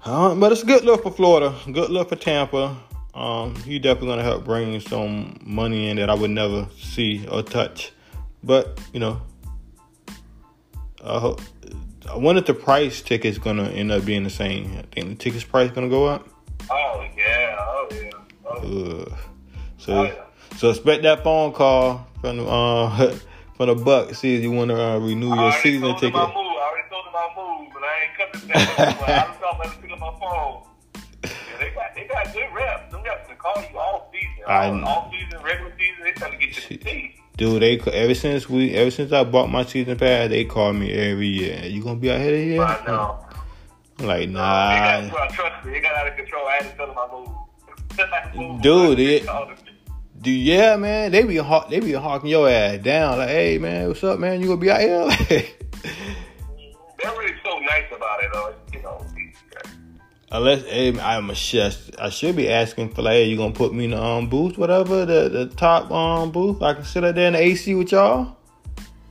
uh, 0.05 0.35
but 0.35 0.53
it's 0.53 0.63
good 0.63 0.85
luck 0.85 1.03
for 1.03 1.11
Florida. 1.11 1.55
Good 1.73 1.89
luck 1.89 2.11
for 2.11 2.17
Tampa. 2.17 2.77
Um, 3.15 3.55
he 3.57 3.79
definitely 3.79 4.09
gonna 4.09 4.23
help 4.23 4.45
bring 4.45 4.81
some 4.81 5.41
money 5.43 5.89
in 5.89 5.97
that 5.97 6.11
I 6.11 6.15
would 6.15 6.31
never 6.31 6.69
see 6.79 7.27
or 7.27 7.43
touch. 7.43 7.93
But 8.45 8.79
you 8.93 9.01
know, 9.01 9.23
I 11.03 11.19
hope. 11.19 11.41
I 12.11 12.17
wonder 12.17 12.41
if 12.41 12.47
the 12.47 12.55
price 12.55 13.01
ticket's 13.01 13.39
gonna 13.39 13.71
end 13.71 13.91
up 13.91 14.05
being 14.05 14.25
the 14.25 14.31
same. 14.31 14.77
I 14.77 14.83
think 14.95 15.09
the 15.09 15.15
ticket's 15.15 15.45
price 15.45 15.71
gonna 15.71 15.89
go 15.89 16.05
up. 16.05 16.29
Oh 16.71 17.07
yeah, 17.17 17.57
oh 17.59 17.89
yeah. 17.93 18.10
Ugh. 18.59 19.13
So, 19.79 19.93
Oh, 19.95 20.03
yeah. 20.05 20.13
so 20.57 20.71
expect 20.71 21.03
that 21.05 21.23
phone 21.25 21.53
call 21.53 22.07
from 22.21 22.37
the 22.39 22.45
uh, 22.47 23.15
from 23.57 23.67
the 23.69 23.75
Buck. 23.75 24.15
See 24.15 24.35
if 24.37 24.43
you 24.43 24.51
want 24.51 24.71
to 24.71 24.81
uh, 24.83 24.99
renew 24.99 25.35
your 25.35 25.53
season 25.53 25.95
ticket. 25.95 26.09
Him 26.09 26.13
my 26.13 26.27
move. 26.27 26.37
I 26.37 26.71
already 26.71 26.89
told 26.91 27.07
him 27.07 27.13
my 27.13 27.29
move, 27.37 27.73
but 27.73 27.83
I 27.83 28.03
ain't 28.03 28.17
cut 28.17 28.33
this 28.33 28.43
down. 28.43 28.59
I 28.59 29.27
just 29.29 29.41
thought 29.41 29.59
let 29.59 29.73
him 29.73 29.83
pick 29.83 29.93
up 29.93 29.99
my 30.01 30.19
phone. 30.21 30.63
Yeah, 31.25 31.31
they 31.59 31.71
got 31.75 31.95
they 31.95 32.07
got 32.07 32.33
good 32.35 32.55
reps. 32.55 32.93
Them 32.93 33.03
reps 33.03 33.29
to 33.29 33.35
call 33.37 33.63
you 33.71 33.79
all 33.79 34.13
season, 34.13 34.45
all, 34.47 34.85
all 34.85 35.13
season, 35.13 35.43
regular 35.43 35.73
season. 35.79 36.05
They 36.05 36.11
trying 36.13 36.33
to 36.33 36.39
get 36.39 36.71
you 36.71 36.77
the 36.79 36.85
seat. 36.85 37.15
Dude, 37.37 37.63
they 37.63 37.79
ever 37.93 38.15
since 38.15 38.49
we 38.51 38.75
ever 38.75 38.91
since 38.91 39.13
I 39.13 39.25
bought 39.25 39.49
my 39.51 39.65
season 39.65 39.97
pass, 39.97 40.29
they 40.29 40.45
call 40.45 40.73
me 40.75 40.93
every 40.93 41.29
year. 41.29 41.65
You 41.65 41.83
gonna 41.83 41.97
be 41.99 42.11
out 42.11 42.21
here 42.21 42.37
year? 42.37 42.63
I 42.63 42.85
know. 42.87 43.25
I'm 43.99 44.07
like, 44.07 44.21
They 44.21 44.27
nah. 44.27 45.01
got, 45.03 45.13
well, 45.13 45.29
trust 45.31 45.65
me, 45.67 45.73
they 45.73 45.81
got 45.81 45.95
out 45.95 46.09
of 46.09 46.17
control. 46.17 46.47
I 46.47 46.57
had 46.63 46.71
to 46.71 46.77
tell 46.77 46.87
them 46.87 46.97
my 46.97 47.07
move. 47.13 47.29
Dude, 48.61 48.99
it-. 48.99 49.27
Dude, 50.21 50.39
yeah, 50.39 50.77
man. 50.77 51.13
They 51.13 51.23
be 51.23 51.37
haw- 51.37 51.67
they 51.69 51.81
be 51.81 51.93
hawking 51.93 52.31
your 52.31 52.49
ass 52.49 52.79
down. 52.83 53.19
Like, 53.19 53.29
hey, 53.31 53.59
man, 53.59 53.89
what's 53.89 54.05
up, 54.05 54.19
man? 54.19 54.41
You 54.41 54.49
gonna 54.49 54.61
be 54.61 54.71
out 54.71 54.81
here? 54.81 55.09
They're 57.03 57.13
really 57.13 57.35
so 57.43 57.59
nice 57.61 57.87
about 57.95 58.23
it, 58.23 58.31
though. 58.33 58.55
You 58.73 58.83
know, 58.83 59.07
Unless, 60.33 60.65
hey, 60.65 61.01
I'm 61.01 61.31
a 61.31 61.35
chef. 61.35 61.91
I 61.99 62.11
should 62.11 62.37
be 62.37 62.49
asking 62.49 62.91
for 62.91 63.03
like, 63.03 63.15
hey, 63.15 63.25
you 63.25 63.37
gonna 63.37 63.53
put 63.53 63.75
me 63.75 63.87
in 63.87 63.91
the 63.91 64.03
um 64.03 64.29
booth, 64.29 64.59
whatever, 64.59 65.05
the 65.05 65.29
the 65.29 65.47
top 65.47 65.91
um 65.91 66.31
booth. 66.31 66.63
I 66.63 66.75
can 66.75 66.85
sit 66.85 67.03
up 67.03 67.15
there 67.15 67.27
in 67.27 67.33
the 67.33 67.41
AC 67.41 67.75
with 67.75 67.91
y'all. 67.91 68.37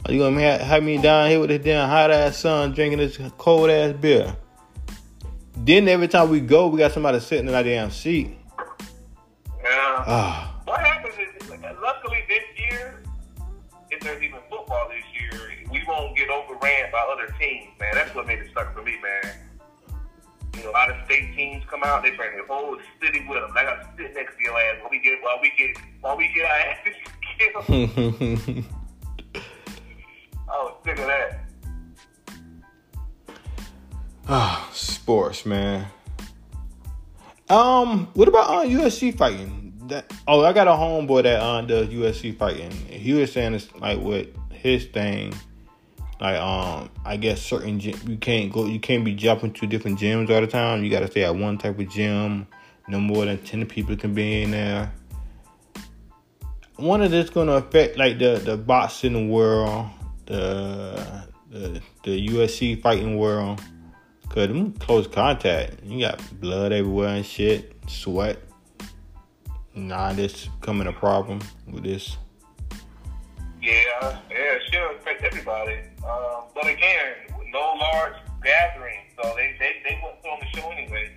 Are 0.06 0.13
you 0.13 0.19
gonna 0.19 0.39
ha- 0.39 0.63
have 0.63 0.82
me 0.82 0.97
down 0.97 1.30
here 1.30 1.39
with 1.41 1.49
this 1.49 1.62
damn 1.62 1.89
hot 1.89 2.10
ass 2.10 2.38
sun, 2.38 2.71
drinking 2.71 2.99
this 2.99 3.19
cold 3.38 3.69
ass 3.69 3.93
beer? 3.99 4.36
Then 5.58 5.89
every 5.89 6.08
time 6.08 6.30
we 6.30 6.39
go, 6.39 6.67
we 6.67 6.78
got 6.78 6.93
somebody 6.93 7.19
sitting 7.19 7.49
in 7.49 7.54
our 7.54 7.63
damn 7.63 7.91
seat. 7.91 8.38
Yeah. 9.89 10.04
Ah, 10.08 10.62
What 10.65 10.80
happens 10.82 11.15
is, 11.17 11.49
luckily 11.82 12.23
this 12.28 12.43
year, 12.58 13.02
if 13.91 13.99
there's 14.02 14.21
even 14.21 14.39
football 14.49 14.88
this 14.89 15.04
year, 15.19 15.52
we 15.71 15.82
won't 15.88 16.15
get 16.15 16.30
overran 16.30 16.91
by 16.91 16.99
other 17.12 17.34
teams, 17.39 17.69
man. 17.80 17.95
That's 17.95 18.13
what 18.13 18.28
made 18.28 18.39
it 18.39 18.49
suck 18.54 18.73
for 18.75 18.84
me, 18.84 18.97
man. 19.02 19.36
You 20.56 20.63
know, 20.65 20.75
out 20.75 20.91
of 20.91 21.04
state 21.06 21.36
teams 21.36 21.63
come 21.69 21.82
out, 21.84 22.04
they 22.04 22.12
bring 22.12 22.38
the 22.38 22.43
whole 22.52 22.78
city 23.02 23.25
with 23.28 23.39
them. 23.41 23.52
I 23.58 23.63
got 23.63 23.82
to 23.82 23.88
sit 24.04 24.13
next 24.13 24.36
to 24.38 24.43
your 24.43 24.60
ass 24.60 24.78
while 24.82 24.91
we 24.91 24.99
get 24.99 25.21
while 25.23 25.39
we 25.41 25.52
get 25.58 25.78
while 26.02 26.17
we 26.17 26.28
get 26.36 26.45
our 26.45 26.58
asses 26.60 26.95
killed. 27.38 28.65
I 30.49 30.63
was 30.63 30.73
sick 30.86 30.99
of 30.99 31.08
that. 31.08 31.39
ah, 34.28 34.69
sports, 34.73 35.45
man. 35.45 35.88
Um, 37.49 38.08
what 38.13 38.28
about 38.28 38.49
uh, 38.49 38.63
UFC 38.67 39.15
fighting? 39.17 39.59
That 39.89 40.13
oh, 40.28 40.43
I 40.43 40.54
got 40.54 40.67
a 40.67 40.71
homeboy 40.71 41.23
that 41.23 41.41
uh 41.41 41.62
does 41.62 41.88
UFC 41.88 42.38
fighting. 42.38 42.71
He 42.71 43.13
was 43.13 43.32
saying 43.32 43.56
it's 43.56 43.73
like 43.75 43.99
with 43.99 44.28
his 44.52 44.86
thing, 44.86 45.34
like 46.21 46.38
um, 46.39 46.89
I 47.06 47.17
guess 47.17 47.41
certain 47.41 47.80
you 47.80 48.17
can't 48.17 48.52
go, 48.52 48.65
you 48.65 48.80
can't 48.80 49.04
be 49.04 49.15
jumping 49.15 49.52
to 49.54 49.67
different 49.67 49.99
gyms 49.99 50.30
all 50.30 50.41
the 50.41 50.47
time. 50.47 50.84
You 50.84 50.91
got 50.91 50.99
to 50.99 51.08
stay 51.08 51.23
at 51.23 51.36
one 51.36 51.58
type 51.58 51.80
of 51.80 51.89
gym. 51.89 52.47
No 52.88 52.99
more 52.99 53.25
than 53.25 53.39
ten 53.39 53.65
people 53.65 53.95
can 53.95 54.13
be 54.13 54.43
in 54.43 54.52
there. 54.52 54.91
Wonder 56.78 57.06
if 57.06 57.12
this 57.12 57.30
gonna 57.30 57.54
affect 57.54 57.97
like 57.97 58.19
the 58.19 58.41
the 58.43 58.58
boxing 58.58 59.30
world, 59.30 59.88
the 60.25 61.25
the 61.49 61.82
the 62.04 62.28
UFC 62.28 62.82
fighting 62.82 63.17
world. 63.17 63.62
Cause 64.30 64.47
them 64.47 64.73
close 64.73 65.08
contact, 65.08 65.84
you 65.84 66.02
got 66.02 66.21
blood 66.39 66.71
everywhere 66.71 67.15
and 67.15 67.25
shit, 67.25 67.73
sweat. 67.88 68.38
Nah, 69.87 70.11
this 70.13 70.49
coming 70.61 70.87
a 70.87 70.91
problem 70.91 71.39
with 71.71 71.83
this. 71.83 72.17
Yeah, 73.61 74.19
yeah, 74.29 74.57
should 74.69 74.97
affect 74.97 75.23
everybody. 75.23 75.79
Um, 76.03 76.43
but 76.53 76.67
again, 76.67 77.15
no 77.51 77.73
large 77.79 78.15
gathering, 78.43 78.99
so 79.15 79.33
they 79.35 79.55
they 79.57 79.73
they 79.87 79.99
wouldn't 80.03 80.21
put 80.21 80.29
on 80.31 80.39
the 80.41 80.59
show 80.59 80.69
anyway. 80.71 81.11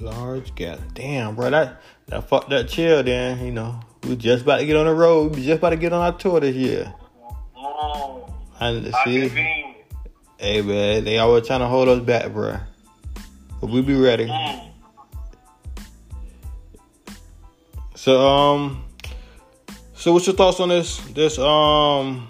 Large 0.00 0.54
gap. 0.54 0.78
Damn, 0.92 1.34
bro, 1.34 1.50
that 1.50 1.80
that 2.08 2.28
fucked 2.28 2.50
that 2.50 2.68
chill. 2.68 3.02
Then 3.02 3.44
you 3.44 3.52
know 3.52 3.80
we 4.04 4.14
just 4.16 4.42
about 4.44 4.58
to 4.58 4.66
get 4.66 4.76
on 4.76 4.84
the 4.86 4.94
road. 4.94 5.34
We 5.34 5.42
just 5.44 5.58
about 5.58 5.70
to 5.70 5.76
get 5.76 5.92
on 5.94 6.02
our 6.02 6.12
tour 6.12 6.40
this 6.40 6.54
year. 6.54 6.92
Mm, 7.56 8.32
And 8.60 8.94
I 8.94 9.04
see, 9.04 9.28
hey 10.38 10.60
man, 10.62 11.04
they 11.04 11.18
always 11.18 11.46
trying 11.46 11.60
to 11.60 11.68
hold 11.68 11.88
us 11.88 12.00
back, 12.00 12.32
bro. 12.32 12.58
But 13.60 13.70
we 13.70 13.80
be 13.80 13.94
ready. 13.94 14.26
Mm. 14.26 14.72
So 18.06 18.24
um, 18.24 18.84
so 19.94 20.12
what's 20.12 20.28
your 20.28 20.36
thoughts 20.36 20.60
on 20.60 20.68
this 20.68 20.98
this 21.08 21.40
um 21.40 22.28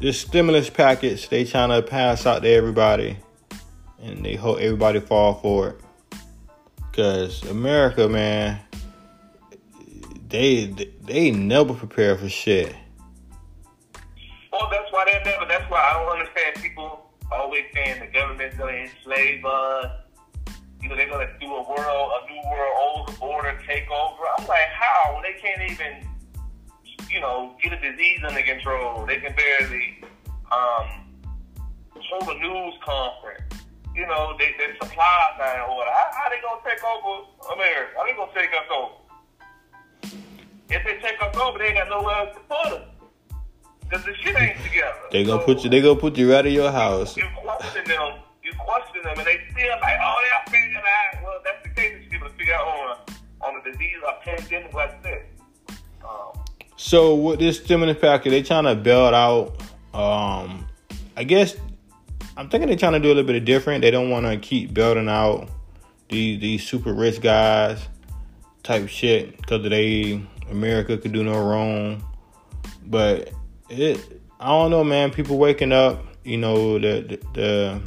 this 0.00 0.20
stimulus 0.20 0.70
package 0.70 1.28
they 1.28 1.44
trying 1.44 1.70
to 1.70 1.82
pass 1.82 2.24
out 2.24 2.42
to 2.42 2.48
everybody, 2.48 3.16
and 4.00 4.24
they 4.24 4.36
hope 4.36 4.60
everybody 4.60 5.00
fall 5.00 5.34
for 5.34 5.70
it. 5.70 5.80
Cause 6.92 7.42
America, 7.50 8.08
man, 8.08 8.60
they 10.28 10.66
they 11.02 11.32
never 11.32 11.74
prepare 11.74 12.16
for 12.16 12.28
shit. 12.28 12.76
Well, 14.52 14.68
that's 14.70 14.92
why 14.92 15.04
they 15.06 15.20
never. 15.28 15.46
That's 15.46 15.68
why 15.68 15.80
I 15.80 15.92
don't 15.94 16.20
understand 16.20 16.62
people 16.62 17.10
always 17.32 17.64
saying 17.74 17.98
the 17.98 18.06
government's 18.06 18.56
to 18.56 18.68
enslave 18.68 19.44
us. 19.44 20.05
You 20.86 20.90
know, 20.90 20.96
they're 20.98 21.08
going 21.08 21.26
to 21.26 21.38
do 21.40 21.52
a 21.52 21.62
world, 21.68 22.12
a 22.14 22.30
new 22.30 22.40
world 22.48 22.76
old 22.78 23.18
order 23.20 23.58
takeover. 23.68 24.22
I'm 24.38 24.46
like, 24.46 24.70
how? 24.72 25.14
When 25.14 25.24
they 25.24 25.34
can't 25.42 25.68
even, 25.68 26.06
you 27.10 27.18
know, 27.20 27.56
get 27.60 27.72
a 27.72 27.80
disease 27.90 28.20
under 28.24 28.40
control. 28.40 29.04
They 29.04 29.16
can 29.16 29.34
barely 29.34 29.98
um, 30.52 31.10
hold 31.90 32.28
a 32.28 32.38
news 32.38 32.74
conference. 32.84 33.66
You 33.96 34.06
know, 34.06 34.36
they, 34.38 34.54
their 34.58 34.76
supplies 34.76 35.34
not 35.40 35.56
in 35.56 35.62
order. 35.62 35.90
How, 35.90 36.06
how 36.22 36.28
they 36.30 36.40
going 36.40 36.62
to 36.62 36.70
take 36.70 36.84
over 36.84 37.26
America? 37.52 37.92
How 37.96 38.06
they 38.06 38.14
going 38.14 38.30
to 38.32 38.38
take 38.38 38.50
us 38.50 38.70
over? 38.70 38.94
If 40.70 40.84
they 40.84 41.00
take 41.02 41.20
us 41.20 41.36
over, 41.36 41.58
they 41.58 41.64
ain't 41.66 41.78
got 41.78 41.88
nowhere 41.88 42.14
else 42.14 42.36
to 42.36 42.40
put 42.42 42.72
us. 42.78 42.88
Because 43.90 44.04
the 44.04 44.14
shit 44.22 44.36
ain't 44.36 44.62
together. 44.62 44.94
They 45.10 45.24
gonna 45.24 45.40
So- 45.40 45.46
put 45.46 45.64
you. 45.64 45.70
They 45.70 45.80
gonna 45.80 45.98
put 45.98 46.16
you 46.16 46.32
right 46.32 46.46
in 46.46 46.52
your 46.52 46.70
house. 46.70 47.16
you 47.16 47.24
question 47.42 47.84
them, 47.86 48.18
you 48.46 48.52
question 48.58 49.02
them, 49.02 49.18
and 49.18 49.26
they 49.26 49.40
still 49.50 49.76
like, 49.80 49.98
oh, 50.00 50.14
they're 50.22 50.54
figuring 50.54 50.76
out. 50.76 51.22
Well, 51.24 51.40
that's 51.44 51.62
the 51.64 51.70
case. 51.70 51.94
That 52.00 52.10
people 52.10 52.28
figure 52.38 52.54
out 52.54 52.66
on 52.68 52.96
on 53.42 53.60
a 53.60 53.70
disease 53.72 53.96
or 54.06 54.12
pandemic 54.22 54.72
like 54.72 55.02
this. 55.02 55.22
Um, 56.08 56.44
So 56.76 57.14
with 57.16 57.40
this 57.40 57.58
stimulus 57.58 57.98
package, 58.00 58.30
they 58.30 58.42
trying 58.42 58.64
to 58.64 58.76
bail 58.76 59.06
out. 59.14 59.60
Um, 59.92 60.68
I 61.16 61.24
guess 61.24 61.56
I'm 62.36 62.48
thinking 62.48 62.68
they're 62.68 62.78
trying 62.78 62.92
to 62.92 63.00
do 63.00 63.08
a 63.08 63.14
little 63.14 63.24
bit 63.24 63.36
of 63.36 63.44
different. 63.44 63.82
They 63.82 63.90
don't 63.90 64.10
want 64.10 64.26
to 64.26 64.36
keep 64.36 64.72
building 64.72 65.08
out 65.08 65.48
these 66.08 66.40
these 66.40 66.66
super 66.66 66.92
rich 66.92 67.20
guys 67.20 67.80
type 68.62 68.88
shit 68.88 69.36
because 69.38 69.68
they 69.68 70.24
America 70.50 70.96
could 70.96 71.12
do 71.12 71.24
no 71.24 71.42
wrong. 71.42 72.04
But 72.84 73.32
it, 73.68 74.22
I 74.38 74.48
don't 74.48 74.70
know, 74.70 74.84
man. 74.84 75.10
People 75.10 75.38
waking 75.38 75.72
up, 75.72 76.06
you 76.24 76.36
know, 76.36 76.78
the 76.78 77.02
the. 77.02 77.18
the 77.32 77.82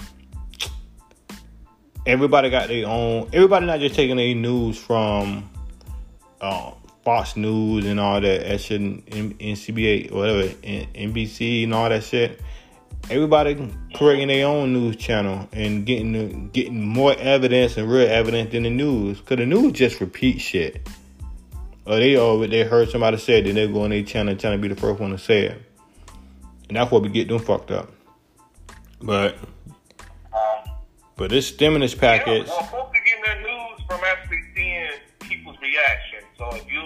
Everybody 2.05 2.49
got 2.49 2.67
their 2.69 2.87
own. 2.87 3.29
Everybody 3.33 3.65
not 3.65 3.79
just 3.79 3.95
taking 3.95 4.15
their 4.15 4.33
news 4.33 4.77
from 4.77 5.49
uh, 6.41 6.71
Fox 7.03 7.35
News 7.35 7.85
and 7.85 7.99
all 7.99 8.21
that, 8.21 8.41
that 8.47 8.61
shit, 8.61 8.81
NCBA, 8.81 10.11
whatever, 10.11 10.43
NBC 10.43 11.63
and 11.63 11.73
all 11.73 11.89
that 11.89 12.03
shit. 12.03 12.39
Everybody 13.09 13.73
creating 13.95 14.27
their 14.27 14.45
own 14.45 14.73
news 14.73 14.95
channel 14.97 15.47
and 15.51 15.85
getting 15.85 16.49
getting 16.49 16.85
more 16.85 17.15
evidence 17.17 17.77
and 17.77 17.89
real 17.89 18.07
evidence 18.07 18.51
than 18.51 18.63
the 18.63 18.69
news, 18.69 19.19
cause 19.21 19.37
the 19.37 19.45
news 19.45 19.73
just 19.73 19.99
repeat 19.99 20.39
shit. 20.39 20.87
Or 21.85 21.97
they 21.97 22.15
or 22.17 22.45
they 22.45 22.63
heard 22.63 22.89
somebody 22.89 23.17
say 23.17 23.39
it, 23.39 23.43
then 23.43 23.55
they 23.55 23.67
go 23.67 23.83
on 23.83 23.89
their 23.89 24.03
channel 24.03 24.35
trying 24.35 24.57
to 24.57 24.61
be 24.61 24.67
the 24.67 24.79
first 24.79 24.99
one 24.99 25.11
to 25.11 25.17
say 25.17 25.45
it, 25.45 25.61
and 26.67 26.77
that's 26.77 26.91
what 26.91 27.01
we 27.01 27.09
get 27.09 27.27
them 27.27 27.39
fucked 27.39 27.71
up. 27.71 27.89
But 29.01 29.37
but 31.19 31.29
this 31.29 31.47
stimulus 31.47 31.93
package, 31.93 32.47
Yeah, 32.47 32.53
well, 32.53 32.63
folks 32.63 32.97
are 32.97 33.03
getting 33.03 33.23
their 33.25 33.41
news 33.41 33.81
from 33.85 33.99
actually 34.05 34.39
seeing 34.55 34.87
people's 35.19 35.57
reaction. 35.61 36.23
So 36.37 36.49
if 36.55 36.65
you 36.71 36.81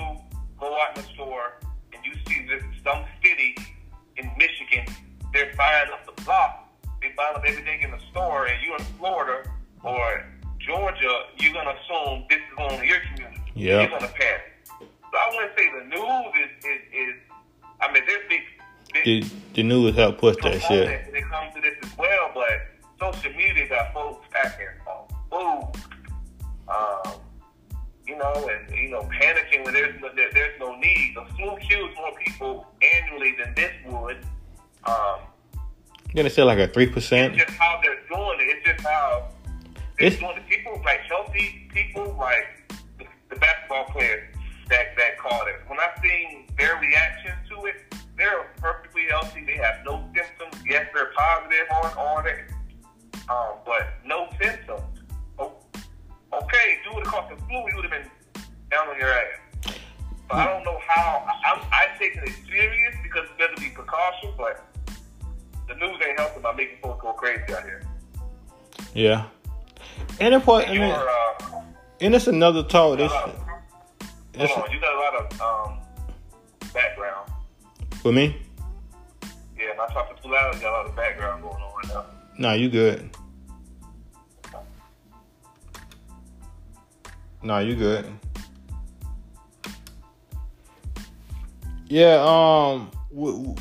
go 0.60 0.76
out 0.82 0.98
in 0.98 1.04
the 1.04 1.10
store 1.10 1.60
and 1.94 2.04
you 2.04 2.14
see 2.28 2.44
that 2.48 2.62
some 2.84 3.06
city 3.24 3.56
in 4.18 4.32
Michigan, 4.40 4.88
they're 5.34 5.54
buying 5.56 5.92
up 5.94 6.04
the 6.08 6.20
block, 6.24 6.68
they 7.00 7.14
buying 7.16 7.36
up 7.36 7.44
everything 7.46 7.84
in 7.84 7.92
the 7.92 8.00
store, 8.10 8.48
and 8.48 8.60
you're 8.66 8.76
in 8.76 8.84
Florida 8.98 9.48
or 9.84 10.26
Georgia, 10.58 11.14
you're 11.38 11.54
gonna 11.54 11.76
assume 11.86 12.26
this 12.28 12.40
is 12.40 12.58
going 12.58 12.80
to 12.80 12.88
your 12.88 13.02
community. 13.02 13.40
Yeah. 13.54 13.82
You're 13.82 13.90
going 13.90 14.02
to 14.02 14.08
panic. 14.08 14.42
So 14.80 14.86
I 15.14 15.30
wouldn't 15.36 15.52
say 15.56 15.70
the 15.78 15.86
news 15.94 16.34
is, 16.42 16.66
is, 16.66 16.82
is 16.92 17.16
I 17.80 17.94
mean, 17.94 18.02
there's 18.08 18.28
big, 18.28 18.42
The, 19.06 19.38
the 19.54 19.62
news 19.62 19.96
help 19.96 20.18
push 20.18 20.38
that 20.42 20.60
shit. 20.60 20.88
when 21.06 21.16
it 21.16 21.30
comes 21.30 21.54
to 21.54 21.62
this 21.62 21.76
as 21.84 21.98
well, 22.00 22.32
but 22.34 22.73
social 23.12 23.34
media 23.38 23.68
got 23.68 23.94
folks 23.94 24.26
acting 24.36 24.68
on 24.88 25.08
food, 25.32 25.82
um, 26.70 27.14
you 28.08 28.18
know, 28.18 28.50
and 28.50 28.76
you 28.78 28.90
know, 28.90 29.02
panicking 29.22 29.64
when 29.66 29.74
there's 29.74 30.00
no, 30.02 30.10
there, 30.16 30.30
there's 30.34 30.60
no 30.60 30.76
need. 30.76 31.14
The 31.16 31.26
flu 31.36 31.58
kills 31.68 31.92
more 31.96 32.12
people 32.26 32.68
annually 32.82 33.36
than 33.44 33.54
this 33.56 33.72
would. 33.86 34.18
Um, 34.86 35.20
Gonna 36.16 36.30
say 36.30 36.44
like 36.44 36.60
a 36.60 36.68
three 36.68 36.84
it's 36.86 36.94
percent. 36.94 37.36
just 37.36 37.50
how 37.52 37.80
they're 37.82 38.02
doing 38.08 38.38
it. 38.42 38.58
It's 38.58 38.68
just 38.68 38.82
how 38.88 39.30
they're 39.98 40.08
It's- 40.08 40.20
doing 40.20 40.38
it. 40.38 40.48
People 40.48 40.82
like 40.86 41.00
healthy 41.02 41.70
people, 41.74 42.16
like 42.20 42.72
the, 43.00 43.06
the 43.30 43.36
basketball 43.38 43.86
players 43.86 44.24
that 44.70 44.96
that 44.98 45.18
caught 45.18 45.48
it. 45.48 45.56
When 45.68 45.80
I 45.80 45.88
seen 46.04 46.48
their 46.58 46.78
reactions 46.80 47.36
to 47.50 47.66
it, 47.66 47.96
they're 48.18 48.52
perfectly 48.58 49.04
healthy. 49.10 49.44
They 49.46 49.58
have 49.58 49.78
no 49.86 50.08
symptoms. 50.16 50.64
Yes, 50.70 50.88
they're 50.94 51.12
positive 51.18 51.66
on 51.72 51.92
on 51.98 52.28
it, 52.28 52.40
um, 53.30 53.56
but 53.66 53.94
no 54.06 54.28
symptoms. 54.42 54.82
Oh, 55.40 55.54
okay, 56.34 56.78
if 56.78 56.86
you 56.86 56.94
would 56.96 57.06
have 57.06 57.14
caught 57.14 57.30
the 57.30 57.36
flu, 57.46 57.58
you 57.58 57.76
would 57.76 57.86
have 57.86 57.92
been 57.92 58.10
down 58.72 58.90
on 58.90 58.98
your 58.98 59.10
ass. 59.10 59.40
So 59.66 59.74
I 60.32 60.46
don't 60.46 60.64
know 60.64 60.80
how. 60.88 61.26
I, 61.28 61.52
I'm 61.52 61.62
I 61.72 61.88
taking 62.00 62.24
it 62.24 62.34
serious 62.48 62.96
because 63.04 63.26
it's 63.26 63.38
better 63.38 63.56
to 63.56 63.62
be 63.62 63.70
precaution, 63.70 64.32
but 64.38 64.66
the 65.68 65.76
news 65.76 65.98
ain't 66.08 66.20
helping 66.20 66.42
by 66.42 66.54
making 66.54 66.78
folks 66.82 67.02
go 67.02 67.14
crazy 67.14 67.54
out 67.54 67.64
here. 67.64 67.84
Yeah. 68.94 69.26
And 70.20 70.34
it 70.34 70.44
point, 70.44 70.70
I 70.70 70.74
You're, 70.74 70.86
uh, 70.86 71.62
and 72.02 72.16
it's 72.16 72.28
another 72.28 72.64
talk. 72.64 72.98
This, 72.98 73.12
hold 73.12 73.36
it's, 74.34 74.54
on, 74.54 74.72
you 74.72 74.80
got 74.80 74.94
a 74.94 75.00
lot 75.00 75.16
of 75.16 75.42
um, 75.42 75.80
background. 76.74 77.32
for 78.04 78.12
me. 78.12 78.36
Yeah, 79.58 79.72
and 79.72 79.80
I 79.80 79.88
talk 79.94 80.22
too 80.22 80.30
loud. 80.30 80.56
You 80.56 80.62
got 80.62 80.74
a 80.74 80.78
lot 80.78 80.86
of 80.88 80.96
background 80.96 81.42
going 81.42 81.56
on 81.56 81.74
right 81.76 81.88
now. 81.88 82.06
Nah, 82.38 82.54
you 82.54 82.70
good. 82.70 83.10
Nah, 87.44 87.60
you 87.60 87.76
good. 87.76 88.06
Yeah, 91.88 92.16
um, 92.22 92.90
w- 93.14 93.54
w- 93.54 93.56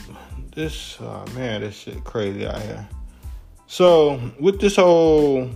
this 0.54 0.98
uh, 1.00 1.26
man, 1.34 1.60
this 1.60 1.74
shit 1.74 2.02
crazy 2.04 2.46
out 2.46 2.62
here. 2.62 2.88
So 3.66 4.20
with 4.38 4.60
this 4.60 4.76
whole 4.76 5.50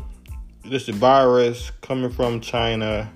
this 0.65 0.89
virus 0.89 1.71
coming 1.81 2.11
from 2.11 2.41
China 2.41 3.11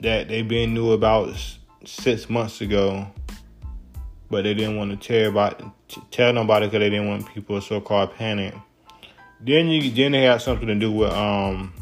that 0.00 0.28
they 0.28 0.42
been 0.42 0.74
knew 0.74 0.92
about 0.92 1.34
six 1.84 2.28
months 2.28 2.60
ago, 2.60 3.06
but 4.30 4.44
they 4.44 4.54
didn't 4.54 4.76
want 4.76 4.90
to 4.90 5.08
tell 5.08 5.30
about 5.30 5.62
tell 6.10 6.32
nobody 6.32 6.66
because 6.66 6.80
they 6.80 6.90
didn't 6.90 7.08
want 7.08 7.32
people 7.32 7.60
to 7.60 7.66
so-called 7.66 8.14
panic. 8.14 8.54
Then 9.42 9.68
you 9.68 9.90
then 9.90 10.12
they 10.12 10.22
had 10.22 10.42
something 10.42 10.68
to 10.68 10.74
do 10.74 10.92
with 10.92 11.12
um 11.12 11.72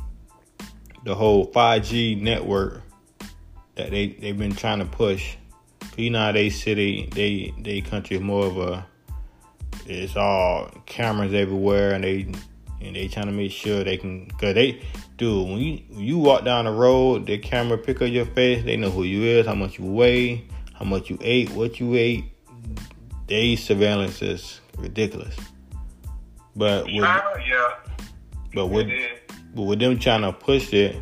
the 1.05 1.15
whole 1.15 1.51
5G 1.51 2.21
network 2.21 2.83
that 3.75 3.91
they 3.91 4.09
they've 4.09 4.39
been 4.39 4.55
trying 4.55 4.79
to 4.79 4.85
push. 4.85 5.37
You 5.97 6.11
know 6.11 6.33
they 6.33 6.51
city 6.51 7.09
they 7.13 7.53
they 7.59 7.81
country 7.81 8.17
is 8.17 8.23
more 8.23 8.47
of 8.47 8.59
a 8.59 8.87
it's 9.87 10.17
all 10.17 10.71
cameras 10.87 11.35
everywhere 11.35 11.95
and 11.95 12.05
they 12.05 12.33
and 12.81 12.95
they 12.95 13.09
trying 13.09 13.27
to 13.27 13.33
make 13.33 13.51
sure 13.51 13.83
they 13.83 13.97
can 13.97 14.31
cause 14.33 14.55
they 14.55 14.81
dude 15.17 15.49
when 15.49 15.59
you 15.59 15.81
you 15.91 16.19
walk 16.19 16.45
down 16.45 16.67
the 16.67 16.71
road 16.71 17.27
the 17.27 17.39
camera 17.39 17.77
pick 17.77 18.01
up 18.03 18.09
your 18.09 18.27
face 18.27 18.65
they 18.65 18.77
know 18.77 18.91
who 18.91 19.03
you 19.03 19.23
is 19.23 19.47
how 19.47 19.55
much 19.55 19.79
you 19.79 19.87
weigh 19.87 20.45
how 20.75 20.85
much 20.85 21.11
you 21.11 21.19
ate 21.21 21.51
what 21.51 21.81
you 21.81 21.95
ate 21.95 22.25
they 23.27 23.57
surveillance 23.57 24.23
is 24.23 24.61
ridiculous 24.77 25.37
but 26.59 26.85
with, 26.85 26.97
China, 26.97 27.23
yeah, 27.49 27.75
but 28.53 28.67
with 28.67 28.89
but 29.55 29.63
with 29.63 29.79
them 29.79 29.99
trying 29.99 30.23
to 30.23 30.33
push 30.33 30.75
it 30.75 31.01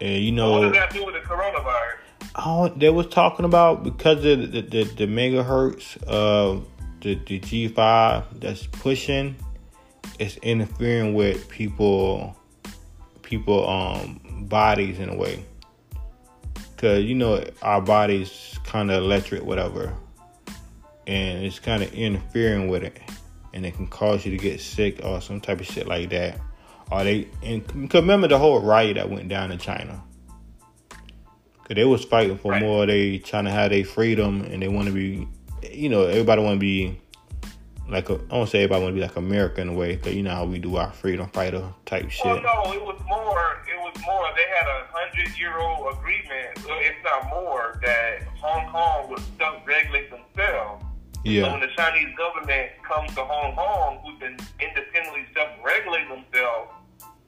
and 0.00 0.24
you 0.24 0.30
What 0.30 0.36
know 0.36 0.62
does 0.64 0.72
that 0.74 0.92
do 0.92 1.04
with 1.04 1.14
the 1.14 1.20
coronavirus? 1.20 1.96
Oh, 2.36 2.68
they 2.68 2.90
was 2.90 3.08
talking 3.08 3.44
about 3.44 3.82
because 3.82 4.24
of 4.24 4.52
the 4.52 4.62
the, 4.62 4.84
the 4.84 5.06
megahertz 5.06 6.00
of 6.04 6.66
the 7.00 7.14
the 7.26 7.38
G 7.40 7.68
five 7.68 8.24
that's 8.40 8.66
pushing, 8.66 9.34
it's 10.18 10.36
interfering 10.38 11.14
with 11.14 11.48
people 11.48 12.36
people 13.22 13.68
um 13.68 14.20
bodies 14.48 14.98
in 15.00 15.08
a 15.08 15.16
way. 15.16 15.44
Cause 16.76 17.02
you 17.02 17.16
know 17.16 17.44
our 17.62 17.80
bodies 17.80 18.56
kind 18.64 18.92
of 18.92 19.02
electric, 19.02 19.42
whatever, 19.42 19.92
and 21.08 21.44
it's 21.44 21.58
kind 21.58 21.82
of 21.82 21.92
interfering 21.92 22.68
with 22.68 22.84
it, 22.84 23.00
and 23.52 23.64
it 23.66 23.74
can 23.74 23.86
cause 23.86 24.24
you 24.24 24.30
to 24.30 24.36
get 24.36 24.60
sick 24.60 25.00
or 25.04 25.20
some 25.20 25.40
type 25.40 25.60
of 25.60 25.66
shit 25.66 25.86
like 25.86 26.10
that. 26.10 26.40
Or 26.90 27.04
they 27.04 27.28
and 27.42 27.92
remember 27.92 28.28
the 28.28 28.38
whole 28.38 28.60
riot 28.60 28.96
that 28.96 29.10
went 29.10 29.28
down 29.28 29.52
in 29.52 29.58
China. 29.58 30.02
Cause 30.90 31.74
they 31.74 31.84
was 31.84 32.04
fighting 32.04 32.38
for 32.38 32.52
Right. 32.52 32.62
more. 32.62 32.86
They 32.86 33.18
trying 33.18 33.44
to 33.44 33.50
have 33.50 33.70
their 33.70 33.84
freedom, 33.84 34.42
and 34.42 34.62
they 34.62 34.68
want 34.68 34.88
to 34.88 34.94
be, 34.94 35.28
you 35.70 35.90
know, 35.90 36.04
everybody 36.04 36.42
want 36.42 36.54
to 36.54 36.60
be 36.60 36.98
like 37.88 38.08
a. 38.08 38.14
I 38.14 38.36
don't 38.36 38.48
say 38.48 38.62
everybody 38.62 38.82
want 38.84 38.92
to 38.94 39.00
be 39.00 39.06
like 39.06 39.16
America 39.16 39.60
in 39.60 39.68
a 39.68 39.74
way, 39.74 39.96
cause 39.96 40.14
you 40.14 40.22
know 40.22 40.34
how 40.34 40.46
we 40.46 40.58
do 40.58 40.76
our 40.76 40.90
freedom 40.92 41.28
fighter 41.28 41.68
type 41.84 42.04
oh, 42.06 42.08
shit. 42.08 42.24
Well, 42.24 42.40
no, 42.42 42.72
it 42.72 42.82
was 42.82 42.98
more. 43.06 43.62
It 43.68 43.78
was 43.80 43.94
more. 44.06 44.26
They 44.34 44.48
had 44.56 44.66
a 44.66 44.86
hundred-year-old 44.90 45.92
agreement, 45.98 46.66
well, 46.66 46.78
if 46.80 46.94
not 47.04 47.28
more, 47.28 47.78
that 47.84 48.22
Hong 48.40 48.72
Kong 48.72 49.10
would 49.10 49.20
self-regulate 49.38 50.10
themselves. 50.10 50.84
So 51.44 51.52
when 51.52 51.60
the 51.60 51.68
Chinese 51.76 52.16
government 52.16 52.70
comes 52.82 53.14
to 53.14 53.24
Hong 53.24 53.54
Kong, 53.54 54.00
who's 54.02 54.18
been 54.18 54.36
independently 54.58 55.26
self-regulating 55.34 56.08
themselves, 56.08 56.72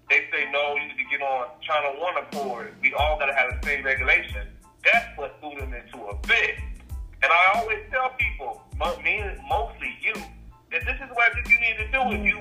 they 0.09 0.25
say 0.33 0.51
no, 0.51 0.75
you 0.75 0.89
need 0.89 0.97
to 0.97 1.05
get 1.11 1.21
on 1.21 1.49
China 1.61 2.01
One 2.01 2.17
Accord. 2.17 2.75
We 2.81 2.95
all 2.95 3.19
got 3.19 3.27
to 3.27 3.35
have 3.35 3.61
the 3.61 3.67
same 3.69 3.85
regulation. 3.85 4.49
That's 4.85 5.07
what 5.17 5.37
threw 5.41 5.55
them 5.61 5.75
into 5.75 6.01
a 6.07 6.17
fit. 6.27 6.57
And 7.23 7.31
I 7.31 7.61
always 7.61 7.79
tell 7.91 8.11
people, 8.17 8.63
mo- 8.79 8.97
mostly 9.47 9.93
you, 10.01 10.15
that 10.73 10.81
this 10.87 10.97
is 10.97 11.11
what 11.13 11.37
you 11.37 11.61
need 11.61 11.77
to 11.79 11.93
do 11.93 12.01
if 12.17 12.25
you 12.25 12.40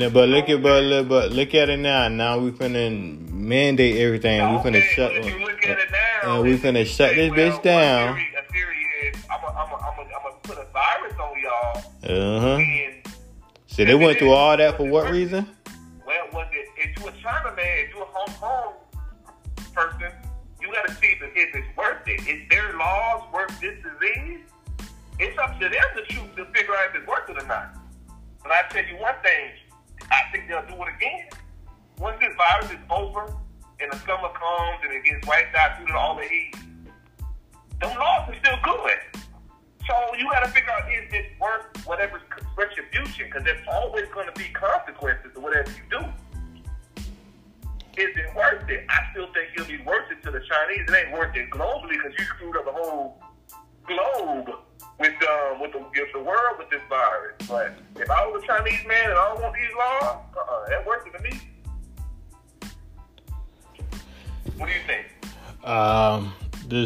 but 0.00 0.12
but 0.12 0.28
look 0.28 0.48
at 0.48 0.62
but 0.62 0.82
look, 0.84 1.08
but 1.08 1.32
look 1.32 1.54
at 1.54 1.68
it 1.68 1.76
now. 1.78 2.08
Now 2.08 2.38
we 2.38 2.50
finna 2.50 2.90
mandate 3.30 3.96
everything. 3.96 4.40
We 4.40 4.56
finna 4.58 4.78
Okay, 4.78 4.92
shut. 4.94 5.12
if 5.12 5.26
you 5.26 5.38
look 5.44 5.64
at 5.64 5.78
it 5.78 5.88
now, 6.22 6.34
and 6.36 6.42
we 6.44 6.56
finna 6.56 6.84
shut 6.86 7.14
this 7.14 7.30
well, 7.30 7.38
bitch 7.38 7.62
down. 7.62 8.18
A 8.18 8.52
theory 8.52 8.86
is 9.04 9.16
I'm 9.30 9.40
gonna 9.40 10.36
put 10.42 10.58
a 10.58 10.66
virus 10.72 11.14
on 11.18 11.42
y'all 11.42 12.36
Uh 12.36 12.40
huh. 12.40 13.10
So 13.66 13.84
they 13.84 13.94
went 13.94 14.18
through 14.18 14.32
all 14.32 14.56
that 14.56 14.76
for 14.76 14.88
what 14.88 15.10
reason? 15.10 15.46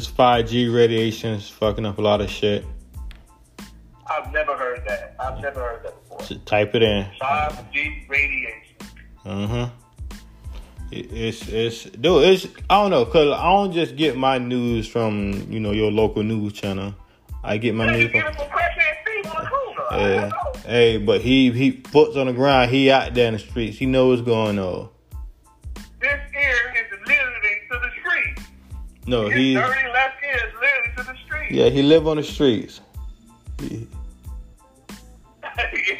This 0.01 0.11
5G 0.11 0.75
radiation 0.75 1.35
is 1.35 1.51
fucking 1.51 1.85
up 1.85 1.99
a 1.99 2.01
lot 2.01 2.23
of 2.23 2.31
shit. 2.31 2.65
I've 4.07 4.33
never 4.33 4.57
heard 4.57 4.83
that. 4.89 5.15
I've 5.21 5.41
never 5.43 5.61
heard 5.61 5.85
that 5.85 6.03
before. 6.03 6.23
So 6.23 6.37
type 6.47 6.75
it 6.75 6.83
in. 6.83 7.07
5G 7.21 8.09
radiation. 8.09 8.77
Uh 9.27 9.47
huh. 9.47 9.71
It's 10.91 11.47
it's 11.49 11.85
dude. 11.85 12.25
It's 12.25 12.47
I 12.71 12.81
don't 12.81 12.91
know 12.91 13.05
because 13.05 13.39
I 13.39 13.45
don't 13.45 13.73
just 13.73 13.95
get 13.97 14.17
my 14.17 14.39
news 14.39 14.89
from 14.89 15.47
you 15.51 15.61
know 15.61 15.73
your 15.73 15.93
local 15.93 16.23
news 16.23 16.55
channel. 16.55 16.95
I 17.45 17.59
get 17.59 17.75
my 17.75 17.93
news 17.93 18.11
from. 18.11 18.21
get 18.21 18.33
it 18.33 18.37
from 18.37 18.49
Crackhead 18.49 18.95
Steve 19.03 19.33
on 19.37 19.45
the 19.45 19.51
corner. 19.51 20.03
Yeah. 20.03 20.31
Hey, 20.65 20.97
but 20.97 21.21
he 21.21 21.53
he 21.53 21.73
puts 21.73 22.17
on 22.17 22.27
the 22.27 22.33
ground. 22.33 22.71
He 22.71 22.91
out 22.91 23.13
there 23.13 23.29
in 23.29 23.35
the 23.35 23.39
streets. 23.39 23.77
He 23.77 23.85
knows 23.85 24.21
what's 24.21 24.27
going 24.27 24.59
on. 24.59 24.89
This 26.01 26.11
ear 26.35 26.75
is 26.75 26.99
literally 27.07 27.57
to 27.71 27.79
the 27.79 27.91
street. 28.01 28.41
No, 29.07 29.27
His 29.27 29.35
he 29.35 29.55
dirty 29.55 29.90
yeah 31.51 31.69
he 31.69 31.83
live 31.83 32.07
on 32.09 32.17
the 32.17 32.23
streets. 32.23 32.81
He- 33.61 33.87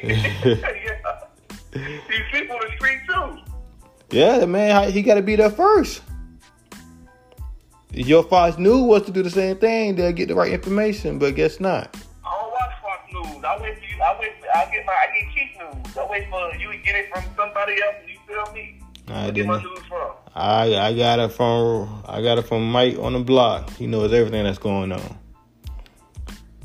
yeah. 0.03 0.55
He 1.73 2.19
sleep 2.31 2.51
on 2.51 2.61
the 2.61 2.73
street 2.77 2.99
too. 3.09 3.39
yeah, 4.11 4.45
man, 4.47 4.91
he 4.91 5.03
got 5.03 5.15
to 5.15 5.23
be 5.23 5.37
there 5.37 5.51
first. 5.51 6.03
Your 7.93 8.23
Fox 8.23 8.57
News 8.59 8.83
was 8.83 9.03
to 9.03 9.11
do 9.13 9.23
the 9.23 9.31
same 9.31 9.57
thing, 9.59 9.97
they'll 9.97 10.13
get 10.13 10.29
the 10.29 10.35
right 10.35 10.53
information. 10.53 11.19
But 11.19 11.35
guess 11.35 11.59
not. 11.61 11.97
I 12.25 12.31
don't 12.41 12.51
watch 12.53 12.71
Fox 12.83 13.13
News. 13.13 13.45
I 13.45 13.61
wait 13.61 13.79
for 13.79 13.85
you. 13.85 14.03
I 14.03 14.17
wait. 14.21 14.33
For, 14.41 14.47
I 14.57 14.65
get 14.71 14.87
my. 14.87 14.93
I 14.93 15.07
get 15.21 15.35
cheap 15.35 15.59
news. 15.87 15.97
I 15.97 16.07
wait 16.11 16.29
for 16.31 16.55
you 16.57 16.73
to 16.73 16.79
get 16.79 16.95
it 16.95 17.13
from 17.13 17.25
somebody 17.37 17.75
else. 17.83 17.97
and 18.03 18.11
You 18.11 18.19
feel 18.27 18.53
me? 18.55 18.81
I 19.09 19.27
I 19.27 19.31
get 19.33 19.47
my 19.47 19.59
didn't. 19.59 19.71
news 19.75 19.85
from. 19.89 20.11
I 20.35 20.77
I 20.77 20.95
got 20.97 21.19
it 21.19 21.33
from 21.33 22.03
I 22.07 22.23
got 22.23 22.39
it 22.39 22.43
from 22.47 22.71
Mike 22.71 22.97
on 22.99 23.13
the 23.15 23.19
block. 23.21 23.71
He 23.71 23.87
knows 23.89 24.13
everything 24.13 24.45
that's 24.45 24.59
going 24.59 24.93
on. 24.93 25.19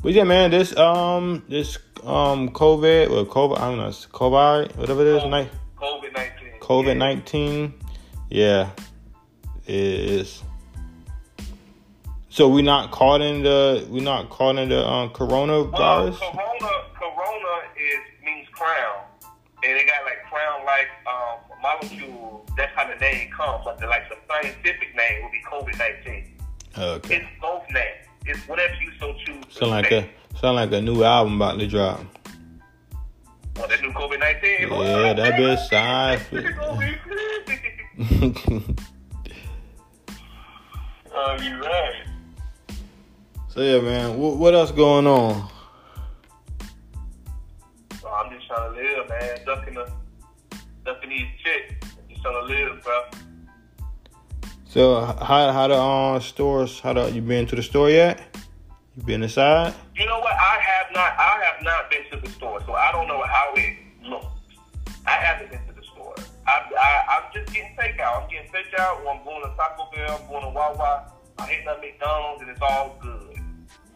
But 0.06 0.14
yeah, 0.14 0.22
man, 0.22 0.52
this 0.52 0.76
um 0.76 1.42
this 1.48 1.78
um 2.04 2.50
COVID 2.50 3.10
or 3.10 3.24
COVID 3.24 3.58
I 3.58 3.70
don't 3.70 3.78
know 3.78 3.88
COVID 3.88 4.76
whatever 4.76 5.00
it 5.00 5.16
is 5.16 5.24
night 5.24 5.50
COVID 5.76 6.14
nineteen. 6.14 6.60
COVID 6.60 6.96
nineteen. 6.96 7.74
Yeah, 8.30 8.70
is 9.66 10.44
So 12.28 12.46
we 12.48 12.62
not 12.62 12.92
caught 12.92 13.20
in 13.20 13.42
the 13.42 13.84
we 13.90 13.98
not 13.98 14.30
caught 14.30 14.54
in 14.58 14.68
the 14.68 14.86
um 14.86 15.10
coronavirus. 15.10 16.18
corona. 16.20 16.72
Corona 16.94 17.54
is 17.76 17.98
means 18.24 18.46
crown, 18.52 19.02
and 19.64 19.72
it 19.72 19.88
got 19.88 20.04
like 20.04 20.22
crown 20.30 20.64
like 20.64 20.86
um 21.08 21.60
molecule. 21.60 22.46
That's 22.56 22.72
how 22.76 22.86
the 22.86 22.94
name 23.00 23.32
comes. 23.32 23.64
But 23.64 23.80
the, 23.80 23.88
like 23.88 24.08
the 24.08 24.14
scientific 24.28 24.94
name 24.94 25.24
would 25.24 25.32
be 25.32 25.42
COVID 25.50 25.76
nineteen. 25.80 26.38
Okay, 26.78 27.16
It's 27.16 27.26
both 27.42 27.64
names. 27.72 28.05
It's 28.28 28.46
whatever 28.48 28.74
you 28.74 28.90
so 28.98 29.14
choose. 29.24 29.44
sound 29.50 29.70
like 29.70 29.92
a 29.92 30.08
sound 30.40 30.56
like 30.56 30.72
a 30.72 30.80
new 30.80 31.04
album 31.04 31.36
about 31.36 31.58
to 31.58 31.66
drop. 31.66 32.00
Well, 33.56 33.68
that 33.68 33.80
new 33.80 33.92
COVID 33.92 34.18
nineteen. 34.18 34.68
Yeah, 34.68 35.12
that 35.14 35.34
bitch 35.34 35.68
signed. 35.68 36.22
Oh, 41.18 41.36
you 41.42 41.60
right. 41.62 42.06
So 43.48 43.62
yeah, 43.62 43.80
man, 43.80 44.18
what, 44.18 44.36
what 44.36 44.54
else 44.54 44.70
going 44.70 45.06
on? 45.06 45.48
So 48.00 48.08
I'm 48.08 48.30
just 48.30 48.46
trying 48.48 48.74
to 48.74 48.76
live, 48.76 49.08
man. 49.08 49.38
Ducking 49.46 49.74
the, 49.74 49.90
ducking 50.84 51.10
these 51.10 51.26
chicks. 51.42 51.96
Just 52.10 52.22
trying 52.22 52.34
to 52.34 52.42
live, 52.52 52.82
bro. 52.82 53.02
So 54.76 55.00
how 55.00 55.52
how 55.52 55.68
the 55.68 55.80
um 55.80 56.20
stores? 56.20 56.80
How 56.80 56.92
the 56.92 57.10
you 57.10 57.22
been 57.22 57.46
to 57.46 57.56
the 57.56 57.62
store 57.62 57.88
yet? 57.88 58.20
You 58.94 59.04
been 59.04 59.22
inside? 59.22 59.72
You 59.96 60.04
know 60.04 60.18
what? 60.18 60.34
I 60.34 60.60
have 60.60 60.92
not. 60.92 61.16
I 61.16 61.42
have 61.44 61.64
not 61.64 61.88
been 61.88 62.04
to 62.10 62.20
the 62.20 62.30
store, 62.36 62.60
so 62.66 62.74
I 62.74 62.92
don't 62.92 63.08
know 63.08 63.22
how 63.22 63.54
it 63.56 63.78
looks. 64.04 64.26
I 65.06 65.12
haven't 65.12 65.50
been 65.50 65.66
to 65.68 65.80
the 65.80 65.86
store. 65.86 66.14
I, 66.46 66.60
I 66.78 67.04
I'm 67.08 67.32
just 67.32 67.54
getting 67.54 67.74
takeout. 67.74 68.22
I'm 68.22 68.28
getting 68.28 68.52
takeout. 68.52 69.02
Or 69.02 69.16
I'm 69.16 69.24
going 69.24 69.44
to 69.44 69.56
Taco 69.56 69.88
Bell. 69.96 70.20
I'm 70.20 70.28
going 70.28 70.42
to 70.42 70.50
Wawa. 70.50 71.10
I'm 71.38 71.48
hitting 71.48 71.68
up 71.68 71.80
McDonald's, 71.80 72.42
and 72.42 72.50
it's 72.50 72.60
all 72.60 72.98
good. 73.00 73.34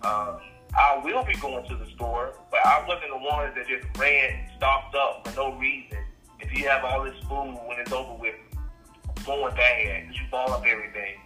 Um, 0.00 0.40
I 0.72 0.98
will 1.04 1.24
be 1.24 1.34
going 1.34 1.68
to 1.68 1.74
the 1.76 1.90
store, 1.90 2.38
but 2.50 2.64
I 2.64 2.82
wasn't 2.88 3.10
the 3.10 3.18
one 3.18 3.52
that 3.54 3.68
just 3.68 3.84
ran, 3.98 4.48
stocked 4.56 4.94
up 4.94 5.28
for 5.28 5.36
no 5.36 5.58
reason. 5.58 5.98
If 6.38 6.56
you 6.56 6.66
have 6.70 6.86
all 6.86 7.04
this 7.04 7.18
food 7.28 7.58
when 7.68 7.78
it's 7.78 7.92
over 7.92 8.14
with, 8.14 8.34
going 9.30 9.54
bad, 9.54 10.08
you 10.12 10.20
ball 10.30 10.52
up 10.52 10.64
everything. 10.66 11.16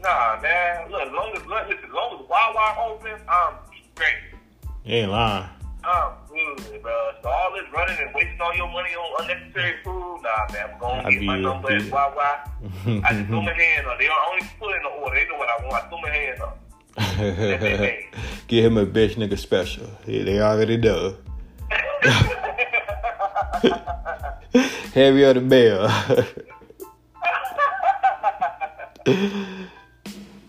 Nah, 0.00 0.38
man. 0.40 0.90
Look, 0.90 1.02
as 1.02 1.12
long 1.12 1.32
as 1.34 1.44
look, 1.46 1.68
listen, 1.68 1.84
as 1.84 1.90
long 1.92 2.20
as 2.20 2.28
Wawa 2.28 2.76
open, 2.92 3.20
I'm 3.28 3.54
straight. 3.94 4.14
You 4.84 4.94
ain't 4.94 5.10
lying. 5.10 5.48
I'm 5.82 6.12
good, 6.28 6.82
bro. 6.82 7.10
So 7.22 7.28
all 7.28 7.52
this 7.54 7.64
running 7.72 7.96
and 8.00 8.14
wasting 8.14 8.40
all 8.40 8.54
your 8.54 8.68
money 8.68 8.90
on 8.90 9.22
unnecessary 9.24 9.74
food, 9.82 10.20
nah, 10.22 10.46
man. 10.52 10.70
I'm 10.72 10.78
gonna 10.78 11.08
I 11.08 11.10
get 11.10 11.22
my 11.22 11.38
number 11.40 11.72
at 11.72 11.90
Wawa. 11.90 12.44
I 13.04 13.12
just 13.12 13.26
throw 13.28 13.42
my 13.42 13.52
hand 13.62 13.86
up. 13.86 13.98
They 13.98 14.06
don't 14.06 14.28
only 14.30 14.46
put 14.60 14.76
in 14.76 14.82
the 14.82 14.88
order. 14.88 15.16
They 15.16 15.26
know 15.28 15.36
what 15.38 15.48
I 15.48 15.66
want. 15.66 15.84
I 15.84 15.88
throw 15.88 16.00
my 16.00 16.10
hand 16.10 16.40
up. 16.40 16.58
Give 18.48 18.64
him 18.64 18.76
a 18.78 18.86
bitch 18.86 19.14
nigga 19.16 19.38
special. 19.38 19.88
Yeah, 20.06 20.24
they 20.24 20.40
already 20.40 20.76
know. 20.76 21.16
Heavy 24.94 25.24
on 25.24 25.34
the 25.34 25.40
bell. 25.40 25.88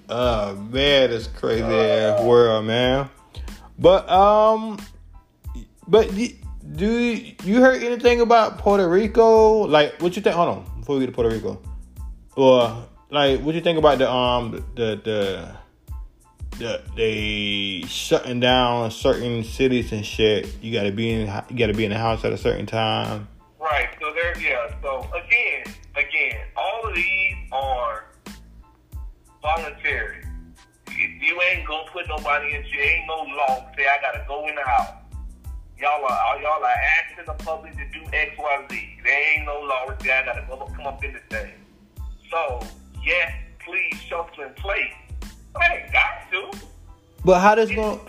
Oh 0.10 0.56
man, 0.56 1.12
it's 1.12 1.28
crazy 1.28 1.64
ass 1.64 2.22
world, 2.22 2.66
man. 2.66 3.10
But 3.78 4.10
um, 4.10 4.78
but 5.88 6.14
do 6.76 6.92
you, 7.44 7.62
heard 7.62 7.82
anything 7.82 8.22
about 8.22 8.58
Puerto 8.60 8.88
Rico? 8.88 9.66
Like, 9.66 10.02
what 10.02 10.16
you 10.16 10.22
think? 10.22 10.36
Hold 10.36 10.50
on, 10.50 10.80
before 10.80 10.96
we 10.96 11.02
get 11.02 11.08
to 11.08 11.12
Puerto 11.14 11.30
Rico, 11.30 11.62
or 12.36 12.86
like, 13.10 13.42
what 13.42 13.56
you 13.56 13.62
think 13.62 13.80
about 13.80 13.98
the 13.98 14.12
um 14.12 14.52
the 14.76 15.02
the 15.04 15.56
the 16.58 16.82
they 16.96 17.88
shutting 17.88 18.40
down 18.40 18.92
certain 18.92 19.44
cities 19.44 19.92
and 19.92 20.06
shit? 20.06 20.62
You 20.62 20.74
gotta 20.74 20.92
be 20.92 21.10
in 21.10 21.22
you 21.50 21.58
gotta 21.58 21.74
be 21.74 21.86
in 21.86 21.92
the 21.92 21.98
house 21.98 22.24
at 22.24 22.34
a 22.34 22.38
certain 22.38 22.66
time. 22.66 23.28
Right. 23.60 23.90
So 24.00 24.14
there, 24.14 24.40
yeah. 24.40 24.74
So 24.82 25.08
again, 25.14 25.74
again, 25.96 26.40
all 26.56 26.88
of 26.88 26.96
these 26.96 27.36
are 27.52 28.06
voluntary. 29.42 30.24
You, 30.92 31.08
you 31.22 31.42
ain't 31.42 31.68
gonna 31.68 31.90
put 31.92 32.08
nobody 32.08 32.56
in 32.56 32.64
jail. 32.64 32.82
Ain't 32.82 33.08
no 33.08 33.16
law 33.36 33.72
say 33.78 33.86
I 33.88 34.02
gotta 34.02 34.26
go 34.28 34.48
in 34.48 34.56
the 34.56 34.64
house. 34.64 34.94
Y'all 35.78 36.04
are 36.04 36.42
y'all 36.42 36.64
are 36.64 36.82
asking 37.00 37.26
the 37.26 37.44
public 37.44 37.74
to 37.74 37.86
do 37.94 38.06
X, 38.12 38.32
Y, 38.38 38.66
Z. 38.70 39.00
There 39.04 39.38
ain't 39.38 39.46
no 39.46 39.60
law 39.62 39.86
that 39.88 40.02
say 40.02 40.12
I 40.12 40.26
gotta 40.26 40.46
go 40.48 40.58
come 40.76 40.88
up 40.88 41.04
in 41.04 41.14
this 41.14 41.22
thing. 41.30 41.54
So 42.30 42.60
yes, 43.04 43.32
please 43.66 44.00
shelter 44.08 44.48
in 44.48 44.54
place. 44.56 44.94
I 45.60 45.78
ain't 45.78 45.94
got 45.94 46.32
to. 46.32 46.68
But 47.24 47.40
how 47.40 47.56
does 47.56 47.72
going? 47.72 48.00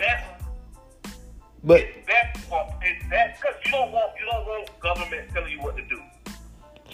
But 1.62 1.80
it's 1.80 2.06
that. 2.06 2.36
It's 2.82 3.10
that 3.10 3.36
because 3.38 3.56
you 3.64 3.72
don't 3.72 3.92
want 3.92 4.12
you 4.18 4.26
don't 4.26 4.46
want 4.46 4.80
government 4.80 5.30
telling 5.32 5.52
you 5.52 5.60
what 5.60 5.76
to 5.76 5.82
do. 5.86 6.00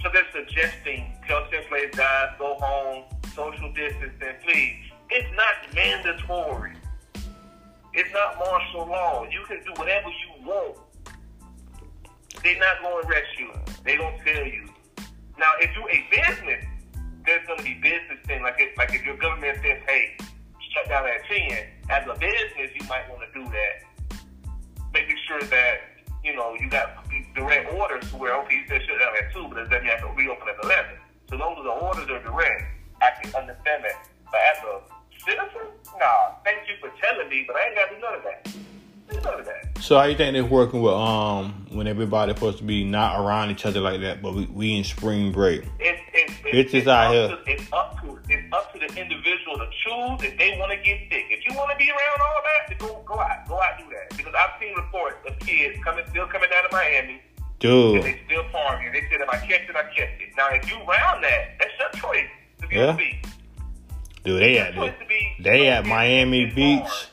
So 0.03 0.11
they're 0.13 0.27
suggesting 0.33 1.17
shelter 1.27 1.57
in 1.57 1.65
place, 1.69 1.95
guys, 1.95 2.31
go 2.39 2.57
home, 2.61 3.05
social 3.37 3.71
distancing, 3.73 4.35
please. 4.45 4.77
It's 5.11 5.29
not 5.37 5.75
mandatory. 5.75 6.73
It's 7.95 8.13
not 8.13 8.39
martial 8.39 8.89
law. 8.89 9.25
You 9.31 9.45
can 9.47 9.61
do 9.65 9.73
whatever 9.77 10.09
you 10.09 10.47
want. 10.47 10.79
They're 12.43 12.59
not 12.59 12.83
going 12.83 13.03
to 13.03 13.09
arrest 13.09 13.29
you. 13.39 13.53
They 13.85 13.97
don't 13.97 14.19
tell 14.25 14.45
you. 14.45 14.69
Now, 15.39 15.53
if 15.61 15.71
you're 15.77 15.91
a 15.91 16.03
business, 16.11 16.65
there's 17.25 17.47
going 17.47 17.59
to 17.59 17.65
be 17.65 17.75
business 17.75 18.19
things 18.27 18.43
like 18.43 18.57
if, 18.59 18.77
like 18.79 18.93
if 18.95 19.05
your 19.05 19.17
government 19.17 19.59
says, 19.63 19.83
"Hey, 19.87 20.17
shut 20.73 20.89
down 20.89 21.07
at 21.07 21.25
10," 21.27 21.67
as 21.91 22.07
a 22.09 22.15
business, 22.19 22.71
you 22.75 22.87
might 22.89 23.09
want 23.11 23.23
to 23.23 23.39
do 23.39 23.45
that 23.51 23.87
making 24.93 25.17
sure 25.29 25.43
that 25.43 25.77
you 26.25 26.35
know 26.35 26.55
you 26.59 26.71
got 26.71 27.05
direct 27.35 27.73
orders 27.75 28.09
to 28.11 28.17
where 28.17 28.35
okay, 28.43 28.57
you 28.57 28.65
said 28.69 28.81
shut 28.87 28.99
down 28.99 29.13
at 29.21 29.33
two, 29.33 29.47
but 29.49 29.59
it 29.59 29.69
doesn't 29.69 29.85
mean 29.85 29.85
you 29.85 29.91
have 29.91 30.01
to 30.01 30.13
reopen 30.17 30.49
at 30.49 30.65
eleven. 30.65 30.97
So 31.29 31.37
long 31.37 31.57
as 31.59 31.65
the 31.65 31.71
orders 31.71 32.09
are 32.09 32.23
direct, 32.23 32.76
I 33.03 33.11
can 33.23 33.35
understand 33.35 33.85
that. 33.85 34.09
But 34.31 34.41
as 34.53 34.59
a 34.65 34.97
citizen, 35.25 35.69
nah. 35.99 36.33
Thank 36.45 36.69
you 36.69 36.75
for 36.81 36.91
telling 37.01 37.29
me, 37.29 37.45
but 37.47 37.57
I 37.57 37.67
ain't 37.67 37.77
got 37.77 37.89
to 37.89 37.95
do 37.95 38.01
none 38.01 38.15
of 38.15 38.23
that. 38.23 38.57
None 39.25 39.41
of 39.41 39.47
that. 39.47 39.79
so 39.83 39.99
how 39.99 40.05
you 40.05 40.17
think 40.17 40.33
they're 40.33 40.45
working 40.45 40.83
with 40.83 40.93
um 40.93 41.67
when 41.71 41.87
everybody 41.87 42.33
supposed 42.35 42.59
to 42.59 42.65
be 42.65 42.83
not 42.85 43.21
around 43.21 43.51
each 43.51 43.65
other 43.65 43.81
like 43.81 44.01
that? 44.01 44.21
But 44.21 44.35
we, 44.35 44.47
we 44.47 44.77
in 44.77 44.85
spring 44.85 45.33
break. 45.33 45.63
It's 45.79 46.03
it's 46.13 46.33
It's 46.45 46.73
just 46.73 46.75
it's 46.75 46.89
out 46.89 47.13
here. 47.13 47.29
To, 47.29 47.39
it's 47.47 47.73
up 47.73 48.01
to 48.03 48.19
it's 48.29 48.53
up 48.53 48.73
to 48.73 48.79
the 48.81 48.87
individual 49.01 49.59
to 49.59 49.67
choose 49.85 50.27
if 50.27 50.39
they 50.39 50.59
want 50.59 50.73
to 50.73 50.79
get 50.79 50.99
sick. 51.11 51.27
If 51.31 51.47
you 51.47 51.55
want 51.57 51.71
to 51.71 51.77
be 51.77 51.89
around 51.89 52.19
all 52.21 52.43
that, 52.43 52.69
then 52.69 52.79
go 52.79 53.03
go 53.07 53.21
out, 53.21 53.49
go 53.49 53.63
out 53.63 53.79
do 53.79 53.85
that. 53.91 54.17
Because 54.17 54.35
I've 54.35 54.59
seen 54.61 54.75
reports 54.75 55.17
of 55.27 55.39
kids 55.39 55.79
coming 55.85 56.05
still 56.11 56.27
coming 56.27 56.51
down 56.51 56.69
to 56.69 56.75
Miami 56.75 57.23
Dude, 57.59 57.97
and 57.97 58.05
they 58.05 58.21
still 58.27 58.45
farming. 58.53 58.93
They 58.93 59.03
said 59.11 59.21
if 59.23 59.29
I 59.29 59.39
catch 59.39 59.69
it, 59.71 59.77
I 59.77 59.83
catch 59.95 60.19
it. 60.21 60.35
Now 60.37 60.49
if 60.51 60.69
you 60.69 60.77
round 60.85 61.23
that, 61.25 61.57
that's 61.59 61.73
your 61.79 61.91
choice 62.03 62.29
to 62.63 62.67
Yeah. 62.71 62.97
thief. 62.97 63.17
dude, 64.25 64.43
they 64.43 64.55
Your 64.55 64.91
to 64.91 65.05
be 65.09 65.37
They 65.41 65.69
at 65.69 65.87
Miami 65.87 66.47
Beach. 66.47 67.09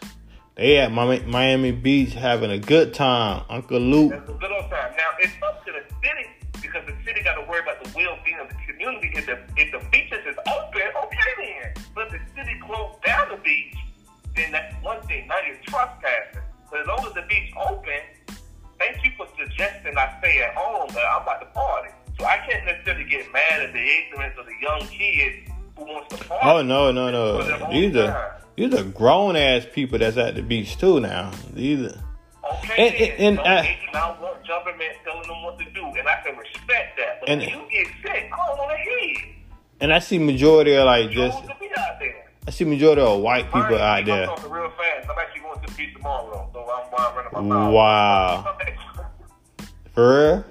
They 0.56 0.78
at 0.78 0.92
Miami 0.92 1.72
Beach 1.72 2.14
having 2.14 2.52
a 2.52 2.60
good 2.60 2.94
time. 2.94 3.44
Uncle 3.50 3.80
Luke. 3.80 4.14
It's 4.14 4.30
a 4.30 4.34
good 4.34 4.52
old 4.52 4.70
time. 4.70 4.94
Now 4.98 5.10
it's 5.20 5.34
up 5.44 5.66
to 5.66 5.72
the 5.72 5.84
city 6.02 6.30
because 6.62 6.86
the 6.86 6.94
city 7.06 7.24
got 7.24 7.36
to 7.36 7.50
worry 7.50 7.62
about 7.62 7.84
the 7.84 7.92
well-being 7.96 8.40
of 8.40 8.50
the 8.50 8.56
community. 8.68 9.12
If 9.16 9.26
the 9.26 9.40
if 9.58 9.72
the 9.72 9.80
beaches 9.92 10.26
is 10.26 10.38
open, 10.48 10.82
okay 11.06 11.32
then. 11.38 11.74
But 11.96 12.12
the 12.12 12.20
city 12.36 12.60
closed 12.66 13.02
down 13.04 13.30
the 13.30 13.38
beach, 13.38 13.76
then 14.36 14.52
that's 14.52 14.74
one 14.84 15.02
thing. 15.08 15.28
Now 15.28 15.38
you're 15.46 15.58
trespassing. 15.68 16.42
But 16.70 16.82
as 16.82 16.88
long 16.88 17.06
as 17.06 17.14
the 17.14 17.24
beach 17.30 17.52
open, 17.58 18.02
thank 18.80 19.04
you 19.04 19.12
for 19.18 19.28
suggesting 19.38 19.98
I 19.98 20.18
stay 20.20 20.42
at 20.42 20.54
home, 20.56 20.90
but 20.94 21.04
I'm 21.04 21.22
about 21.24 21.40
to 21.42 21.48
party. 21.48 21.90
So 22.20 22.26
I 22.26 22.38
can't 22.38 22.66
necessarily 22.66 23.06
get 23.06 23.32
mad 23.32 23.62
at 23.62 23.74
the 23.74 23.80
ignorance 23.80 24.36
of 24.38 24.46
the 24.46 24.54
young 24.62 24.88
kids 24.88 25.50
who 25.78 25.86
wants 25.86 26.16
to 26.16 26.24
party. 26.26 26.48
Oh 26.48 26.62
no, 26.62 26.92
no, 26.92 27.12
no. 27.12 27.72
These 27.72 27.96
are 27.96 28.38
these 28.56 28.74
are 28.74 28.84
grown 28.84 29.36
ass 29.36 29.66
people 29.72 30.00
that's 30.00 30.18
at 30.18 30.36
the 30.36 30.42
beach 30.42 30.78
too 30.78 31.00
now. 31.00 31.32
These 31.54 31.92
are 31.92 32.04
Okay, 32.44 33.10
and, 33.20 33.38
and, 33.40 33.40
and 33.40 33.48
I, 33.48 33.80
now 33.94 34.18
want 34.22 34.46
government 34.46 34.92
telling 35.06 35.28
them 35.28 35.44
what 35.44 35.58
to 35.60 35.66
do, 35.72 35.86
and 35.86 36.08
I 36.08 36.22
can 36.26 36.36
respect 36.36 36.98
that. 36.98 37.22
But 37.22 37.30
and, 37.30 37.42
you 37.42 37.48
get 37.72 37.88
sick, 38.02 38.30
I 38.34 38.48
don't 38.48 38.58
want 38.58 38.72
to 38.72 38.78
hear. 38.78 39.16
And 39.80 39.94
I 39.94 40.00
see 40.00 40.20
majority 40.20 40.76
of 40.76 40.86
like 40.86 41.12
just. 41.12 41.38
I 42.46 42.52
see 42.52 42.66
majority 42.66 43.02
of 43.02 43.22
white 43.22 43.46
people 43.46 43.78
out 43.78 44.06
there. 44.06 44.30
I'm 44.30 44.52
real 44.52 44.70
fast. 44.72 45.10
I'm 45.10 45.18
actually 45.18 45.42
going 45.42 45.62
to 45.62 45.72
the 45.72 45.78
beach 45.78 45.94
tomorrow, 45.96 46.50
so 46.52 46.70
I'm, 46.70 47.16
running 47.16 47.32
my 47.50 47.56
mouth. 47.56 47.74
Wow. 47.74 48.58
For 49.94 50.20
real? 50.20 50.46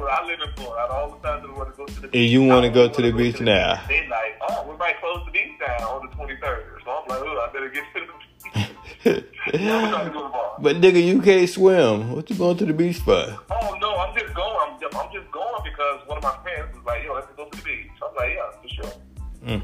world, 0.00 0.10
I 0.10 0.26
live 0.26 0.40
in 0.40 0.54
Florida. 0.54 0.82
Of 0.84 0.90
all 0.90 1.18
the 1.22 1.36
in 1.36 1.42
the 1.42 1.52
world 1.52 1.70
to 1.72 1.76
go 1.76 1.86
to 1.86 2.00
the 2.00 2.08
beach. 2.08 2.20
And 2.20 2.30
you 2.30 2.42
want 2.44 2.64
to 2.64 2.70
go 2.70 2.88
to 2.88 3.02
the 3.02 3.12
beach 3.12 3.40
now? 3.40 3.82
They 3.88 4.06
like, 4.08 4.38
oh, 4.48 4.70
we 4.70 4.76
might 4.76 5.00
close 5.00 5.24
the 5.24 5.32
beach 5.32 5.58
down 5.58 5.82
on 5.82 6.06
the 6.08 6.16
23rd. 6.16 6.84
So 6.84 6.90
I'm 6.90 7.08
like, 7.08 7.20
oh, 7.20 7.48
I 7.48 7.52
better 7.52 7.68
get 7.68 7.84
to 7.94 8.00
the 8.00 8.06
beach. 8.06 8.16
but 10.60 10.76
nigga, 10.76 11.02
you 11.04 11.22
can't 11.22 11.48
swim. 11.48 12.12
What 12.12 12.28
you 12.28 12.36
going 12.36 12.56
to 12.58 12.66
the 12.66 12.72
beach 12.74 12.98
for? 12.98 13.38
Oh 13.50 13.78
no, 13.80 13.96
I'm 13.96 14.14
just 14.18 14.34
going. 14.34 14.56
I'm 14.60 14.80
just, 14.80 14.94
I'm 14.94 15.12
just 15.12 15.30
going 15.32 15.62
because 15.64 16.06
one 16.06 16.18
of 16.18 16.24
my 16.24 16.36
friends 16.42 16.74
was 16.74 16.84
like, 16.84 17.04
"Yo, 17.04 17.14
let's 17.14 17.26
go 17.34 17.48
to 17.48 17.56
the 17.56 17.62
beach." 17.64 17.88
So 17.98 18.08
I'm 18.08 18.14
like, 18.16 18.34
"Yeah, 18.34 18.50
for 18.60 18.68
sure." 18.68 18.92
Mm. 19.46 19.62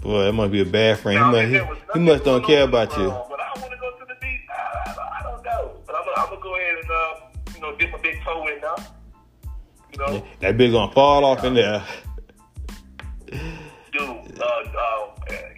Boy, 0.00 0.24
that 0.24 0.32
must 0.32 0.52
be 0.52 0.62
a 0.62 0.64
bad 0.64 0.98
friend. 0.98 1.20
Now, 1.20 1.32
he 1.32 1.58
must, 1.58 1.80
he, 1.92 2.00
he 2.00 2.06
must 2.06 2.24
don't 2.24 2.44
care 2.44 2.64
about 2.64 2.96
you. 2.96 3.08
But 3.10 3.29
you 7.60 7.66
know 7.66 7.76
dip 7.76 7.92
my 7.92 7.98
big 7.98 8.22
toe 8.22 8.46
in 8.46 8.60
now. 8.60 8.76
You 9.92 9.98
know, 9.98 10.26
that 10.40 10.56
big 10.56 10.72
gonna 10.72 10.92
fall 10.92 11.24
off 11.24 11.44
in 11.44 11.54
there. 11.54 11.84
Dude, 13.26 14.00
uh, 14.00 14.44
uh, 14.44 15.10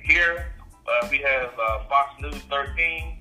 here 0.02 0.46
uh, 0.86 1.08
we 1.10 1.18
have 1.18 1.50
uh, 1.58 1.84
Fox 1.88 2.20
News 2.20 2.42
13. 2.50 3.18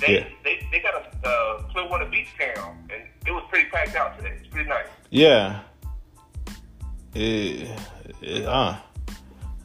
They, 0.00 0.14
yeah. 0.14 0.26
they, 0.42 0.66
they 0.72 0.80
got 0.80 0.94
a 0.94 1.28
uh, 1.28 1.62
Clearwater 1.70 2.06
Beach 2.06 2.28
town, 2.38 2.88
and 2.92 3.02
it 3.26 3.30
was 3.30 3.44
pretty 3.50 3.68
packed 3.70 3.94
out 3.94 4.16
today. 4.16 4.36
It's 4.38 4.48
pretty 4.48 4.68
nice. 4.68 4.86
Yeah. 5.10 5.60
It, 7.14 7.70
it, 8.20 8.44
uh. 8.46 8.78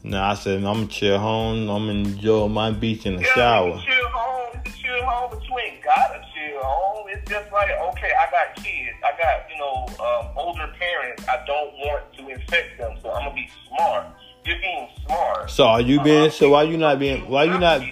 No, 0.02 0.22
I 0.22 0.34
said 0.34 0.56
I'm 0.58 0.62
gonna 0.62 0.86
chill 0.86 1.18
home. 1.18 1.68
I'm 1.68 1.90
enjoy 1.90 2.48
my 2.48 2.70
beach 2.70 3.04
in 3.04 3.16
the 3.16 3.22
yeah, 3.22 3.34
shower. 3.34 3.68
You 3.68 3.82
chill 3.82 4.08
home. 4.08 4.62
Chill 4.64 5.04
home, 5.04 5.30
but 5.30 5.46
you 5.46 5.58
ain't 5.58 5.82
gotta 5.84 6.24
chill 6.34 6.62
home. 6.62 7.06
It's 7.10 7.28
just 7.28 7.52
like 7.52 7.70
okay, 7.70 8.10
I 8.18 8.30
got 8.30 8.56
kids. 8.56 8.96
I 9.04 9.10
got 9.20 9.50
you 9.50 9.58
know 9.58 9.86
um, 10.02 10.28
older 10.36 10.72
parents. 10.78 11.24
I 11.28 11.44
don't 11.46 11.72
want 11.74 12.12
to 12.14 12.28
infect 12.28 12.78
them, 12.78 12.96
so 13.02 13.12
I'm 13.12 13.24
gonna 13.24 13.34
be 13.34 13.50
smart. 13.68 14.06
You're 14.46 14.58
being 14.58 14.88
smart. 15.04 15.50
So 15.50 15.66
are 15.66 15.82
you 15.82 16.00
being? 16.02 16.30
So 16.30 16.50
why 16.50 16.62
you 16.62 16.78
not 16.78 16.98
being? 16.98 17.28
Why 17.28 17.44
you 17.44 17.58
not? 17.58 17.82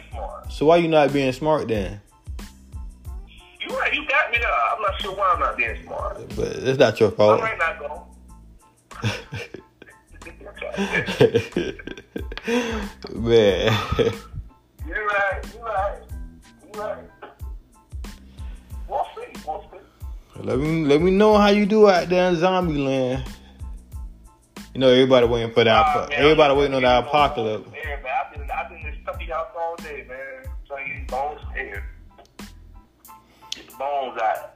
So 0.50 0.64
why 0.64 0.78
you 0.78 0.88
not 0.88 1.12
being 1.12 1.32
smart 1.32 1.68
then? 1.68 2.00
You 3.61 3.78
right. 3.78 3.92
You 3.92 4.09
got 4.09 4.30
me 4.30 4.38
there. 4.38 4.48
I'm 4.48 4.80
not 4.80 5.02
sure 5.02 5.14
why 5.14 5.32
I'm 5.34 5.40
not 5.40 5.59
being 5.59 5.76
smart. 5.84 6.16
But 6.34 6.56
it's 6.56 6.78
not 6.78 6.98
your 6.98 7.11
fault. 7.11 7.42
I 7.42 7.54
might 7.54 7.59
not 7.59 7.78
go. 7.78 8.06
Man. 13.14 13.72
You're 14.86 15.06
right. 15.06 15.40
You're 15.54 15.64
right. 15.64 15.98
You're 16.74 16.82
right. 16.82 16.98
We'll 18.88 19.06
see. 19.16 19.40
We'll 19.46 19.64
see. 19.70 20.42
Let 20.42 20.59
me 20.59 20.84
let 20.84 21.00
me 21.00 21.11
know 21.11 21.36
how 21.36 21.48
you 21.48 21.66
do 21.66 21.88
out 21.88 22.09
there 22.09 22.30
in 22.30 22.36
zombie 22.36 22.78
land. 22.78 23.24
You 24.74 24.80
know, 24.80 24.88
everybody 24.88 25.26
waiting 25.26 25.52
for 25.52 25.64
that. 25.64 25.96
Uh, 25.96 26.09
everybody 26.12 26.54
waiting 26.54 26.74
on 26.74 26.82
that 26.82 27.04
apocalypse. 27.04 27.68
Yeah, 27.74 27.96
man. 27.96 28.04
I've 28.24 28.32
been, 28.32 28.50
I've 28.50 28.68
been 28.68 28.78
in 28.78 28.84
this 28.92 29.00
stuffy 29.02 29.24
house 29.24 29.48
all 29.59 29.76
day, 29.76 30.06
man. 30.09 30.52
So 30.68 30.76
you 30.78 31.04
bones 31.09 31.40
here. 31.54 31.84
Get 33.54 33.68
the 33.70 33.76
bones 33.76 34.20
out. 34.22 34.54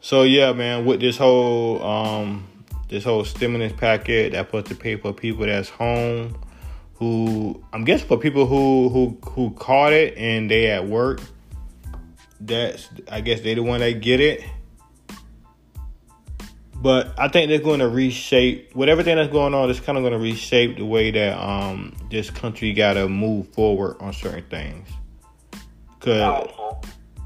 So 0.00 0.24
yeah, 0.24 0.52
man. 0.52 0.84
With 0.84 1.00
this 1.00 1.16
whole 1.16 1.82
um, 1.84 2.48
this 2.92 3.04
whole 3.04 3.24
stimulus 3.24 3.72
packet 3.72 4.32
that 4.32 4.50
puts 4.50 4.68
to 4.68 4.74
pay 4.74 4.96
for 4.96 5.12
people 5.12 5.46
that's 5.46 5.68
home, 5.68 6.40
who 6.94 7.64
I'm 7.72 7.84
guessing 7.84 8.06
for 8.06 8.18
people 8.18 8.46
who 8.46 8.88
who 8.88 9.18
who 9.30 9.50
caught 9.50 9.92
it 9.92 10.16
and 10.16 10.50
they 10.50 10.70
at 10.70 10.86
work. 10.86 11.20
That's 12.40 12.88
I 13.10 13.20
guess 13.20 13.40
they 13.40 13.54
the 13.54 13.62
one 13.62 13.80
that 13.80 14.00
get 14.00 14.20
it 14.20 14.44
but 16.82 17.14
I 17.16 17.28
think 17.28 17.48
they're 17.48 17.60
going 17.60 17.78
to 17.78 17.88
reshape 17.88 18.74
with 18.74 18.88
everything 18.88 19.14
that's 19.14 19.30
going 19.32 19.54
on. 19.54 19.70
It's 19.70 19.78
kind 19.78 19.96
of 19.96 20.02
going 20.02 20.14
to 20.14 20.18
reshape 20.18 20.78
the 20.78 20.84
way 20.84 21.12
that 21.12 21.38
um, 21.38 21.94
this 22.10 22.28
country 22.28 22.72
got 22.72 22.94
to 22.94 23.08
move 23.08 23.48
forward 23.50 23.98
on 24.00 24.12
certain 24.12 24.44
things. 24.50 24.88
Cause, 26.00 26.50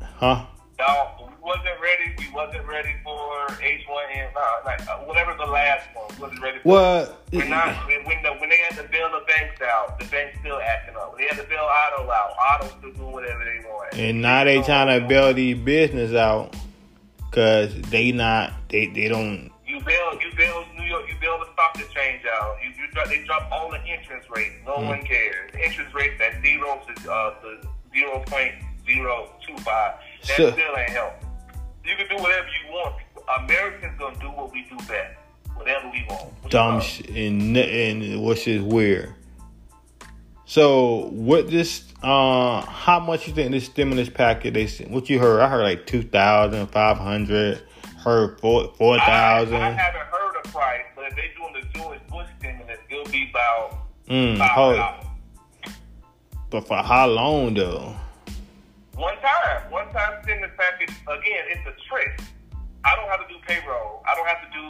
huh? 0.02 0.44
No, 0.78 1.10
we 1.20 1.32
wasn't 1.42 1.80
ready. 1.80 2.05
We 2.26 2.34
wasn't 2.34 2.66
ready 2.66 2.94
for 3.04 3.46
H1N, 3.48 4.34
like 4.64 4.88
uh, 4.88 4.98
whatever 4.98 5.34
the 5.34 5.50
last 5.50 5.86
one 5.94 6.06
wasn't 6.20 6.42
ready. 6.42 6.58
For. 6.60 6.68
What? 6.68 7.24
We're 7.32 7.48
not. 7.48 7.86
When, 7.86 8.22
the, 8.22 8.30
when 8.40 8.48
they 8.50 8.58
had 8.68 8.76
to 8.76 8.88
bail 8.88 9.08
the 9.10 9.24
banks 9.26 9.60
out, 9.62 9.98
the 9.98 10.06
banks 10.06 10.38
still 10.40 10.58
acting 10.60 10.96
up. 10.96 11.12
When 11.12 11.22
they 11.22 11.28
had 11.28 11.42
to 11.42 11.48
bail 11.48 11.68
Auto 11.68 12.10
out, 12.10 12.32
Auto 12.50 12.78
still 12.78 12.92
doing 12.92 13.12
whatever 13.12 13.44
they 13.44 13.64
want. 13.68 13.94
And 13.94 14.22
now 14.22 14.44
they 14.44 14.62
trying 14.62 15.00
to 15.00 15.06
bail 15.06 15.34
these 15.34 15.56
business 15.58 16.14
out 16.14 16.54
because 17.30 17.74
they 17.90 18.12
not 18.12 18.52
they 18.68 18.86
they 18.86 19.08
don't. 19.08 19.50
You 19.66 19.80
bail 19.80 20.18
you 20.20 20.36
bail 20.36 20.64
New 20.76 20.84
York 20.84 21.04
you 21.08 21.14
bail 21.20 21.38
the 21.38 21.52
stock 21.52 21.78
exchange 21.78 22.22
out. 22.40 22.56
You, 22.62 22.70
you 22.82 22.90
drop, 22.92 23.08
they 23.08 23.22
drop 23.24 23.48
all 23.52 23.70
the 23.70 23.84
interest 23.84 24.28
rates. 24.30 24.54
No 24.64 24.76
mm. 24.76 24.88
one 24.88 25.02
cares. 25.02 25.52
The 25.52 25.64
interest 25.64 25.94
rates 25.94 26.20
at 26.20 26.42
zero 26.42 26.80
to 26.86 27.12
uh 27.12 27.34
to 27.40 27.68
zero 27.92 28.22
point 28.26 28.54
zero 28.86 29.30
two 29.46 29.56
five. 29.58 29.94
That 30.26 30.36
so, 30.36 30.52
still 30.52 30.76
ain't 30.76 30.90
help. 30.90 31.25
You 31.86 31.94
can 31.94 32.08
do 32.08 32.20
whatever 32.20 32.48
you 32.48 32.72
want. 32.72 32.96
Americans 33.44 33.92
gonna 33.98 34.18
do 34.18 34.26
what 34.26 34.52
we 34.52 34.62
do 34.64 34.76
best. 34.88 35.16
Whatever 35.54 35.88
we 35.90 36.04
want. 36.08 36.50
Dumb 36.50 36.80
shit 36.80 37.08
and 37.10 37.56
and 37.56 38.22
what's 38.22 38.46
is 38.48 38.60
weird. 38.60 39.14
So 40.46 41.08
what 41.12 41.48
this 41.48 41.84
uh 42.02 42.60
how 42.62 42.98
much 42.98 43.28
you 43.28 43.34
think 43.34 43.52
this 43.52 43.66
stimulus 43.66 44.08
package 44.08 44.54
they 44.54 44.66
sent? 44.66 44.90
what 44.90 45.08
you 45.08 45.20
heard? 45.20 45.40
I 45.40 45.48
heard 45.48 45.62
like 45.62 45.86
two 45.86 46.02
thousand 46.02 46.66
five 46.68 46.98
hundred. 46.98 47.62
Heard 47.98 48.40
four 48.40 48.72
four 48.76 48.98
thousand. 48.98 49.54
I, 49.54 49.68
I, 49.68 49.70
haven't 49.70 50.00
heard 50.02 50.36
a 50.44 50.48
price, 50.48 50.82
but 50.94 51.06
if 51.06 51.16
they 51.16 51.32
doing 51.36 51.52
the 51.54 51.78
George 51.78 52.00
Bush 52.08 52.28
stimulus, 52.38 52.78
it'll 52.90 53.04
be 53.12 53.30
about 53.30 53.78
mm, 54.08 54.38
five 54.38 55.06
But 56.50 56.66
for 56.66 56.78
how 56.78 57.06
long 57.06 57.54
though? 57.54 57.96
One 58.96 59.16
time, 59.20 59.70
one 59.70 59.92
time 59.92 60.22
stimulus 60.24 60.56
package. 60.56 60.96
Again, 61.04 61.44
it's 61.52 61.64
a 61.68 61.74
trick. 61.88 62.20
I 62.84 62.96
don't 62.96 63.08
have 63.08 63.20
to 63.20 63.28
do 63.28 63.38
payroll. 63.46 64.02
I 64.08 64.16
don't 64.16 64.26
have 64.26 64.40
to 64.40 64.50
do 64.56 64.66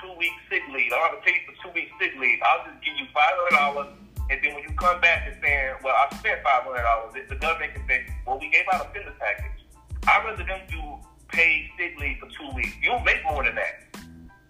two 0.00 0.12
weeks 0.18 0.40
sick 0.48 0.62
leave. 0.72 0.92
I 0.92 0.96
don't 0.96 1.12
have 1.12 1.18
to 1.20 1.24
pay 1.24 1.44
for 1.44 1.54
two 1.60 1.72
weeks 1.76 1.92
sick 2.00 2.12
leave. 2.18 2.38
I'll 2.40 2.64
just 2.64 2.80
give 2.82 2.96
you 2.96 3.06
five 3.12 3.36
hundred 3.36 3.56
dollars 3.56 4.06
and 4.28 4.40
then 4.42 4.54
when 4.54 4.62
you 4.64 4.74
come 4.74 5.00
back 5.00 5.26
and 5.26 5.36
saying, 5.42 5.76
well, 5.84 5.94
I 5.94 6.14
spent 6.16 6.42
five 6.42 6.64
hundred 6.64 6.82
dollars, 6.82 7.14
the 7.28 7.36
government 7.36 7.74
can 7.74 7.86
say, 7.86 8.06
well, 8.26 8.38
we 8.38 8.50
gave 8.50 8.64
out 8.72 8.86
a 8.86 8.90
stimulus 8.90 9.14
package. 9.20 9.62
I'd 10.08 10.24
rather 10.24 10.42
them 10.42 10.60
do 10.68 10.82
paid 11.28 11.70
sick 11.78 11.98
leave 11.98 12.18
for 12.18 12.28
two 12.34 12.54
weeks. 12.54 12.74
You'll 12.82 13.00
make 13.00 13.22
more 13.24 13.44
than 13.44 13.54
that. 13.54 13.85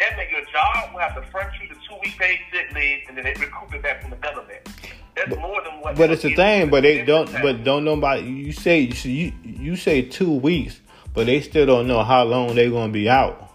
That 0.00 0.16
means 0.16 0.30
your 0.30 0.44
job 0.52 0.92
will 0.92 1.00
have 1.00 1.14
to 1.14 1.22
front 1.30 1.52
you 1.60 1.68
the 1.68 1.74
two 1.74 1.96
week 2.02 2.18
paid 2.18 2.38
sick 2.52 2.72
leave, 2.74 3.00
and 3.08 3.16
then 3.16 3.24
they 3.24 3.34
recoup 3.34 3.74
it 3.74 3.82
back 3.82 4.02
from 4.02 4.10
the 4.10 4.16
government. 4.16 4.68
That's 5.14 5.30
but, 5.30 5.40
more 5.40 5.62
than 5.62 5.80
what. 5.80 5.96
But 5.96 6.10
it's 6.10 6.24
a 6.24 6.34
thing. 6.34 6.70
But 6.70 6.82
they 6.82 7.04
don't. 7.04 7.30
But 7.42 7.64
don't 7.64 7.84
nobody. 7.84 8.22
You 8.22 8.52
say 8.52 8.80
you 8.80 9.32
you 9.42 9.76
say 9.76 10.02
two 10.02 10.32
weeks, 10.32 10.80
but 11.14 11.26
they 11.26 11.40
still 11.40 11.66
don't 11.66 11.86
know 11.86 12.02
how 12.02 12.24
long 12.24 12.54
they're 12.54 12.70
gonna 12.70 12.92
be 12.92 13.08
out. 13.08 13.50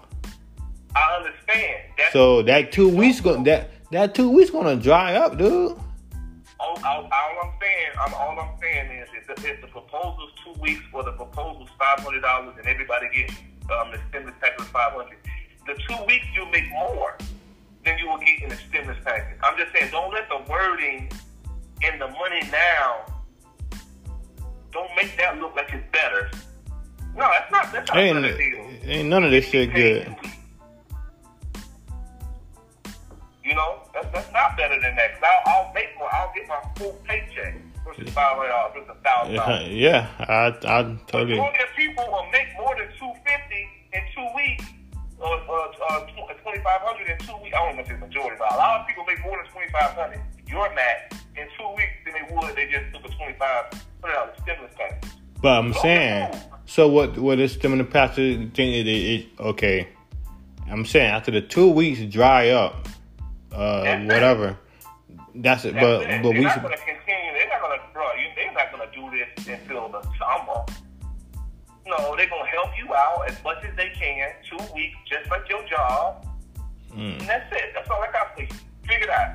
I 0.95 1.17
understand. 1.17 1.81
That's 1.97 2.13
so 2.13 2.41
that 2.43 2.71
two 2.71 2.89
weeks 2.89 3.21
going 3.21 3.43
that 3.43 3.69
that 3.91 4.15
two 4.15 4.29
weeks 4.29 4.49
gonna 4.49 4.75
dry 4.75 5.15
up, 5.15 5.37
dude 5.37 5.77
all, 6.61 6.77
all, 6.85 7.09
all 7.11 7.33
I'm 7.43 7.51
saying, 7.59 7.91
I'm, 7.99 8.13
all 8.13 8.39
I'm 8.39 8.59
saying 8.61 8.91
is, 8.91 9.09
if 9.17 9.27
the, 9.27 9.49
if 9.49 9.61
the 9.61 9.67
proposal's 9.67 10.31
two 10.43 10.59
weeks 10.61 10.83
or 10.93 11.03
the 11.03 11.11
proposal's 11.13 11.69
five 11.77 11.99
hundred 11.99 12.21
dollars 12.21 12.53
and 12.57 12.67
everybody 12.67 13.07
gets 13.13 13.33
um, 13.73 13.91
the 13.91 13.99
stimulus 14.09 14.35
package 14.39 14.65
five 14.67 14.93
hundred, 14.93 15.17
the 15.67 15.73
two 15.87 16.03
weeks 16.07 16.25
you 16.35 16.45
make 16.51 16.69
more. 16.71 17.17
than 17.85 17.97
you 17.97 18.07
will 18.07 18.17
get 18.19 18.43
in 18.43 18.49
the 18.49 18.55
stimulus 18.69 18.97
package. 19.03 19.37
I'm 19.43 19.57
just 19.57 19.71
saying, 19.73 19.89
don't 19.91 20.13
let 20.13 20.29
the 20.29 20.39
wording 20.49 21.09
and 21.83 21.99
the 21.99 22.07
money 22.09 22.41
now 22.51 23.05
don't 24.71 24.89
make 24.95 25.17
that 25.17 25.39
look 25.39 25.55
like 25.55 25.69
it's 25.73 25.83
better. 25.91 26.29
No, 27.15 27.27
that's 27.31 27.51
not. 27.51 27.71
That's 27.73 27.89
not 27.89 27.97
Ain't, 27.97 28.23
a 28.23 28.37
deal. 28.37 28.69
ain't 28.83 29.09
none 29.09 29.23
of 29.23 29.31
this 29.31 29.45
shit 29.45 29.73
good. 29.73 30.15
You 33.43 33.55
know, 33.55 33.79
that's, 33.93 34.07
that's 34.13 34.31
not 34.31 34.55
better 34.55 34.79
than 34.79 34.95
that. 34.95 35.19
Cause 35.19 35.23
I'll, 35.47 35.65
I'll 35.65 35.73
make 35.73 35.89
more. 35.97 36.13
I'll 36.13 36.31
get 36.35 36.47
my 36.47 36.61
full 36.77 36.93
paycheck 37.05 37.55
versus 37.85 38.13
five 38.13 38.37
hundred 38.37 38.49
dollars 38.49 38.73
versus 38.75 38.89
a 38.97 39.03
thousand 39.03 39.33
Yeah, 39.33 39.45
dollars. 39.45 39.67
yeah, 39.69 40.07
I, 40.19 40.79
I 40.79 40.97
totally. 41.07 41.31
Majority 41.39 41.63
of 41.63 41.69
people 41.75 42.05
will 42.11 42.29
make 42.31 42.47
more 42.57 42.75
than 42.77 42.87
two 42.99 43.11
fifty 43.25 43.67
in 43.93 44.01
two 44.15 44.27
weeks, 44.35 44.65
or 45.21 45.35
uh, 45.37 45.87
uh, 45.89 46.05
twenty 46.43 46.59
five 46.63 46.81
hundred 46.81 47.09
in 47.09 47.17
two 47.19 47.35
weeks. 47.43 47.55
I 47.55 47.65
don't 47.65 47.75
know 47.75 47.81
if 47.83 47.89
it's 47.89 47.99
majority, 47.99 48.35
but 48.39 48.53
a 48.53 48.57
lot 48.57 48.81
of 48.81 48.87
people 48.87 49.03
make 49.05 49.21
more 49.23 49.37
than 49.37 49.51
twenty 49.51 49.71
five 49.71 49.91
hundred. 49.91 50.21
Your 50.47 50.73
max 50.73 51.15
in 51.37 51.47
two 51.57 51.69
weeks 51.77 51.95
than 52.05 52.13
they 52.13 52.35
would. 52.35 52.55
They 52.55 52.65
just 52.67 52.93
took 52.93 53.05
a 53.05 53.15
twenty 53.15 53.37
five 53.37 53.65
stimulus 54.41 54.73
package. 54.77 55.09
But 55.41 55.57
I'm 55.59 55.73
saying, 55.75 56.35
so 56.65 56.87
what? 56.87 57.17
What 57.17 57.39
is 57.39 57.53
stimulus 57.53 57.87
package 57.91 58.53
thing? 58.53 58.73
It, 58.73 58.87
it, 58.87 58.89
it, 58.89 59.27
okay, 59.39 59.87
I'm 60.69 60.85
saying 60.85 61.09
after 61.11 61.31
the 61.31 61.41
two 61.41 61.69
weeks 61.69 62.01
dry 62.13 62.49
up, 62.49 62.87
uh, 63.51 63.83
That's 63.83 64.03
it. 64.03 64.07
whatever. 64.07 64.57
That's 65.35 65.65
it. 65.65 65.73
That's 65.73 65.83
But 65.83 66.01
it. 66.01 66.21
but 66.23 66.29
they're 66.29 66.37
we 66.39 66.41
not 66.41 66.53
should. 66.55 66.61
to 66.63 66.77
continue. 66.77 67.31
They're 67.33 67.47
not 67.47 67.61
going 67.61 67.79
to, 67.79 67.85
bro. 67.93 68.03
You, 68.13 68.27
they're 68.35 68.51
not 68.53 68.71
going 68.71 68.89
to 68.89 68.95
do 68.95 69.17
this 69.17 69.47
until 69.47 69.87
the 69.89 70.01
summer. 70.19 70.65
No, 71.91 72.15
they're 72.15 72.25
to 72.27 72.45
help 72.51 72.69
you 72.77 72.93
out 72.95 73.29
as 73.29 73.43
much 73.43 73.63
as 73.65 73.75
they 73.75 73.89
can. 73.89 74.29
Two 74.49 74.57
weeks, 74.73 74.95
just 75.09 75.29
like 75.29 75.47
your 75.49 75.61
job, 75.67 76.25
Mm. 76.95 77.19
and 77.19 77.21
that's 77.21 77.55
it. 77.55 77.71
That's 77.73 77.89
all 77.89 78.01
I 78.01 78.11
got 78.11 78.35
for 78.35 78.41
you. 78.41 78.47
Figure 78.87 79.03
it 79.07 79.09
out. 79.09 79.31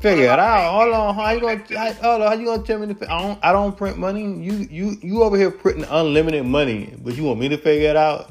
Figure 0.00 0.24
it 0.24 0.38
out. 0.38 0.72
Hold 0.72 0.94
on. 0.94 1.14
How 1.16 1.30
you 1.30 1.40
gonna? 1.40 1.62
How, 1.76 1.92
hold 1.94 2.22
on. 2.22 2.28
How 2.28 2.34
you 2.34 2.44
gonna 2.46 2.62
tell 2.62 2.78
me 2.78 2.92
to? 2.94 3.12
I 3.12 3.20
don't. 3.22 3.38
I 3.42 3.52
don't 3.52 3.76
print 3.76 3.98
money. 3.98 4.22
You 4.22 4.66
you 4.70 4.96
you 5.02 5.22
over 5.24 5.36
here 5.36 5.50
printing 5.50 5.86
unlimited 5.90 6.44
money, 6.46 6.94
but 7.02 7.16
you 7.16 7.24
want 7.24 7.40
me 7.40 7.48
to 7.48 7.58
figure 7.58 7.90
it 7.90 7.96
out? 7.96 8.30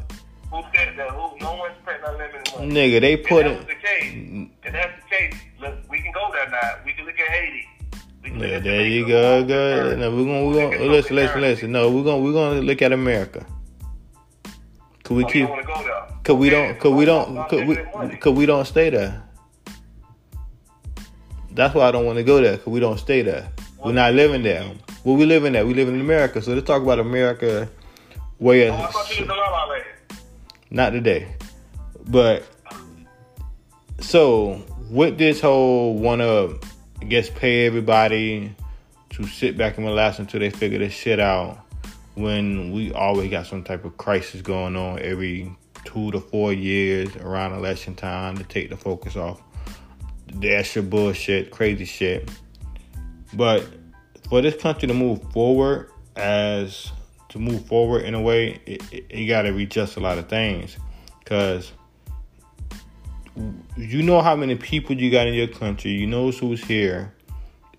Who 0.51 0.61
said 0.73 0.95
that? 0.97 1.09
Who? 1.11 1.37
No 1.39 1.55
one's 1.55 1.73
printing 1.83 2.05
unlimited 2.07 2.53
money. 2.57 2.71
Nigga, 2.71 3.01
they 3.01 3.13
If 3.13 3.27
put 3.27 3.43
that 3.43 3.51
it. 3.51 3.57
was 3.57 3.67
the 3.67 3.75
case, 3.75 4.49
if 4.63 4.71
that's 4.73 5.03
the 5.03 5.09
case, 5.15 5.33
look, 5.59 5.75
we 5.89 5.99
can 6.01 6.13
go 6.13 6.29
there 6.31 6.49
now. 6.49 6.75
We 6.85 6.93
can 6.93 7.05
look 7.05 7.19
at 7.19 7.27
Haiti. 7.27 7.67
We 8.27 8.31
can 8.31 8.39
look 8.39 8.51
Yeah, 8.51 8.59
there 8.59 8.85
you 8.87 9.07
go. 9.07 9.43
Good. 9.45 9.99
No, 9.99 10.11
we're 10.11 10.25
gonna, 10.25 10.45
we're 10.47 10.77
gonna 10.77 10.91
listen, 10.91 11.15
listen, 11.15 11.41
listen. 11.41 11.71
No, 11.71 11.89
we're 11.89 12.03
gonna, 12.03 12.21
we're 12.21 12.33
gonna 12.33 12.61
look 12.61 12.81
at 12.81 12.91
America. 12.91 13.45
Cause 15.03 15.15
we 15.17 15.23
Oh, 15.23 15.27
keep, 15.27 15.47
don't 15.47 15.51
want 15.51 15.61
to 15.61 15.67
go 15.67 16.05
cause 16.23 16.35
we 16.35 16.49
don't, 16.49 16.79
cause 16.79 16.91
we 16.93 17.05
don't, 17.05 17.49
cause 17.49 17.63
we, 17.63 18.17
cause 18.17 18.33
we 18.33 18.45
don't 18.45 18.65
stay 18.65 18.89
there. 18.89 19.23
That's 21.51 21.73
why 21.73 21.87
I 21.87 21.91
don't 21.91 22.05
want 22.05 22.17
to 22.17 22.23
go 22.23 22.41
there. 22.41 22.57
Cause 22.57 22.67
we 22.67 22.79
don't 22.79 22.97
stay 22.97 23.21
there. 23.21 23.49
We're 23.83 23.93
not 23.93 24.13
living 24.13 24.43
there. 24.43 24.69
Well, 25.03 25.15
we 25.15 25.25
living 25.25 25.53
there. 25.53 25.65
We 25.65 25.73
live 25.73 25.87
in 25.87 26.01
America. 26.01 26.41
So 26.41 26.53
let's 26.53 26.67
talk 26.67 26.81
about 26.81 26.99
America. 26.99 27.69
Way 28.39 28.69
Oh, 28.69 28.73
of, 28.75 29.11
in 29.17 29.27
not 30.69 30.91
today, 30.91 31.27
but 32.07 32.43
so 33.99 34.61
with 34.91 35.17
this 35.17 35.41
whole 35.41 35.97
one 35.97 36.19
to, 36.19 36.59
I 37.01 37.05
guess, 37.05 37.29
pay 37.29 37.65
everybody 37.65 38.55
to 39.11 39.25
sit 39.27 39.57
back 39.57 39.77
and 39.77 39.85
relax 39.85 40.19
until 40.19 40.39
they 40.39 40.49
figure 40.49 40.79
this 40.79 40.93
shit 40.93 41.19
out. 41.19 41.59
When 42.15 42.71
we 42.71 42.91
always 42.93 43.29
got 43.29 43.45
some 43.45 43.63
type 43.63 43.85
of 43.85 43.97
crisis 43.97 44.41
going 44.41 44.75
on 44.75 44.99
every 44.99 45.55
two 45.85 46.11
to 46.11 46.19
four 46.19 46.51
years 46.51 47.15
around 47.17 47.53
election 47.53 47.95
time 47.95 48.37
to 48.37 48.43
take 48.43 48.69
the 48.69 48.77
focus 48.77 49.15
off 49.15 49.41
that's 50.35 50.75
your 50.75 50.83
bullshit, 50.83 51.51
crazy 51.51 51.85
shit. 51.85 52.29
But 53.33 53.65
for 54.29 54.41
this 54.41 54.61
country 54.61 54.87
to 54.87 54.93
move 54.93 55.21
forward 55.31 55.91
as 56.15 56.91
to 57.29 57.39
move 57.39 57.65
forward 57.65 58.03
in 58.03 58.13
a 58.13 58.21
way, 58.21 58.61
it, 58.65 58.81
it, 58.91 59.05
it 59.09 59.25
got 59.25 59.43
to 59.43 59.51
readjust 59.51 59.97
a 59.97 59.99
lot 59.99 60.17
of 60.17 60.29
things. 60.29 60.77
Because 61.19 61.71
you 63.77 64.03
know 64.03 64.21
how 64.21 64.35
many 64.35 64.55
people 64.55 64.95
you 64.95 65.11
got 65.11 65.27
in 65.27 65.33
your 65.33 65.47
country, 65.47 65.91
you 65.91 66.07
know 66.07 66.31
who's 66.31 66.63
here, 66.63 67.13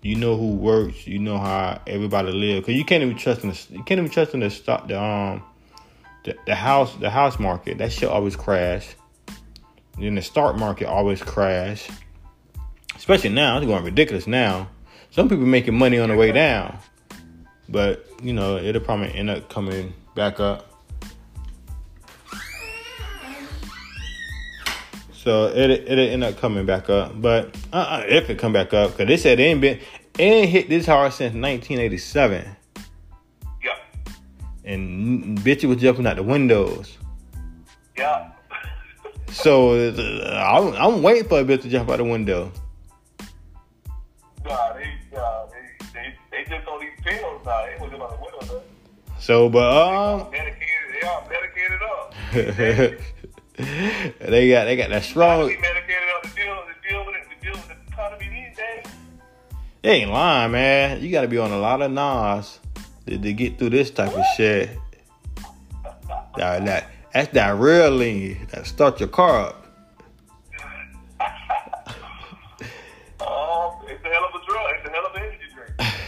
you 0.01 0.15
know 0.15 0.37
who 0.37 0.53
works, 0.53 1.07
you 1.07 1.19
know 1.19 1.37
how 1.37 1.81
everybody 1.87 2.31
live. 2.31 2.63
Because 2.63 2.75
you 2.75 2.85
can't 2.85 3.03
even 3.03 3.17
trust 3.17 3.43
in 3.43 3.49
the, 3.49 3.65
you 3.71 3.83
can't 3.83 3.99
even 3.99 4.09
trust 4.09 4.33
in 4.33 4.39
the 4.39 4.49
stock, 4.49 4.87
the 4.87 5.01
um, 5.01 5.43
the, 6.23 6.35
the 6.45 6.55
house, 6.55 6.95
the 6.95 7.09
house 7.09 7.39
market. 7.39 7.77
That 7.77 7.91
shit 7.91 8.09
always 8.09 8.35
crash. 8.35 8.95
Then 9.97 10.15
the 10.15 10.21
stock 10.21 10.57
market 10.57 10.87
always 10.87 11.21
crash. 11.21 11.89
Especially 12.95 13.29
now, 13.29 13.57
it's 13.57 13.65
going 13.65 13.83
ridiculous 13.83 14.27
now. 14.27 14.69
Some 15.11 15.27
people 15.27 15.45
making 15.45 15.77
money 15.77 15.99
on 15.99 16.09
the 16.09 16.15
way 16.15 16.31
down, 16.31 16.77
but 17.67 18.05
you 18.21 18.33
know 18.33 18.57
it'll 18.57 18.81
probably 18.81 19.13
end 19.13 19.29
up 19.29 19.49
coming 19.49 19.93
back 20.15 20.39
up. 20.39 20.68
So 25.21 25.47
it 25.47 25.69
it'll 25.69 25.99
end 25.99 26.23
up 26.23 26.37
coming 26.37 26.65
back 26.65 26.89
up, 26.89 27.21
but 27.21 27.53
uh, 27.73 28.03
if 28.07 28.29
it 28.29 28.39
come 28.39 28.53
back 28.53 28.73
up, 28.73 28.91
because 28.91 29.07
they 29.07 29.17
said 29.17 29.37
it 29.37 29.43
ain't 29.43 29.59
been 29.59 29.77
it 30.17 30.21
ain't 30.23 30.49
hit 30.49 30.69
this 30.69 30.85
hard 30.85 31.11
since 31.11 31.33
1987, 31.35 32.45
Yeah. 33.61 33.71
and 34.63 35.37
bitch 35.39 35.67
was 35.67 35.75
jumping 35.81 36.07
out 36.07 36.15
the 36.15 36.23
windows. 36.23 36.97
Yeah. 37.97 38.31
So 39.31 39.73
uh, 39.73 39.93
I'm, 40.57 40.73
I'm 40.73 41.03
waiting 41.03 41.27
for 41.27 41.39
a 41.41 41.43
bitch 41.43 41.61
to 41.63 41.69
jump 41.69 41.89
out 41.89 41.97
the 41.97 42.03
window. 42.05 42.51
Nah, 44.43 44.73
they, 44.73 44.85
nah, 45.13 45.45
they, 45.47 45.85
they, 45.93 46.15
they 46.31 46.43
just 46.49 46.67
on 46.67 46.79
these 46.79 46.89
pills 47.03 47.41
now. 47.45 47.65
They 47.65 47.75
wasn't 47.79 48.01
on 48.01 48.09
the 48.09 48.15
window. 48.15 48.39
though. 48.55 48.63
So, 49.19 49.47
but 49.49 49.69
um, 49.71 50.31
Medicated, 50.31 50.67
they 50.99 51.07
all 51.07 51.27
medicated 51.29 51.81
up. 51.83 53.01
they 54.19 54.49
got 54.49 54.63
they 54.63 54.77
got 54.77 54.89
that 54.89 55.03
strong. 55.03 55.47
They 55.47 55.57
medicated 55.57 56.07
up 56.15 56.23
to 56.23 56.29
deal, 56.29 56.55
to 56.55 56.89
deal 56.89 57.05
with 57.05 57.15
it, 57.15 57.23
to 57.29 57.45
deal 57.45 57.53
with 57.53 57.67
the 57.67 57.91
economy 57.91 58.29
these 58.29 58.57
days. 58.57 58.93
They 59.81 59.89
ain't 60.01 60.11
lying, 60.11 60.53
man. 60.53 61.01
You 61.01 61.11
got 61.11 61.21
to 61.21 61.27
be 61.27 61.37
on 61.37 61.51
a 61.51 61.57
lot 61.57 61.81
of 61.81 61.91
Nas 61.91 62.59
to, 63.05 63.17
to 63.17 63.33
get 63.33 63.59
through 63.59 63.71
this 63.71 63.91
type 63.91 64.13
of 64.13 64.23
shit. 64.37 64.69
That, 66.37 66.65
that 66.65 66.85
that's 67.13 67.33
that 67.33 67.57
real 67.57 67.91
lean 67.91 68.47
that 68.51 68.65
start 68.65 68.99
your 69.01 69.09
car 69.09 69.47
up. 69.47 69.65
Oh, 73.21 73.81
it's 73.85 74.03
a 74.05 74.07
hell 74.07 74.23
of 74.23 74.41
a 74.41 74.45
drug. 74.45 74.71
It's 74.77 74.87
a 74.87 74.91
hell 74.91 75.05
of 75.05 75.15
an 75.15 75.21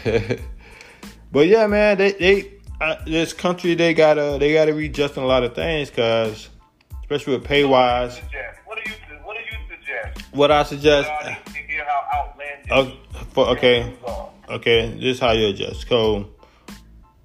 energy 0.05 0.29
drink. 0.29 0.41
but 1.33 1.47
yeah, 1.47 1.67
man, 1.67 1.97
they 1.97 2.13
they 2.13 2.53
uh, 2.79 2.95
this 3.05 3.33
country 3.33 3.75
they 3.75 3.93
gotta 3.93 4.37
they 4.39 4.53
gotta 4.53 4.73
readjust 4.73 5.17
on 5.17 5.25
a 5.25 5.27
lot 5.27 5.43
of 5.43 5.53
things, 5.53 5.89
cause 5.89 6.47
especially 7.11 7.37
with 7.37 7.45
pay 7.45 7.65
wise. 7.65 8.15
Suggest. 8.15 8.59
What 8.65 8.77
do 8.83 8.89
you 8.89 8.95
What 9.25 9.37
do 9.37 9.43
you 9.43 9.57
suggest? 9.69 10.33
What 10.33 10.51
I 10.51 10.63
suggest, 10.63 11.09
I 11.09 11.29
need 11.29 11.53
to 11.53 11.59
hear 11.67 11.85
how 11.85 12.19
outlandish. 12.19 12.71
uh, 12.71 13.23
for 13.33 13.47
okay, 13.49 13.79
your 13.79 13.87
views 13.87 13.97
are. 14.07 14.29
okay, 14.49 14.89
this 14.93 15.03
is 15.03 15.19
how 15.19 15.31
you 15.31 15.47
adjust. 15.47 15.87
So 15.89 16.29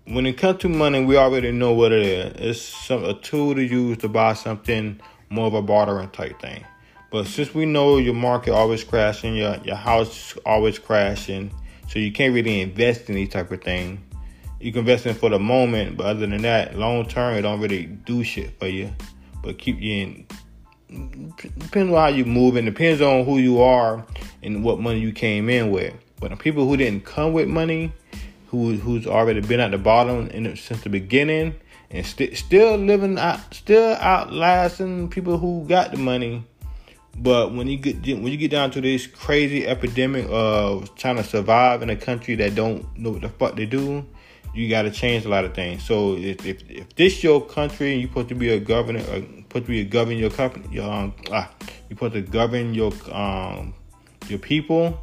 when 0.07 0.27
it 0.27 0.35
comes 0.39 0.61
to 0.63 0.69
money, 0.69 1.05
we 1.05 1.17
already 1.17 1.53
know 1.53 1.73
what 1.73 1.93
it 1.93 2.03
is. 2.05 2.33
It's 2.37 2.61
some 2.63 3.05
a 3.05 3.15
tool 3.15 3.55
to 3.55 3.63
use 3.63 3.99
to 3.99 4.09
buy 4.09 4.35
something, 4.35 5.01
more 5.31 5.47
of 5.47 5.55
a 5.55 5.63
bartering 5.63 6.11
type 6.11 6.41
thing. 6.41 6.65
But 7.13 7.29
since 7.29 7.55
we 7.55 7.65
know 7.65 7.99
your 7.99 8.15
market 8.15 8.53
always 8.55 8.83
crashing, 8.83 9.37
your 9.37 9.57
your 9.65 9.77
house 9.77 10.37
always 10.45 10.81
crashing, 10.81 11.53
so 11.89 12.01
you 12.01 12.11
can't 12.11 12.35
really 12.35 12.61
invest 12.61 13.09
in 13.09 13.15
these 13.15 13.29
type 13.29 13.53
of 13.53 13.63
thing. 13.63 14.03
You 14.59 14.73
can 14.73 14.81
invest 14.81 15.07
in 15.07 15.15
for 15.15 15.29
the 15.31 15.39
moment, 15.39 15.97
but 15.97 16.07
other 16.07 16.27
than 16.27 16.43
that, 16.43 16.77
long 16.77 17.07
term, 17.07 17.37
it 17.37 17.43
don't 17.43 17.61
really 17.61 17.87
do 17.87 18.25
shit 18.25 18.59
for 18.59 18.67
you. 18.67 18.91
But 19.47 19.59
keep 19.59 19.81
you 19.81 19.93
in. 20.03 20.27
Depends 21.59 21.93
on 21.93 21.97
how 21.97 22.09
you 22.09 22.25
move, 22.25 22.57
and 22.57 22.67
depends 22.67 23.01
on 23.01 23.25
who 23.25 23.39
you 23.39 23.63
are 23.63 24.05
and 24.43 24.65
what 24.65 24.81
money 24.81 24.99
you 24.99 25.13
came 25.13 25.49
in 25.49 25.71
with. 25.71 25.95
But 26.19 26.31
the 26.31 26.37
people 26.37 26.67
who 26.67 26.77
didn't 26.77 27.05
come 27.05 27.33
with 27.33 27.47
money, 27.47 27.93
who 28.49 28.77
who's 28.77 29.07
already 29.07 29.41
been 29.41 29.61
at 29.61 29.71
the 29.71 29.79
bottom 29.79 30.27
in, 30.29 30.57
since 30.57 30.81
the 30.81 30.89
beginning, 30.89 31.55
and 31.93 32.05
st- 32.05 32.37
still 32.37 32.77
living 32.77 33.19
out, 33.19 33.55
still 33.55 33.95
outlasting 33.95 35.11
people 35.11 35.39
who 35.39 35.65
got 35.69 35.93
the 35.93 35.99
money. 35.99 36.43
But 37.17 37.55
when 37.55 37.69
you 37.69 37.77
get 37.77 38.03
when 38.03 38.27
you 38.27 38.37
get 38.37 38.51
down 38.51 38.73
to 38.73 38.81
this 38.81 39.07
crazy 39.07 39.65
epidemic 39.65 40.27
of 40.29 40.93
trying 40.97 41.17
to 41.17 41.25
survive 41.25 41.83
in 41.83 41.91
a 41.91 41.97
country 41.97 42.35
that 42.35 42.57
don't 42.57 42.99
know 42.99 43.11
what 43.11 43.23
the 43.23 43.29
fuck 43.29 43.55
they 43.55 43.67
do, 43.67 44.05
you 44.57 44.69
got 44.69 44.83
to 44.83 44.91
change 44.91 45.25
a 45.25 45.29
lot 45.29 45.45
of 45.45 45.55
things. 45.55 45.85
So 45.85 46.17
if, 46.17 46.45
if 46.47 46.69
if 46.71 46.95
this 46.97 47.23
your 47.23 47.45
country 47.45 47.93
and 47.93 48.01
you're 48.01 48.09
supposed 48.09 48.31
to 48.31 48.35
be 48.35 48.49
a 48.49 48.59
governor, 48.59 49.01
supposed 49.49 49.67
to 49.67 49.85
govern 49.85 50.17
your 50.17 50.31
company, 50.31 50.67
your 50.71 50.91
um, 50.91 51.15
ah, 51.31 51.51
you 51.89 51.97
supposed 51.97 52.15
to 52.15 52.23
govern 52.23 52.75
your 52.75 52.93
um 53.13 53.75
your 54.29 54.39
people. 54.39 55.01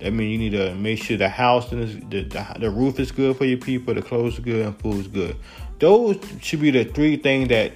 That 0.00 0.12
means 0.12 0.32
you 0.32 0.38
need 0.38 0.56
to 0.58 0.74
make 0.74 1.02
sure 1.02 1.16
the 1.16 1.28
house 1.28 1.72
and 1.72 2.10
the, 2.10 2.22
the 2.22 2.46
the 2.58 2.70
roof 2.70 2.98
is 3.00 3.12
good 3.12 3.36
for 3.36 3.44
your 3.44 3.58
people, 3.58 3.94
the 3.94 4.02
clothes 4.02 4.38
are 4.38 4.42
good, 4.42 4.66
and 4.66 4.78
food 4.78 5.00
is 5.00 5.08
good. 5.08 5.36
Those 5.78 6.18
should 6.40 6.60
be 6.60 6.70
the 6.70 6.84
three 6.84 7.16
things 7.16 7.48
that 7.48 7.72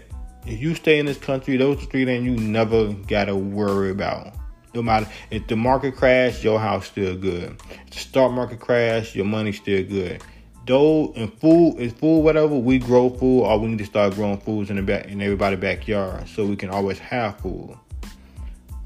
if 0.46 0.60
you 0.60 0.74
stay 0.74 0.98
in 0.98 1.06
this 1.06 1.18
country, 1.18 1.56
those 1.56 1.84
three 1.84 2.04
things 2.04 2.24
you 2.24 2.36
never 2.36 2.92
gotta 2.92 3.36
worry 3.36 3.90
about. 3.90 4.34
No 4.74 4.82
matter 4.82 5.08
if 5.30 5.46
the 5.46 5.56
market 5.56 5.96
crash, 5.96 6.44
your 6.44 6.58
house 6.58 6.86
still 6.86 7.16
good. 7.16 7.56
If 7.86 7.90
the 7.90 7.98
stock 7.98 8.32
market 8.32 8.60
crash, 8.60 9.14
your 9.14 9.24
money 9.24 9.52
still 9.52 9.82
good. 9.84 10.22
Though 10.68 11.14
and 11.16 11.32
food, 11.40 11.78
is 11.78 11.94
food 11.94 12.18
whatever 12.18 12.54
we 12.54 12.78
grow 12.78 13.08
food, 13.08 13.40
or 13.44 13.58
we 13.58 13.68
need 13.68 13.78
to 13.78 13.86
start 13.86 14.14
growing 14.14 14.38
foods 14.38 14.68
in 14.68 14.76
the 14.76 14.82
back 14.82 15.06
in 15.06 15.22
everybody's 15.22 15.58
backyard, 15.58 16.28
so 16.28 16.44
we 16.44 16.56
can 16.56 16.68
always 16.68 16.98
have 16.98 17.38
food. 17.38 17.74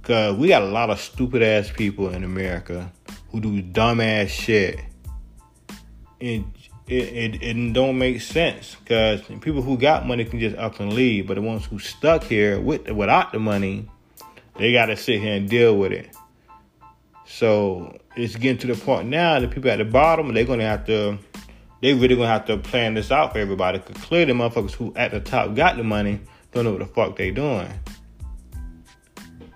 Cause 0.05 0.37
we 0.37 0.47
got 0.47 0.63
a 0.63 0.67
lot 0.67 0.91
of 0.91 1.01
stupid 1.01 1.43
ass 1.43 1.73
people 1.73 2.11
in 2.11 2.23
America 2.23 2.93
who 3.33 3.41
do 3.41 3.61
dumb 3.61 4.01
ass 4.01 4.29
shit. 4.29 4.79
It 6.21 6.45
it, 6.87 6.95
it, 6.95 7.43
it 7.43 7.73
don't 7.73 7.99
make 7.99 8.21
sense 8.21 8.77
because 8.77 9.23
people 9.41 9.63
who 9.63 9.77
got 9.77 10.07
money 10.07 10.25
can 10.25 10.39
just 10.39 10.57
up 10.57 10.79
and 10.79 10.93
leave, 10.93 11.27
but 11.27 11.35
the 11.35 11.43
ones 11.43 11.65
who 11.65 11.81
stuck 11.81 12.23
here 12.23 12.61
with 12.61 12.89
without 12.93 13.33
the 13.33 13.41
money, 13.41 13.89
they 14.57 14.73
got 14.73 14.87
to 14.87 14.97
sit 14.97 15.21
here 15.21 15.35
and 15.35 15.49
deal 15.49 15.77
with 15.77 15.91
it. 15.91 16.17
So 17.27 17.99
it's 18.15 18.37
getting 18.37 18.59
to 18.59 18.69
the 18.69 18.77
point 18.77 19.09
now 19.09 19.41
that 19.41 19.51
people 19.51 19.69
at 19.69 19.79
the 19.79 19.85
bottom 19.85 20.33
they're 20.33 20.45
gonna 20.45 20.63
have 20.63 20.87
to, 20.87 21.19
they 21.83 21.93
really 21.93 22.15
gonna 22.15 22.29
have 22.29 22.47
to 22.47 22.57
plan 22.57 22.95
this 22.95 23.11
out 23.11 23.33
for 23.33 23.39
everybody. 23.39 23.81
Cause 23.81 23.97
clearly, 24.05 24.33
motherfuckers 24.33 24.71
who 24.71 24.93
at 24.97 25.11
the 25.11 25.21
top 25.21 25.55
got 25.55 25.77
the 25.77 25.85
money 25.85 26.21
don't 26.53 26.65
know 26.65 26.71
what 26.71 26.79
the 26.79 26.87
fuck 26.87 27.17
they 27.17 27.33
doing. 27.33 27.69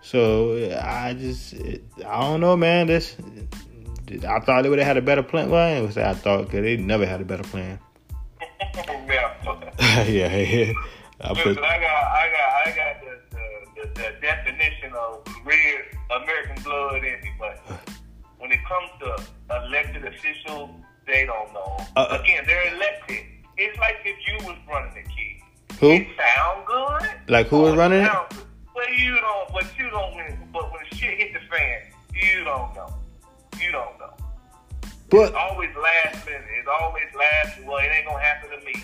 So 0.03 0.57
I 0.81 1.15
just, 1.15 1.55
I 2.05 2.21
don't 2.21 2.41
know, 2.41 2.57
man. 2.57 2.89
This, 2.89 3.17
I 4.29 4.41
thought 4.41 4.63
they 4.63 4.69
would 4.69 4.79
have 4.79 4.87
had 4.87 4.97
a 4.97 5.03
better 5.03 5.23
plan. 5.23 5.51
Well, 5.51 5.87
I 5.87 5.91
say 5.91 6.05
I 6.05 6.15
thought 6.15 6.47
because 6.47 6.63
they 6.63 6.77
never 6.77 7.07
had 7.07 7.21
a 7.21 7.25
better 7.25 7.45
plan. 7.45 7.79
yeah. 8.77 10.05
yeah, 10.05 10.37
yeah. 10.37 10.73
I 11.21 11.35
put, 11.35 11.59
I 11.59 11.63
got, 11.63 11.63
I 11.63 12.31
got, 12.31 12.67
I 12.67 12.77
got 12.77 13.01
the, 13.01 13.21
the, 13.31 13.83
the, 13.83 14.01
the 14.01 14.21
definition 14.21 14.93
of 14.95 15.27
real 15.45 16.23
American 16.23 16.63
blood 16.63 16.97
in 16.97 17.21
me, 17.21 17.31
but 17.39 17.61
when 18.39 18.53
it 18.53 18.61
comes 18.67 18.91
to 19.01 19.65
elected 19.65 20.05
officials, 20.05 20.71
they 21.07 21.25
don't 21.27 21.53
know. 21.53 21.77
Uh, 21.97 22.19
Again, 22.21 22.45
they're 22.47 22.75
elected. 22.75 23.19
It's 23.57 23.79
like 23.79 23.97
if 24.05 24.17
you 24.27 24.47
was 24.47 24.57
running 24.69 24.95
the 24.95 25.09
key. 25.11 25.43
Who? 25.81 25.91
It 25.93 26.09
sound 26.17 26.67
good. 26.67 27.11
Like 27.29 27.47
who 27.49 27.61
was 27.61 27.73
Oh, 27.75 27.77
running 27.77 28.03
it? 28.03 28.07
sound. 28.07 28.29
But 28.75 28.93
you 28.99 29.15
don't. 29.17 29.53
But 29.53 29.65
you 29.79 29.89
don't. 29.91 30.15
Win. 30.17 30.39
But 30.53 30.71
when 30.73 30.81
shit 30.93 31.19
hit 31.19 31.33
the 31.33 31.41
fan, 31.51 31.81
you 32.15 32.45
don't 32.45 32.75
know. 32.75 32.93
You 33.63 33.73
don't 33.73 33.99
know. 33.99 34.13
but 35.11 35.19
It's 35.29 35.35
always 35.37 35.71
last 35.77 36.27
minute. 36.27 36.43
It's 36.59 36.69
always 36.81 37.05
last. 37.17 37.65
Well, 37.65 37.79
it 37.79 37.89
ain't 37.97 38.07
gonna 38.07 38.23
happen 38.23 38.51
to 38.51 38.65
me. 38.67 38.75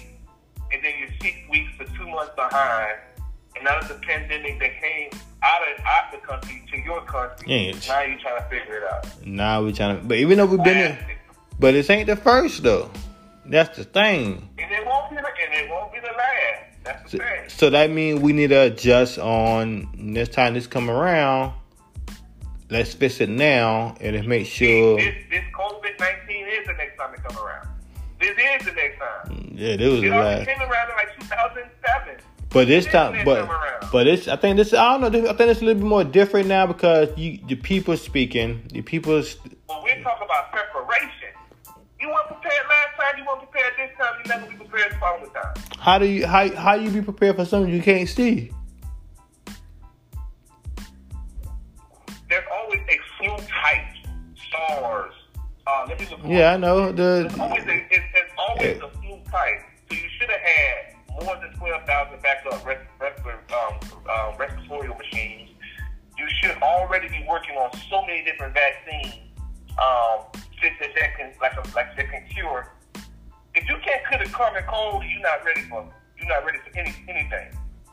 And 0.73 0.83
then 0.83 0.93
you're 0.99 1.09
six 1.21 1.37
weeks 1.51 1.71
to 1.79 1.85
two 1.99 2.09
months 2.09 2.33
behind. 2.35 2.99
And 3.57 3.65
now 3.65 3.79
there's 3.81 3.91
a 3.93 4.01
pandemic 4.01 4.59
that 4.61 4.81
came 4.81 5.11
out 5.43 5.61
of 5.79 5.85
out 5.85 6.11
the 6.13 6.19
country 6.27 6.63
to 6.73 6.79
your 6.79 7.03
country. 7.03 7.47
Yeah, 7.47 7.69
it's- 7.71 7.89
now 7.89 8.01
you're 8.01 8.19
trying 8.19 8.39
to 8.43 8.49
figure 8.49 8.79
it 8.79 8.85
out. 8.91 9.27
now 9.27 9.63
we're 9.63 9.73
trying 9.73 9.99
to. 10.01 10.03
But 10.07 10.17
even 10.17 10.39
though 10.39 10.47
we've 10.47 10.63
been 10.65 10.79
in, 10.79 10.99
but 11.59 11.73
this 11.73 11.89
ain't 11.91 12.07
the 12.07 12.17
first 12.17 12.63
though. 12.63 12.91
That's 13.47 13.77
the 13.77 13.85
thing. 13.85 14.49
And 14.59 14.71
it 14.73 14.87
won't 14.87 15.11
be 15.11 15.17
the, 15.17 15.23
and 15.23 15.55
it 15.67 15.71
won't 15.71 15.93
be 15.93 15.99
the 16.01 16.07
last. 16.07 16.85
That's 16.85 17.03
the 17.05 17.09
So, 17.11 17.19
thing. 17.19 17.49
so 17.49 17.71
that 17.71 17.91
means 17.91 18.21
we 18.21 18.33
need 18.33 18.49
to 18.51 18.63
adjust 18.63 19.19
on 19.19 19.89
next 19.97 20.33
time 20.33 20.55
this 20.55 20.67
come 20.67 20.89
around. 20.91 21.53
Let's 22.71 22.95
fix 22.95 23.21
it 23.21 23.29
now 23.29 23.97
and 24.01 24.17
then 24.17 24.27
make 24.29 24.47
sure. 24.47 24.97
This 24.97 25.15
this 25.31 25.45
COVID 25.55 25.99
nineteen 26.01 26.47
is 26.47 26.67
the 26.67 26.73
next 26.75 26.97
time 26.99 27.13
it 27.15 27.23
come 27.23 27.45
around. 27.45 27.69
This 28.19 28.31
is 28.31 28.67
the 28.67 28.73
next 28.73 28.99
time. 28.99 29.53
Yeah, 29.57 29.77
this 29.77 29.91
was 29.93 30.01
the 30.01 30.07
It 30.07 30.13
already 30.13 30.37
last. 30.39 30.47
came 30.49 30.71
around 30.71 30.91
in 30.91 30.97
like 30.97 31.21
2007. 31.21 32.17
But 32.51 32.69
this 32.69 32.85
This 32.85 32.93
time, 32.93 33.25
but 33.25 33.49
but 33.91 34.07
it's 34.07 34.29
I 34.29 34.37
think 34.37 34.57
this 34.57 34.73
I 34.73 34.99
don't 34.99 35.13
know. 35.13 35.29
I 35.29 35.33
think 35.35 35.51
it's 35.51 35.61
a 35.61 35.65
little 35.65 35.83
bit 35.83 35.89
more 35.89 36.05
different 36.05 36.49
now 36.49 36.67
because 36.67 37.09
you 37.19 37.39
the 37.47 37.57
people 37.57 37.97
speaking, 37.97 38.63
the 38.73 38.81
people. 38.83 39.15
When 39.15 39.83
we 39.85 40.03
talk 40.03 40.21
about 40.25 40.51
preparation, 40.53 41.22
never 45.03 45.19
be 45.19 45.31
prepared 45.31 45.31
the 45.31 45.31
following 45.31 45.31
time. 45.31 45.55
How 45.79 45.99
do 45.99 46.07
you 46.07 46.27
how 46.27 46.55
how 46.57 46.75
you 46.75 46.91
be 46.91 47.03
prepared 47.03 47.37
for 47.37 47.45
something 47.45 47.73
you 47.73 47.83
can't 47.83 48.09
see? 48.09 48.51
There's 52.29 52.45
always 52.51 52.81
a 52.89 52.99
flu 53.19 53.37
type, 53.47 53.85
SARS. 54.51 55.15
Uh, 55.67 55.87
let 55.89 56.01
me 56.01 56.07
look. 56.11 56.21
Yeah, 56.25 56.55
I 56.55 56.57
know 56.57 56.93
There's 56.93 57.33
the. 57.33 57.43
always 57.43 57.65
a, 57.65 57.77
it's, 57.91 58.05
it's 58.15 58.33
always 58.39 58.77
a 58.79 58.89
flu 59.01 59.21
type. 59.31 59.61
So 59.91 59.97
you 59.97 60.09
should 60.19 60.31
have 60.31 60.41
had 60.41 61.25
more 61.25 61.37
than 61.37 61.53
12,000 61.59 62.23
backup 62.23 62.67
res, 62.67 62.79
res, 63.01 63.13
um, 63.53 63.79
um, 64.11 64.37
respiratory 64.39 64.89
machines. 64.89 65.51
You 66.19 66.27
should 66.41 66.63
already 66.63 67.09
be 67.09 67.25
working 67.29 67.57
on 67.57 67.71
so 67.91 68.03
many 68.07 68.25
different 68.25 68.55
vaccines 68.55 68.92
the 74.25 74.31
common 74.31 74.63
cold, 74.69 75.03
you're 75.11 75.23
not 75.23 75.45
ready 75.45 75.63
for 75.63 75.85
you're 76.19 76.29
not 76.29 76.45
ready 76.45 76.59
for 76.59 76.79
any 76.79 76.95
anything. 77.09 77.49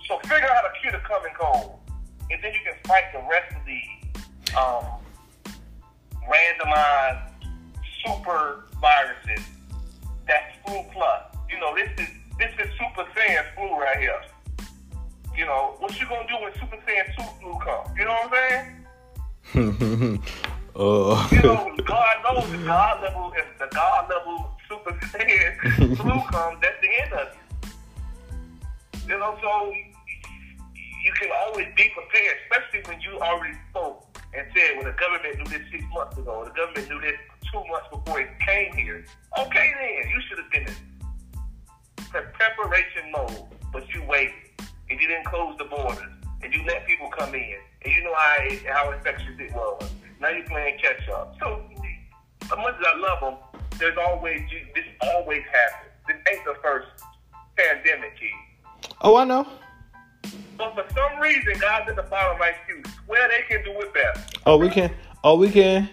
So 0.07 0.19
figure 0.19 0.43
out 0.43 0.55
how 0.55 0.61
to 0.61 0.80
cure 0.82 0.91
the 0.91 0.99
common 0.99 1.32
cold, 1.39 1.80
and 2.32 2.43
then 2.43 2.53
you 2.53 2.59
can 2.63 2.75
fight 2.86 3.05
the 3.13 3.19
rest 3.30 3.55
of 3.55 3.65
the 3.65 3.82
um, 4.57 4.86
randomized 6.30 7.32
super 8.05 8.65
viruses. 8.80 9.45
That's 10.27 10.55
flu 10.65 10.84
plus. 10.93 11.23
You 11.49 11.59
know, 11.59 11.75
this 11.75 11.89
is 11.97 12.13
this 12.38 12.51
is 12.59 12.71
super 12.77 13.09
saiyan 13.15 13.45
flu 13.55 13.77
right 13.80 13.97
here. 13.97 14.21
You 15.36 15.45
know, 15.45 15.75
what 15.80 15.99
you 15.99 16.07
gonna 16.07 16.27
do 16.27 16.36
when 16.41 16.53
super 16.55 16.77
saiyan 16.77 17.15
two 17.15 17.23
flu 17.39 17.59
comes? 17.59 17.97
You 17.97 18.05
know 18.05 18.11
what 18.11 18.34
I'm 18.34 18.84
saying? 19.55 20.23
uh, 20.75 21.27
You 21.32 21.41
know, 21.41 21.75
God 21.86 22.15
knows 22.23 22.51
the 22.51 22.57
God 22.65 23.01
level, 23.01 23.34
if 23.36 23.45
the 23.57 23.67
God 23.73 24.09
level 24.09 24.49
super 24.70 24.93
saiyan 25.11 25.97
flu 25.97 26.22
comes, 26.32 26.61
that's 26.61 26.80
the 26.82 26.91
end 27.01 27.13
of 27.13 27.28
it. 27.28 27.38
You 29.09 29.17
know, 29.17 29.36
so 29.41 29.74
you 31.03 31.11
can 31.20 31.30
always 31.45 31.67
be 31.76 31.89
prepared, 31.89 32.38
especially 32.45 32.82
when 32.88 33.01
you 33.01 33.20
already 33.20 33.57
spoke 33.72 34.05
and 34.34 34.45
said, 34.55 34.78
well, 34.78 34.86
the 34.86 34.97
government 34.97 35.38
knew 35.38 35.45
this 35.45 35.65
six 35.72 35.84
months 35.91 36.17
ago, 36.17 36.45
the 36.45 36.51
government 36.51 36.88
knew 36.89 37.01
this 37.01 37.17
two 37.51 37.63
months 37.65 37.88
before 37.91 38.22
it 38.22 38.30
came 38.45 38.72
here. 38.74 39.03
Okay, 39.39 39.74
then, 39.80 40.11
you 40.11 40.22
should 40.28 40.38
have 40.38 40.51
been 40.51 40.67
in 40.67 40.76
pre- 42.11 42.30
preparation 42.34 43.11
mode, 43.11 43.45
but 43.74 43.84
you 43.93 44.03
waited, 44.03 44.36
and 44.89 45.01
you 45.01 45.07
didn't 45.07 45.26
close 45.26 45.57
the 45.57 45.65
borders, 45.65 46.13
and 46.43 46.53
you 46.53 46.63
let 46.65 46.86
people 46.86 47.09
come 47.09 47.34
in, 47.34 47.55
and 47.84 47.93
you 47.93 48.03
know 48.03 48.13
how, 48.13 48.36
it, 48.41 48.65
how 48.67 48.91
infectious 48.91 49.39
it 49.39 49.51
was. 49.53 49.89
Now 50.22 50.30
you're 50.30 50.45
playing 50.45 50.78
catch 50.78 51.09
up. 51.09 51.36
So, 51.39 51.63
as 52.43 52.57
much 52.57 52.76
as 52.76 52.86
I 52.86 52.97
love 52.99 53.20
them, 53.22 53.49
there's 53.80 53.97
always, 53.97 54.41
this 54.75 54.86
always 55.01 55.43
happens. 55.51 55.91
This 56.07 56.17
ain't 56.32 56.45
the 56.45 56.55
first 56.61 56.88
pandemic, 57.57 58.17
kid. 58.19 58.30
oh, 59.01 59.15
I 59.17 59.23
know. 59.25 59.47
But 60.57 60.75
for 60.75 60.86
some 60.93 61.19
reason, 61.21 61.53
guys 61.59 61.88
at 61.88 61.95
the 61.95 62.03
bottom 62.03 62.38
like 62.39 62.55
you 62.67 62.82
swear 63.05 63.30
they 63.30 63.43
can 63.47 63.63
do 63.63 63.80
it 63.80 63.93
better. 63.93 64.21
Oh, 64.45 64.57
we 64.57 64.69
can. 64.69 64.91
Oh, 65.23 65.36
we 65.38 65.49
can. 65.49 65.89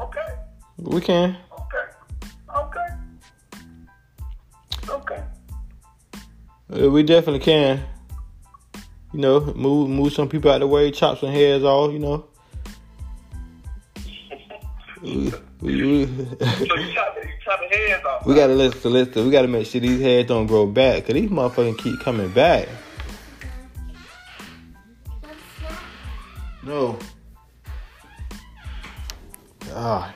Okay, 0.00 0.34
We 0.78 1.00
can. 1.00 1.36
okay, 1.52 2.56
okay, 2.56 2.86
okay. 4.88 5.22
Uh, 6.74 6.90
we 6.90 7.02
definitely 7.02 7.40
can. 7.40 7.82
You 9.12 9.20
know, 9.20 9.40
move 9.54 9.88
move 9.90 10.12
some 10.12 10.28
people 10.28 10.50
out 10.50 10.58
the 10.58 10.66
way, 10.66 10.90
chop 10.90 11.18
some 11.18 11.30
heads 11.30 11.62
off. 11.64 11.92
You 11.92 11.98
know. 12.00 12.26
We, 15.04 15.32
we, 15.60 15.84
we, 15.84 16.06
So 16.06 16.76
you 16.76 16.92
chop, 16.94 17.14
you 17.16 17.30
chop 17.44 17.60
heads 17.70 18.04
off. 18.06 18.26
we 18.26 18.34
gotta 18.34 18.54
listen, 18.54 18.80
to 18.80 18.88
listen. 18.88 19.24
We 19.26 19.30
gotta 19.30 19.48
make 19.48 19.66
sure 19.66 19.80
these 19.80 20.00
heads 20.00 20.28
don't 20.28 20.46
grow 20.46 20.66
back, 20.66 21.04
cause 21.04 21.14
these 21.14 21.28
motherfuckers 21.28 21.76
keep 21.78 22.00
coming 22.00 22.30
back. 22.30 22.68
No. 26.62 26.98
God. 29.68 30.14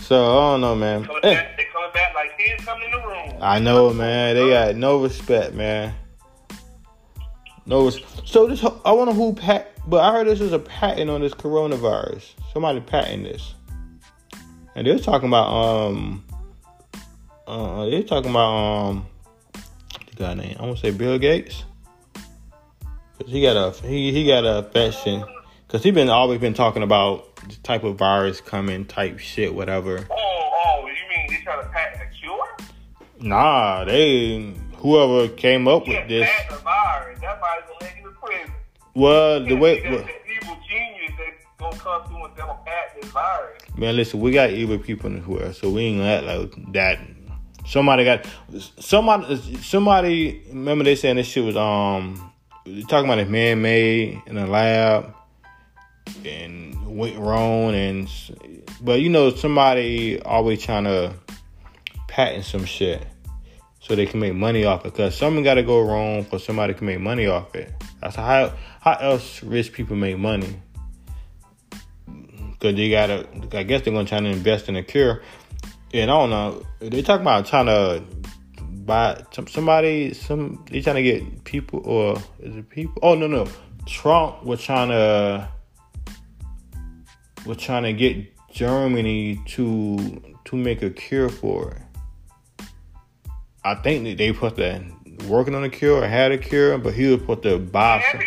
So 0.00 0.16
I 0.16 0.50
don't 0.52 0.60
know, 0.60 0.74
man. 0.74 1.04
Coming 1.04 1.20
they 1.22 1.66
coming 1.72 1.90
back 1.94 2.12
like 2.12 2.36
kids 2.36 2.64
coming 2.64 2.84
in 2.86 2.90
the 2.90 3.06
room. 3.06 3.38
I 3.40 3.60
know, 3.60 3.92
man. 3.92 4.34
They 4.34 4.48
got 4.50 4.74
no 4.74 5.00
respect, 5.00 5.54
man. 5.54 5.94
No. 7.64 7.84
Res- 7.84 8.00
so 8.24 8.48
this, 8.48 8.64
I 8.84 8.90
wonder 8.90 9.12
who 9.12 9.34
pat. 9.34 9.68
But 9.86 10.02
I 10.02 10.12
heard 10.12 10.26
this 10.26 10.40
is 10.40 10.52
a 10.52 10.58
patent 10.58 11.10
on 11.10 11.20
this 11.20 11.32
coronavirus. 11.32 12.32
Somebody 12.52 12.80
patent 12.80 13.24
this, 13.24 13.54
and 14.74 14.86
they're 14.86 14.98
talking 14.98 15.28
about 15.28 15.48
um. 15.48 16.24
Uh, 17.46 17.86
they're 17.86 18.02
talking 18.02 18.30
about 18.30 18.50
um. 18.54 19.06
The 20.10 20.16
guy 20.16 20.34
name 20.34 20.56
I 20.58 20.62
want 20.62 20.76
to 20.76 20.80
say 20.82 20.90
Bill 20.96 21.18
Gates. 21.18 21.64
Cause 23.18 23.28
he 23.30 23.42
got 23.42 23.56
a 23.56 23.86
he 23.86 24.12
he 24.12 24.26
got 24.26 24.44
a 24.44 24.58
infection. 24.58 25.24
Cause 25.68 25.82
he 25.82 25.90
been 25.90 26.08
always 26.08 26.40
been 26.40 26.54
talking 26.54 26.82
about 26.82 27.36
this 27.46 27.58
type 27.58 27.84
of 27.84 27.96
virus 27.96 28.40
coming, 28.40 28.84
type 28.86 29.18
shit, 29.18 29.54
whatever. 29.54 30.06
Oh, 30.10 30.16
oh, 30.16 30.86
you 30.86 30.92
mean 31.08 31.26
they 31.28 31.44
trying 31.44 31.62
to 31.62 31.68
patent 31.68 32.02
a 32.02 32.14
cure? 32.14 32.56
Nah, 33.20 33.84
they 33.84 34.54
whoever 34.78 35.28
came 35.28 35.68
up 35.68 35.86
Yeah, 35.86 36.00
with 36.00 36.08
this. 36.08 36.28
patent 36.28 36.60
a 36.60 36.62
virus. 36.64 37.20
Well, 38.94 39.44
the 39.44 39.54
way 39.54 39.80
that, 39.80 39.90
well, 39.92 40.00
that 40.02 40.08
evil 40.08 40.08
genius 40.08 40.16
that 40.16 40.19
gonna 41.60 41.76
come 41.76 42.04
through 42.04 42.24
and 42.24 42.40
I'm 42.40 42.56
this 43.00 43.10
virus. 43.10 43.62
man, 43.76 43.96
listen, 43.96 44.20
we 44.20 44.32
got 44.32 44.50
evil 44.50 44.78
people 44.78 45.10
in 45.10 45.26
world, 45.26 45.54
so 45.54 45.70
we 45.70 45.82
ain't 45.82 45.98
gonna 45.98 46.10
act 46.10 46.56
like 46.56 46.72
that. 46.72 46.98
Somebody 47.66 48.04
got 48.04 48.26
somebody. 48.78 49.56
Somebody 49.58 50.42
remember 50.48 50.84
they 50.84 50.96
saying 50.96 51.16
this 51.16 51.28
shit 51.28 51.44
was 51.44 51.56
um 51.56 52.32
talking 52.88 53.04
about 53.04 53.18
it 53.18 53.28
man 53.28 53.62
made 53.62 54.20
in 54.26 54.36
a 54.36 54.46
lab 54.46 55.14
and 56.24 56.96
went 56.96 57.16
wrong 57.18 57.74
and 57.74 58.08
but 58.80 59.00
you 59.00 59.08
know 59.08 59.30
somebody 59.30 60.20
always 60.22 60.62
trying 60.62 60.84
to 60.84 61.12
patent 62.08 62.44
some 62.44 62.64
shit 62.64 63.06
so 63.80 63.94
they 63.94 64.06
can 64.06 64.20
make 64.20 64.34
money 64.34 64.64
off 64.64 64.80
it 64.84 64.92
because 64.92 65.16
something 65.16 65.42
got 65.42 65.54
to 65.54 65.62
go 65.62 65.80
wrong 65.80 66.24
for 66.24 66.38
somebody 66.38 66.74
can 66.74 66.86
make 66.86 67.00
money 67.00 67.26
off 67.26 67.54
it. 67.54 67.72
That's 68.00 68.16
how 68.16 68.52
how 68.80 68.92
else 68.94 69.42
rich 69.42 69.72
people 69.72 69.96
make 69.96 70.18
money. 70.18 70.60
Cause 72.60 72.74
they 72.74 72.90
gotta, 72.90 73.26
I 73.52 73.62
guess 73.62 73.82
they're 73.82 73.92
gonna 73.92 74.06
try 74.06 74.20
to 74.20 74.26
invest 74.26 74.68
in 74.68 74.76
a 74.76 74.82
cure. 74.82 75.22
And 75.94 76.10
I 76.10 76.14
don't 76.14 76.30
know, 76.30 76.62
they 76.80 77.00
talk 77.02 77.20
about 77.20 77.46
trying 77.46 77.66
to 77.66 78.04
buy 78.84 79.24
somebody, 79.32 80.12
some 80.12 80.64
they 80.70 80.82
trying 80.82 80.96
to 80.96 81.02
get 81.02 81.44
people 81.44 81.80
or 81.84 82.18
is 82.40 82.56
it 82.56 82.68
people? 82.68 82.98
Oh 83.02 83.14
no 83.14 83.26
no, 83.26 83.48
Trump 83.86 84.44
was 84.44 84.62
trying 84.62 84.90
to 84.90 85.48
was 87.46 87.56
trying 87.56 87.84
to 87.84 87.92
get 87.92 88.16
Germany 88.52 89.40
to 89.48 90.36
to 90.44 90.56
make 90.56 90.82
a 90.82 90.90
cure 90.90 91.28
for 91.28 91.72
it. 91.72 92.66
I 93.64 93.74
think 93.76 94.04
that 94.04 94.18
they 94.18 94.32
put 94.32 94.56
that 94.56 94.82
working 95.26 95.54
on 95.54 95.64
a 95.64 95.70
cure 95.70 96.02
or 96.02 96.06
had 96.06 96.32
a 96.32 96.38
cure, 96.38 96.76
but 96.78 96.94
he 96.94 97.06
was 97.06 97.22
put 97.22 97.42
the 97.42 97.58
buy. 97.58 98.02
some- 98.12 98.20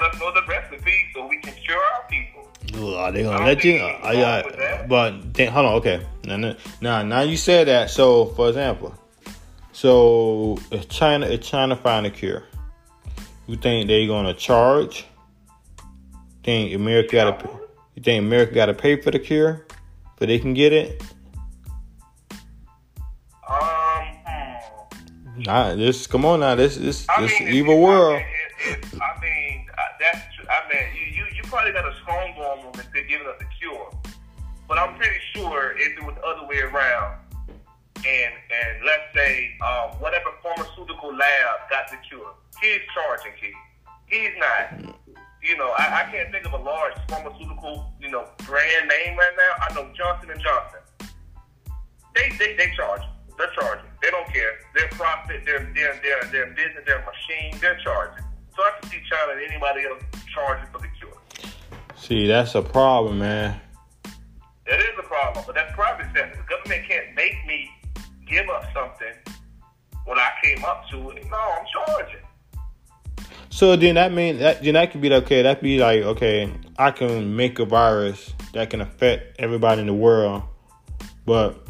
let 0.00 0.14
us 0.14 0.20
know 0.20 0.32
the 0.32 0.42
recipe 0.48 0.92
so 1.14 1.26
we 1.26 1.38
can 1.38 1.54
cure 1.54 1.78
our 1.78 2.02
people. 2.08 2.48
Ugh, 2.74 2.94
Are 2.94 3.12
they 3.12 3.22
gonna 3.22 3.36
I 3.42 3.46
let 3.46 3.64
you? 3.64 3.74
Uh, 3.76 4.08
he's 4.08 4.16
yeah, 4.18 4.36
wrong 4.36 4.44
with 4.46 4.56
that. 4.58 4.88
but 4.88 5.34
then, 5.34 5.52
hold 5.52 5.66
on. 5.66 5.72
Okay, 5.74 6.06
now, 6.24 6.54
now- 6.80 7.02
now, 7.02 7.20
you 7.22 7.36
said 7.36 7.66
that. 7.68 7.90
So, 7.90 8.26
for 8.26 8.48
example, 8.48 8.94
so 9.72 10.58
if 10.70 10.88
China, 10.88 11.26
if 11.26 11.40
China 11.42 11.74
find 11.76 12.06
a 12.06 12.10
cure, 12.10 12.44
you 13.46 13.56
think 13.56 13.88
they 13.88 14.06
gonna 14.06 14.34
charge? 14.34 15.06
Think 16.44 16.74
America 16.74 17.12
gotta? 17.16 17.48
You 17.96 18.02
think 18.02 18.24
America 18.24 18.54
gotta 18.54 18.74
pay 18.74 19.00
for 19.00 19.10
the 19.10 19.18
cure, 19.18 19.66
so 20.18 20.26
they 20.26 20.38
can 20.38 20.54
get 20.54 20.72
it? 20.72 21.02
Um, 23.48 23.56
hmm. 24.26 25.42
Nah, 25.42 25.74
this 25.74 26.06
come 26.06 26.24
on 26.24 26.40
now. 26.40 26.54
This 26.54 26.76
this 26.76 27.06
I 27.08 27.22
this 27.22 27.40
mean, 27.40 27.48
evil 27.48 27.80
world. 27.80 28.22
I 28.22 29.19
I 30.50 30.66
mean, 30.66 30.82
you, 30.98 31.06
you 31.14 31.24
you 31.36 31.42
probably 31.44 31.70
got 31.70 31.86
a 31.86 31.94
strong 32.02 32.34
arm 32.42 32.58
on 32.66 32.74
if 32.74 32.90
they're 32.92 33.06
giving 33.06 33.26
us 33.28 33.38
a 33.40 33.46
cure, 33.58 33.88
but 34.66 34.78
I'm 34.78 34.96
pretty 34.96 35.20
sure 35.32 35.78
if 35.78 35.96
it 35.96 36.04
was 36.04 36.16
the 36.16 36.26
other 36.26 36.46
way 36.48 36.58
around, 36.58 37.20
and 37.94 38.34
and 38.34 38.84
let's 38.84 39.14
say 39.14 39.54
um, 39.62 39.90
whatever 40.02 40.30
pharmaceutical 40.42 41.14
lab 41.14 41.70
got 41.70 41.88
the 41.88 41.98
cure, 42.08 42.34
he's 42.60 42.80
charging 42.92 43.32
key. 43.40 43.54
He's 44.06 44.34
not. 44.38 44.96
You 45.40 45.56
know, 45.56 45.72
I, 45.78 46.02
I 46.04 46.12
can't 46.12 46.30
think 46.32 46.44
of 46.44 46.52
a 46.52 46.62
large 46.62 46.92
pharmaceutical, 47.08 47.94
you 47.98 48.10
know, 48.10 48.28
brand 48.44 48.88
name 48.88 49.16
right 49.16 49.32
now. 49.38 49.64
I 49.66 49.72
know 49.72 49.90
Johnson 49.96 50.30
and 50.30 50.40
Johnson. 50.40 50.80
They 52.14 52.28
they 52.38 52.56
they 52.56 52.74
charge. 52.76 53.02
They're 53.38 53.52
charging. 53.58 53.86
They 54.02 54.10
don't 54.10 54.26
care. 54.34 54.58
Their 54.74 54.88
profit, 54.88 55.46
their 55.46 55.72
their 55.74 55.94
their 56.02 56.24
their 56.32 56.46
business, 56.48 56.84
their 56.84 57.06
machine, 57.06 57.56
they're 57.60 57.78
charging. 57.84 58.24
So 58.56 58.62
I 58.62 58.80
can 58.80 58.90
see 58.90 58.98
China 59.08 59.32
and 59.32 59.50
anybody 59.50 59.84
else 59.86 60.02
charging 60.32 60.66
for 60.72 60.78
the 60.78 60.88
cure. 60.98 61.16
See, 61.96 62.26
that's 62.26 62.54
a 62.54 62.62
problem, 62.62 63.18
man. 63.18 63.60
That 64.66 64.80
is 64.80 64.86
a 64.98 65.02
problem, 65.02 65.44
but 65.46 65.54
that's 65.54 65.74
private 65.74 66.06
sector. 66.14 66.36
The 66.36 66.56
government 66.56 66.88
can't 66.88 67.14
make 67.14 67.34
me 67.46 67.70
give 68.26 68.48
up 68.48 68.64
something 68.72 69.34
when 70.04 70.18
I 70.18 70.30
came 70.42 70.64
up 70.64 70.88
to 70.90 71.10
it. 71.10 71.24
No, 71.30 71.36
I'm 71.36 71.66
charging. 71.72 72.20
So 73.50 73.76
then 73.76 73.96
that 73.96 74.12
mean 74.12 74.38
that 74.38 74.62
then 74.62 74.74
that 74.74 74.92
could 74.92 75.00
be 75.00 75.08
like, 75.08 75.24
okay. 75.24 75.42
That 75.42 75.60
be 75.60 75.78
like 75.78 76.02
okay, 76.02 76.52
I 76.78 76.92
can 76.92 77.36
make 77.36 77.58
a 77.58 77.64
virus 77.64 78.32
that 78.52 78.70
can 78.70 78.80
affect 78.80 79.40
everybody 79.40 79.80
in 79.80 79.86
the 79.86 79.94
world, 79.94 80.42
but 81.26 81.66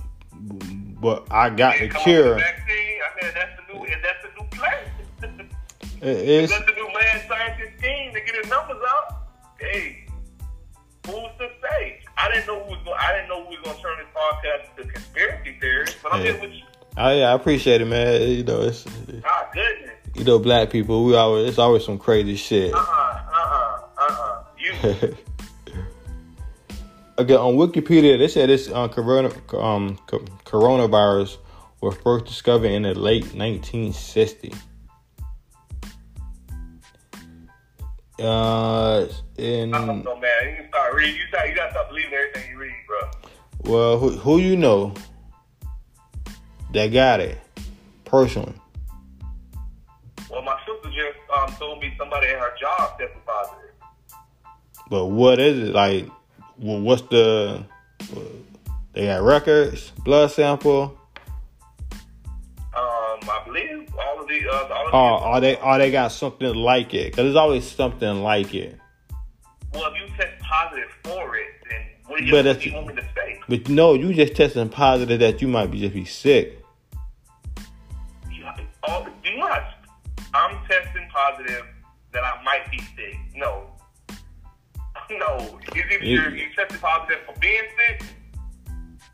but 1.00 1.26
I 1.30 1.50
got 1.50 1.78
the 1.78 1.88
cure. 1.88 2.34
the 2.34 2.40
vaccine. 2.40 2.98
I 3.00 3.24
mean, 3.24 3.34
It- 6.02 6.28
It's 6.28 6.52
that's 6.52 6.64
the 6.66 6.72
new 6.72 6.88
mad 6.92 7.24
scientist 7.28 7.78
scheme 7.78 8.12
to 8.14 8.20
get 8.20 8.34
his 8.34 8.48
numbers 8.50 8.82
out. 8.88 9.16
Hey, 9.58 10.06
who's 11.06 11.14
to 11.38 11.48
say? 11.62 12.00
I 12.16 12.30
didn't 12.32 12.46
know 12.46 12.64
who 12.64 12.70
was 12.72 12.80
going. 12.84 12.96
I 12.98 13.12
didn't 13.12 13.28
know 13.28 13.44
who 13.44 13.50
was 13.50 13.58
going 13.64 13.76
to 13.76 13.82
turn 13.82 13.98
this 13.98 14.06
podcast 14.14 14.78
into 14.80 14.92
conspiracy 14.92 15.56
theories. 15.60 15.94
But 16.02 16.14
I'm 16.14 16.24
Yeah. 16.24 16.32
here 16.32 16.40
with 16.40 16.52
you. 16.52 16.62
I, 16.96 17.12
yeah, 17.14 17.30
I 17.30 17.34
appreciate 17.34 17.80
it, 17.80 17.86
man. 17.86 18.20
You 18.30 18.42
know, 18.44 18.62
it's 18.62 18.84
Ah, 19.24 19.48
goodness. 19.52 19.90
you 20.14 20.24
know, 20.24 20.38
black 20.38 20.70
people. 20.70 21.04
We 21.04 21.14
always 21.14 21.48
it's 21.48 21.58
always 21.58 21.84
some 21.84 21.98
crazy 21.98 22.36
shit. 22.36 22.74
Uh 22.74 22.78
uh 22.78 22.82
uh 23.32 23.78
uh 23.98 24.06
uh. 24.08 24.42
You. 24.58 24.72
okay, 27.18 27.34
on 27.36 27.54
Wikipedia, 27.56 28.18
they 28.18 28.28
said 28.28 28.48
this 28.48 28.68
uh, 28.70 28.88
corona 28.88 29.30
um 29.56 29.98
co- 30.06 30.24
coronavirus 30.44 31.36
was 31.80 31.94
first 31.96 32.24
discovered 32.26 32.70
in 32.70 32.82
the 32.82 32.94
late 32.94 33.24
1960s. 33.26 34.56
Uh, 38.20 39.06
in 39.38 39.72
I 39.74 39.86
don't 39.86 40.04
know, 40.04 40.18
man. 40.18 40.50
You 40.50 40.56
can 40.56 40.68
start 40.68 40.94
reading. 40.94 41.16
You 41.16 41.26
start. 41.28 41.48
You 41.48 41.54
gotta 41.54 41.72
stop 41.72 41.88
believing 41.88 42.12
everything 42.12 42.50
you 42.50 42.58
read, 42.58 42.72
bro. 42.86 43.10
well, 43.72 43.98
who 43.98 44.10
who 44.10 44.38
you 44.38 44.56
know 44.56 44.92
that 46.72 46.88
got 46.88 47.20
it 47.20 47.38
personally? 48.04 48.54
Well, 50.30 50.42
my 50.42 50.58
sister 50.66 50.90
just 50.90 51.18
um, 51.36 51.52
told 51.58 51.80
me 51.80 51.92
somebody 51.98 52.28
at 52.28 52.38
her 52.38 52.52
job 52.60 52.98
tested 52.98 53.16
positive. 53.26 53.58
But 54.90 55.06
what 55.06 55.38
is 55.40 55.68
it 55.70 55.74
like? 55.74 56.06
wh- 56.58 56.82
What's 56.84 57.02
the? 57.02 57.64
They 58.92 59.06
got 59.06 59.22
records, 59.22 59.92
blood 60.04 60.30
sample. 60.32 60.98
I 63.28 63.42
believe 63.44 63.88
all 63.98 64.20
of 64.22 64.28
the 64.28 64.48
uh, 64.48 64.74
all 64.74 64.86
of 64.86 64.92
the. 64.92 64.96
are 64.96 65.40
they? 65.40 65.56
Are 65.56 65.78
they 65.78 65.90
got 65.90 66.12
something 66.12 66.54
like 66.54 66.94
it? 66.94 67.06
Because 67.12 67.24
there's 67.24 67.36
always 67.36 67.66
something 67.70 68.22
like 68.22 68.54
it. 68.54 68.78
Well, 69.72 69.92
if 69.92 70.00
you 70.00 70.16
test 70.16 70.40
positive 70.42 70.90
for 71.04 71.36
it, 71.36 71.46
then 71.68 71.80
what 72.06 72.18
do 72.18 72.24
you, 72.24 72.32
But 72.32 72.46
what 72.46 72.66
you 72.66 72.74
want 72.74 72.86
me 72.88 72.94
to 72.96 73.08
say? 73.14 73.40
But 73.48 73.68
no, 73.68 73.94
you 73.94 74.12
just 74.14 74.34
testing 74.34 74.68
positive 74.68 75.20
that 75.20 75.40
you 75.40 75.48
might 75.48 75.70
be 75.70 75.80
just 75.80 75.94
be 75.94 76.04
sick. 76.04 76.62
You, 78.30 78.44
all, 78.84 79.06
do 79.24 79.36
not. 79.36 79.62
I'm 80.34 80.56
testing 80.66 81.08
positive 81.12 81.66
that 82.12 82.24
I 82.24 82.42
might 82.42 82.70
be 82.70 82.78
sick. 82.78 83.16
No. 83.34 83.66
No. 85.10 85.58
You- 85.74 85.82
you, 86.02 86.20
you 86.30 86.46
tested 86.54 86.80
positive 86.80 87.18
for 87.26 87.38
being 87.40 87.62
sick 87.76 88.02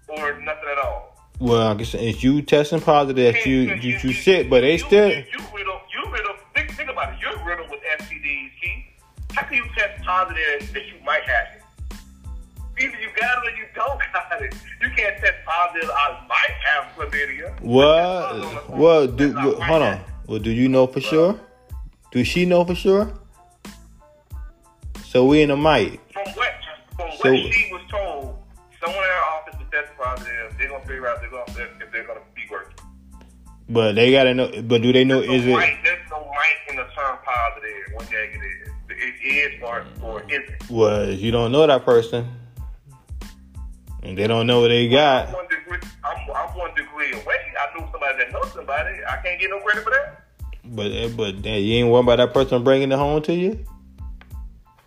or 0.08 0.38
nothing 0.40 0.68
at 0.72 0.78
all? 0.84 1.15
Well, 1.38 1.68
I 1.68 1.74
guess 1.74 1.94
it's 1.94 2.22
you 2.22 2.40
testing 2.42 2.80
positive 2.80 3.34
that 3.34 3.44
you 3.46 3.56
you, 3.56 3.98
you 4.02 4.12
sick, 4.12 4.48
but 4.48 4.62
they 4.62 4.72
you, 4.72 4.78
still. 4.78 5.08
You, 5.08 5.16
you 5.16 5.38
riddled, 5.54 5.80
you 5.92 6.10
riddled, 6.10 6.36
think, 6.54 6.72
think 6.72 6.88
about 6.90 7.12
it. 7.12 7.18
You're 7.20 7.44
riddled 7.44 7.68
with 7.70 7.80
STDs, 8.00 8.50
Keith. 8.60 8.84
How 9.32 9.42
can 9.42 9.58
you 9.58 9.64
test 9.76 10.02
positive 10.02 10.72
that 10.72 10.86
you 10.86 10.94
might 11.04 11.22
have 11.24 11.46
it? 11.56 11.62
Either 12.78 12.98
you 13.00 13.08
got 13.20 13.44
it 13.44 13.52
or 13.52 13.56
you 13.56 13.64
don't 13.74 13.98
got 14.12 14.42
it. 14.42 14.54
You 14.80 14.88
can't 14.96 15.18
test 15.18 15.34
positive, 15.46 15.90
I 15.90 16.26
might 16.26 16.56
have 16.64 16.84
chlamydia. 16.96 17.60
What? 17.60 18.70
Well, 18.70 19.06
do 19.06 19.34
well, 19.34 19.60
hold 19.60 19.82
on. 19.82 20.00
Well, 20.26 20.38
do 20.38 20.50
you 20.50 20.68
know 20.68 20.86
for 20.86 21.00
sure? 21.00 21.38
Do 22.12 22.24
she 22.24 22.46
know 22.46 22.64
for 22.64 22.74
sure? 22.74 23.12
So 25.04 25.26
we 25.26 25.42
in 25.42 25.50
a 25.50 25.56
might. 25.56 26.00
From 26.12 26.24
what, 26.32 26.52
from 26.96 27.10
So- 27.18 27.32
what 27.32 27.52
she 27.52 27.72
was 27.72 27.82
told, 27.90 28.38
someone 28.82 29.04
in 29.76 29.84
her 29.96 30.04
office 30.04 30.24
was 30.24 30.26
tested 30.26 30.48
positive. 30.50 30.58
They're 30.58 30.68
gonna 30.68 30.86
figure 30.86 31.08
out 31.08 31.20
they're 31.20 31.30
gonna, 31.30 31.84
if 31.84 31.92
they're 31.92 32.06
gonna 32.06 32.20
be 32.34 32.42
working. 32.50 32.74
But 33.68 33.94
they 33.94 34.10
gotta 34.12 34.34
know. 34.34 34.62
But 34.62 34.82
do 34.82 34.92
they 34.92 35.04
know? 35.04 35.20
There's 35.20 35.42
Is 35.42 35.46
no 35.46 35.52
it? 35.52 35.56
right, 35.56 35.78
there's 35.82 36.10
no 36.10 36.18
right 36.18 36.70
in 36.70 36.76
the 36.76 36.84
term 36.84 37.18
positive. 37.24 37.94
One 37.94 38.06
day 38.06 38.32
it 38.34 38.40
is. 38.44 39.62
Or, 39.62 39.84
or 40.02 40.22
isn't. 40.30 40.70
Well, 40.70 41.10
you 41.10 41.32
don't 41.32 41.50
know 41.50 41.66
that 41.66 41.84
person, 41.84 42.26
and 44.04 44.16
they 44.16 44.26
don't 44.28 44.46
know 44.46 44.60
what 44.60 44.68
they 44.68 44.84
I'm 44.86 44.90
got. 44.92 45.32
one 45.34 45.48
degree. 45.48 45.78
I'm, 46.04 46.16
I'm 46.34 46.56
one 46.56 46.72
degree 46.74 47.12
away. 47.12 47.36
I 47.58 47.76
knew 47.78 47.86
somebody 47.90 48.18
that 48.18 48.32
knows 48.32 48.52
somebody. 48.52 49.00
I 49.08 49.16
can't 49.22 49.40
get 49.40 49.50
no 49.50 49.58
credit 49.60 49.82
for 49.82 49.90
that. 49.90 50.22
But 50.64 50.92
eh, 50.92 51.08
but 51.16 51.44
you 51.44 51.74
ain't 51.76 51.88
worried 51.90 52.04
about 52.04 52.16
that 52.18 52.32
person 52.32 52.62
bringing 52.62 52.92
it 52.92 52.96
home 52.98 53.20
to 53.22 53.34
you. 53.34 53.50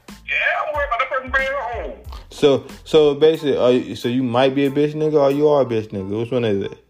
Yeah, 0.08 0.36
I'm 0.66 0.74
worried 0.74 0.88
about 0.88 1.00
that 1.00 1.10
person 1.10 1.30
bringing 1.32 1.52
it 1.52 1.60
home. 1.60 1.99
So 2.40 2.66
so 2.86 3.16
basically, 3.16 3.58
are 3.58 3.74
you, 3.74 3.98
so 3.98 4.08
you 4.08 4.24
might 4.24 4.56
be 4.56 4.66
a 4.66 4.72
bitch 4.72 4.94
nigga 4.94 5.20
or 5.20 5.30
you 5.30 5.50
are 5.50 5.64
a 5.64 5.66
bitch 5.66 5.90
nigga. 5.90 6.22
Which 6.22 6.32
one 6.32 6.46
is 6.46 6.64
it? 6.64 6.86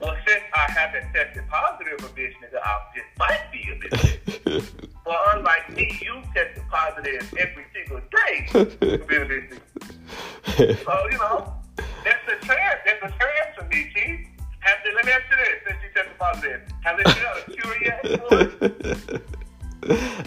Well, 0.00 0.16
since 0.26 0.42
I 0.52 0.72
haven't 0.72 1.12
tested 1.12 1.44
positive 1.48 2.00
for 2.00 2.08
bitch 2.18 2.34
nigga, 2.42 2.58
I 2.64 2.80
just 2.96 3.06
might 3.16 3.46
be 3.52 3.62
a 3.70 3.76
bit 3.78 3.94
sick. 4.00 4.90
but 5.04 5.16
unlike 5.34 5.70
me, 5.76 5.96
you 6.02 6.20
tested 6.34 6.64
positive 6.68 7.32
every 7.38 7.64
single 7.72 8.00
day. 8.10 8.46
to 8.50 8.64
be 9.06 9.16
a 9.16 9.24
bit 9.24 9.52
sick. 9.52 9.62
So, 10.84 10.92
you 11.10 11.18
know, 11.18 11.54
that's 11.76 12.26
a 12.28 12.46
chance. 12.46 12.80
That's 12.86 13.02
a 13.02 13.08
chance 13.08 13.50
for 13.56 13.64
me, 13.66 13.90
Chief. 13.94 14.26
Have 14.60 14.78
they, 14.84 14.94
let 14.94 15.04
me 15.04 15.12
ask 15.12 15.22
you 15.30 15.36
this, 15.36 15.58
since 15.64 15.78
you 15.82 15.90
tested 15.94 16.18
positive. 16.18 16.60
Have 16.82 16.96
they 16.96 17.04
figured 17.04 17.26
out 17.26 17.36
a 17.36 17.50
cure 17.52 17.76
yet 17.84 18.02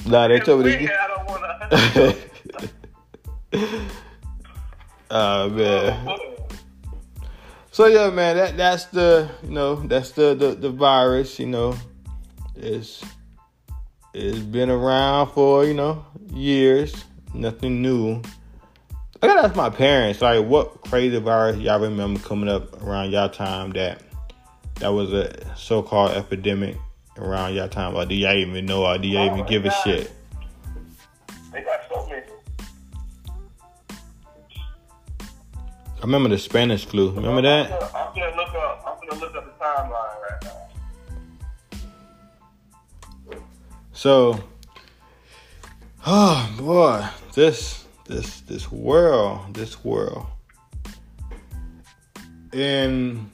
nah, 0.08 0.28
they 0.28 0.40
told 0.40 0.64
me 0.64 0.88
I 0.88 1.08
don't 1.08 1.26
want 1.28 1.42
to. 1.44 2.16
Oh 3.54 5.50
man. 5.50 6.18
So 7.72 7.86
yeah, 7.86 8.10
man, 8.10 8.38
that 8.38 8.58
that's 8.58 8.86
the 8.86 9.30
you 9.44 9.52
know 9.52 9.76
that's 9.76 10.12
the 10.12 10.36
the, 10.36 10.56
the 10.56 10.70
virus. 10.70 11.40
You 11.40 11.48
know, 11.48 11.76
it's 12.56 13.04
it's 14.14 14.40
been 14.40 14.70
around 14.70 15.32
for 15.32 15.66
you 15.66 15.74
know 15.74 16.06
years. 16.34 17.06
Nothing 17.34 17.82
new. 17.82 18.22
I 19.22 19.28
gotta 19.28 19.48
ask 19.48 19.56
my 19.56 19.70
parents 19.70 20.22
like 20.22 20.46
what 20.46 20.82
crazy 20.82 21.20
virus 21.20 21.58
y'all 21.58 21.80
remember 21.80 22.20
coming 22.22 22.50
up 22.50 22.82
around 22.82 23.12
y'all 23.12 23.30
time 23.30 23.72
that 23.72 24.02
that 24.76 24.90
was 24.90 25.12
a 25.12 25.56
so-called 25.56 26.12
epidemic 26.12 26.78
around 27.18 27.54
y'all 27.54 27.68
time. 27.68 27.96
Or 27.96 28.06
do 28.06 28.16
y'all 28.16 28.36
even 28.36 28.66
know? 28.66 28.86
Or 28.86 28.98
do 28.98 29.08
y'all 29.08 29.26
even 29.26 29.42
oh, 29.42 29.44
give 29.44 29.66
a 29.66 29.72
shit? 29.84 30.12
They 31.52 31.62
got 31.62 31.82
so 31.90 32.08
many. 32.08 32.29
I 36.00 36.04
remember 36.04 36.30
the 36.30 36.38
Spanish 36.38 36.86
flu. 36.86 37.12
Remember 37.12 37.42
that? 37.42 37.66
I'm 37.66 37.80
gonna, 37.80 37.92
I'm 37.94 38.16
gonna 38.16 38.36
look 38.38 38.56
up. 38.56 38.84
I'm 38.88 39.10
gonna 39.10 39.22
look 39.22 39.36
up 39.36 39.46
the 39.46 39.64
timeline 39.64 40.22
right 40.22 40.44
now. 40.44 40.60
So, 43.92 44.40
oh 46.06 46.56
boy, 46.58 47.06
this 47.34 47.86
this 48.06 48.40
this 48.42 48.72
world, 48.72 49.54
this 49.54 49.84
world, 49.84 50.28
and 52.54 53.30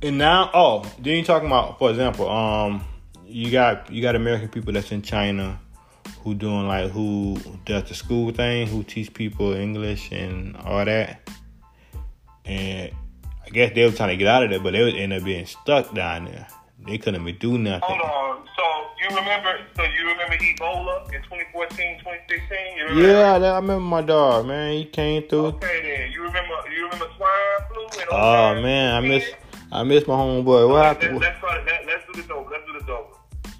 and 0.00 0.18
now, 0.18 0.50
oh, 0.54 0.82
then 1.00 1.16
you 1.16 1.24
talking 1.24 1.48
about, 1.48 1.76
for 1.80 1.90
example, 1.90 2.30
um, 2.30 2.84
you 3.26 3.50
got 3.50 3.90
you 3.90 4.00
got 4.00 4.14
American 4.14 4.48
people 4.48 4.72
that's 4.72 4.92
in 4.92 5.02
China 5.02 5.58
who 6.22 6.34
doing 6.34 6.68
like 6.68 6.92
who 6.92 7.36
does 7.64 7.88
the 7.88 7.94
school 7.94 8.30
thing, 8.30 8.68
who 8.68 8.84
teach 8.84 9.12
people 9.12 9.54
English 9.54 10.12
and 10.12 10.56
all 10.58 10.84
that, 10.84 11.28
and 12.46 12.90
I 13.44 13.48
guess 13.50 13.72
they 13.74 13.84
were 13.84 13.92
trying 13.92 14.10
to 14.10 14.16
get 14.16 14.26
out 14.28 14.44
of 14.44 14.50
there, 14.50 14.60
but 14.60 14.72
they 14.72 14.82
would 14.82 14.94
end 14.96 15.12
up 15.12 15.24
being 15.24 15.46
stuck 15.46 15.92
down 15.94 16.26
there. 16.26 16.46
They 16.86 16.98
couldn't 16.98 17.20
even 17.22 17.38
do 17.38 17.58
nothing. 17.58 17.80
Hold 17.82 18.00
on. 18.00 18.46
So 18.56 18.62
you 19.02 19.16
remember? 19.16 19.58
So 19.76 19.82
you 19.82 20.06
remember 20.08 20.36
Ebola 20.36 21.04
in 21.12 21.22
2014, 21.22 21.98
2016? 21.98 22.58
You 22.76 22.84
remember 22.84 23.02
Yeah, 23.08 23.38
that, 23.38 23.52
I 23.52 23.56
remember 23.56 23.80
my 23.80 24.02
dog, 24.02 24.46
man. 24.46 24.72
He 24.72 24.84
came 24.84 25.26
through. 25.28 25.46
Okay, 25.46 25.80
then 25.82 26.12
you 26.12 26.22
remember? 26.22 26.54
You 26.74 26.84
remember 26.84 27.06
swine 27.16 27.30
flu? 27.72 28.00
And 28.00 28.08
Oh 28.12 28.62
man, 28.62 28.94
I 28.94 29.06
miss 29.06 29.24
I 29.72 29.82
miss 29.82 30.06
my 30.06 30.14
homeboy. 30.14 30.68
What 30.68 30.74
Let, 30.76 30.84
happened? 31.02 31.20
let's, 31.20 31.38
try, 31.40 31.56
let, 31.64 31.86
let's 31.86 32.06
do 32.06 32.22
this 32.22 32.30
over. 32.30 32.50
Let's 32.50 32.66
do 32.66 32.72
this 32.78 32.88
over. 32.88 33.12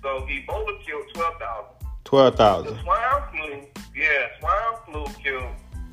So 0.02 0.26
Ebola 0.26 0.86
killed 0.86 1.04
12,000. 1.14 1.76
Twelve 2.04 2.36
The 2.36 2.78
swine 2.84 3.22
flu, 3.32 3.62
yeah, 3.96 4.26
swine 4.38 4.76
flu 4.86 5.04
killed 5.22 5.48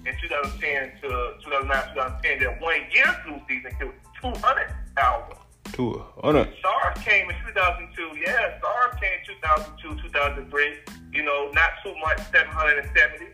in 0.05 0.13
2010 0.21 1.01
to 1.01 1.33
2009, 1.43 1.93
2010. 1.93 2.39
That 2.39 2.61
one 2.61 2.75
year 2.93 3.07
flu 3.23 3.39
season 3.47 3.71
killed 3.79 3.93
200,000. 4.21 5.37
Two. 5.71 6.03
Oh. 6.21 6.31
SARS 6.31 6.97
came 7.03 7.29
in 7.29 7.35
2002. 7.47 8.19
Yeah, 8.19 8.59
SARS 8.61 8.99
came 8.99 9.19
in 9.19 9.35
2002, 9.41 10.01
2003. 10.09 10.77
You 11.11 11.23
know, 11.23 11.49
not 11.53 11.71
too 11.83 11.93
much, 12.01 12.19
770. 12.31 13.25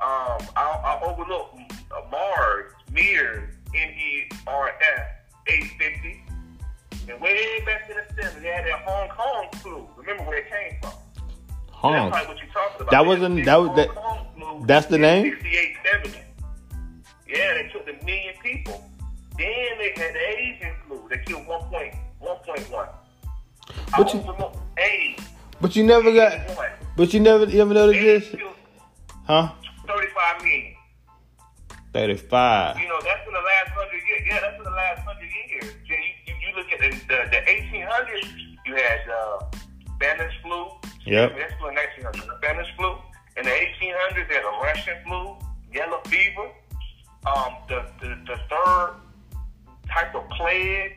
Um, 0.00 0.46
I'll, 0.56 0.80
I'll 0.84 1.10
overlook 1.10 1.56
Mars, 2.10 2.72
MERS, 2.92 3.50
M-E-R-S, 3.74 5.06
850. 5.46 6.24
And 7.10 7.20
way 7.20 7.62
back 7.64 7.88
in 7.90 7.96
the 7.96 8.22
70s, 8.22 8.42
they 8.42 8.48
had 8.48 8.66
that 8.66 8.82
Hong 8.84 9.08
Kong 9.08 9.48
flu. 9.60 9.88
Remember 9.96 10.24
where 10.24 10.38
it 10.38 10.50
came 10.50 10.80
from? 10.80 10.92
That's 11.92 12.10
probably 12.10 12.26
what 12.34 12.42
you're 12.42 12.52
talking 12.52 12.80
about. 12.80 12.90
That 12.90 13.06
wasn't- 13.06 13.44
that 13.44 13.56
was- 13.60 13.76
that- 13.76 13.88
Hong 13.88 14.26
Kong 14.40 14.58
flu 14.60 14.66
that's 14.66 14.86
the 14.86 14.98
name? 14.98 15.24
68, 15.32 15.76
70. 15.92 16.18
Yeah, 17.28 17.54
they 17.54 17.68
took 17.72 17.88
a 17.88 18.04
million 18.04 18.34
people. 18.42 18.90
Then 19.38 19.78
they 19.78 19.92
had 19.96 20.14
the 20.14 20.28
Asian 20.38 20.72
flu. 20.86 21.08
They 21.10 21.18
killed 21.18 21.46
1.1. 21.46 22.88
I 23.92 23.98
But 23.98 24.14
you- 24.14 24.24
AIDS. 24.78 25.22
But 25.60 25.76
you 25.76 25.84
never 25.84 26.12
got. 26.12 26.32
But 26.96 27.12
you 27.14 27.20
never 27.20 27.44
you 27.44 27.60
ever 27.62 27.74
noticed 27.74 28.00
AIDS 28.00 28.30
this? 28.30 28.40
Huh? 29.26 29.52
35 29.86 30.42
million. 30.42 30.74
Thirty-five. 31.92 32.78
You 32.80 32.88
know, 32.88 33.00
that's 33.02 33.26
in 33.26 33.32
the 33.32 33.38
last 33.40 33.70
hundred 33.70 34.02
years. 34.08 34.22
Yeah, 34.26 34.40
that's 34.40 34.56
in 34.58 34.64
the 34.64 34.70
last 34.70 35.00
hundred 35.06 35.30
years. 35.30 35.74
You, 35.86 35.96
you, 36.26 36.34
you 36.42 36.56
look 36.56 36.66
at 36.72 36.80
the, 36.80 36.90
the, 37.06 37.30
the 37.30 37.40
1800s, 37.46 38.56
you 38.66 38.74
had 38.74 39.00
uh, 39.08 39.46
Spanish 39.96 40.34
flu. 40.42 40.66
Yep. 41.06 41.36
That's 41.36 41.54
flu 41.60 41.68
in 41.68 41.74
1900. 41.74 42.38
Spanish 42.38 42.68
flu. 42.76 42.96
In 43.36 43.44
the 43.44 43.50
1800s, 43.50 44.28
they 44.28 44.34
had 44.34 44.44
a 44.44 44.62
Russian 44.62 44.94
flu, 45.04 45.36
yellow 45.72 46.00
fever. 46.06 46.50
Um, 47.26 47.56
the, 47.68 47.84
the, 48.00 48.08
the 48.26 48.38
third 48.48 48.94
type 49.88 50.14
of 50.14 50.28
plague, 50.30 50.92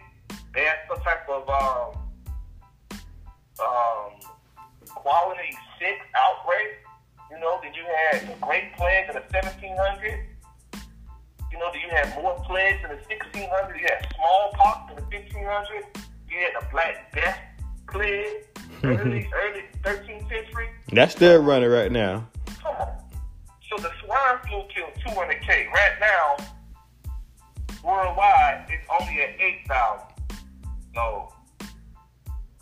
they 0.53 0.61
had 0.61 0.77
some 0.87 1.01
type 1.03 1.27
of 1.29 1.49
um, 1.49 2.01
um, 3.59 4.11
quality 4.85 5.51
six 5.79 5.97
outbreak. 6.15 6.77
You 7.31 7.39
know, 7.39 7.59
then 7.61 7.73
you 7.73 7.83
had 7.83 8.21
the 8.27 8.45
Great 8.45 8.75
Plague 8.77 9.09
in 9.09 9.15
the 9.15 9.23
1700s. 9.33 10.23
You 11.51 11.59
know, 11.59 11.69
then 11.73 11.81
you 11.81 11.89
had 11.89 12.15
more 12.21 12.35
plagues 12.45 12.79
in 12.83 12.89
the 12.89 13.01
1600s. 13.13 13.79
You 13.79 13.87
had 13.87 14.07
smallpox 14.15 14.91
in 14.91 14.95
the 14.95 15.01
1500s. 15.01 16.05
You 16.29 16.39
had 16.39 16.61
the 16.61 16.67
Black 16.71 17.13
Death 17.13 17.39
plague, 17.87 18.45
early, 18.83 19.29
early 19.33 19.63
13th 19.83 20.29
century. 20.29 20.67
That's 20.91 21.13
still 21.13 21.41
running 21.41 21.69
right 21.69 21.91
now. 21.91 22.27
Come 22.61 22.75
on. 22.75 22.87
So 23.69 23.77
the 23.81 23.89
swine 24.03 24.37
flu 24.47 24.63
killed 24.73 24.93
200K. 25.05 25.69
Right 25.71 25.91
now, 25.99 26.45
worldwide, 27.83 28.65
it's 28.69 28.87
only 28.99 29.21
at 29.21 29.39
8,000. 29.39 30.07
So, 30.95 31.33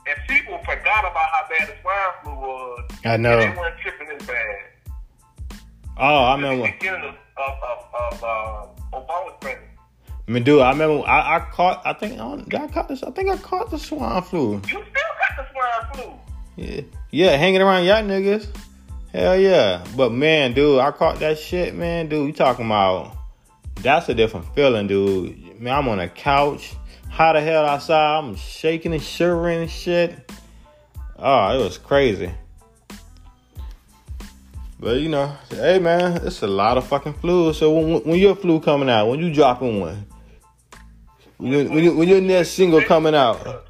and 0.07 0.17
people 0.27 0.57
forgot 0.59 0.99
about 0.99 1.15
how 1.15 1.47
bad 1.49 1.67
the 1.69 1.73
swine 1.81 2.13
flu 2.23 2.33
was. 2.33 2.89
I 3.05 3.13
And 3.13 3.23
know. 3.23 3.39
they 3.39 3.49
weren't 3.49 3.77
tripping 3.79 4.07
as 4.19 4.27
bad. 4.27 5.59
Oh, 5.97 6.23
I 6.25 6.35
remember. 6.35 6.65
beginning 6.71 7.03
of, 7.05 7.15
of, 7.37 7.53
of, 7.63 8.13
of 8.13 8.23
uh, 8.23 8.97
Obama's 8.99 9.33
presidency. 9.39 9.71
I 10.27 10.31
mean, 10.31 10.43
dude, 10.43 10.61
I 10.61 10.71
remember. 10.71 11.07
I, 11.07 11.35
I 11.37 11.39
caught. 11.51 11.81
I 11.85 11.93
think. 11.93 12.19
I 12.19 12.35
did 12.37 12.55
I 12.55 12.67
caught 12.67 12.87
this. 12.89 13.03
I 13.03 13.11
think 13.11 13.29
I 13.29 13.37
caught 13.37 13.69
the 13.69 13.77
swine 13.77 14.21
flu. 14.23 14.55
You 14.55 14.61
still 14.67 14.83
flu. 15.93 16.13
Yeah, 16.55 16.81
yeah, 17.11 17.35
hanging 17.37 17.61
around 17.61 17.85
y'all 17.85 18.03
niggas. 18.03 18.47
Hell 19.11 19.39
yeah. 19.39 19.83
But 19.95 20.11
man, 20.11 20.53
dude, 20.53 20.79
I 20.79 20.91
caught 20.91 21.19
that 21.19 21.39
shit, 21.39 21.75
man. 21.75 22.09
Dude, 22.09 22.27
you 22.27 22.33
talking 22.33 22.65
about 22.65 23.15
that's 23.81 24.09
a 24.09 24.13
different 24.13 24.45
feeling, 24.55 24.87
dude. 24.87 25.59
Man, 25.59 25.73
I'm 25.73 25.87
on 25.87 25.99
a 25.99 26.09
couch, 26.09 26.75
hot 27.09 27.33
the 27.33 27.41
hell 27.41 27.65
outside, 27.65 28.19
I'm 28.19 28.35
shaking 28.35 28.93
and 28.93 29.01
shivering 29.01 29.61
and 29.61 29.71
shit. 29.71 30.31
Oh, 31.17 31.59
it 31.59 31.63
was 31.63 31.77
crazy. 31.77 32.31
But 34.79 34.99
you 34.99 35.09
know, 35.09 35.35
hey 35.49 35.79
man, 35.79 36.17
it's 36.25 36.41
a 36.41 36.47
lot 36.47 36.77
of 36.77 36.85
fucking 36.85 37.13
flu. 37.13 37.53
So 37.53 37.71
when, 37.71 38.03
when 38.03 38.19
your 38.19 38.35
flu 38.35 38.59
coming 38.59 38.89
out, 38.89 39.07
when 39.07 39.19
you 39.19 39.33
dropping 39.33 39.79
one, 39.79 40.05
when, 41.37 41.73
when, 41.73 41.95
when 41.97 42.07
your 42.07 42.21
next 42.21 42.49
single 42.49 42.81
coming 42.81 43.15
out, 43.15 43.64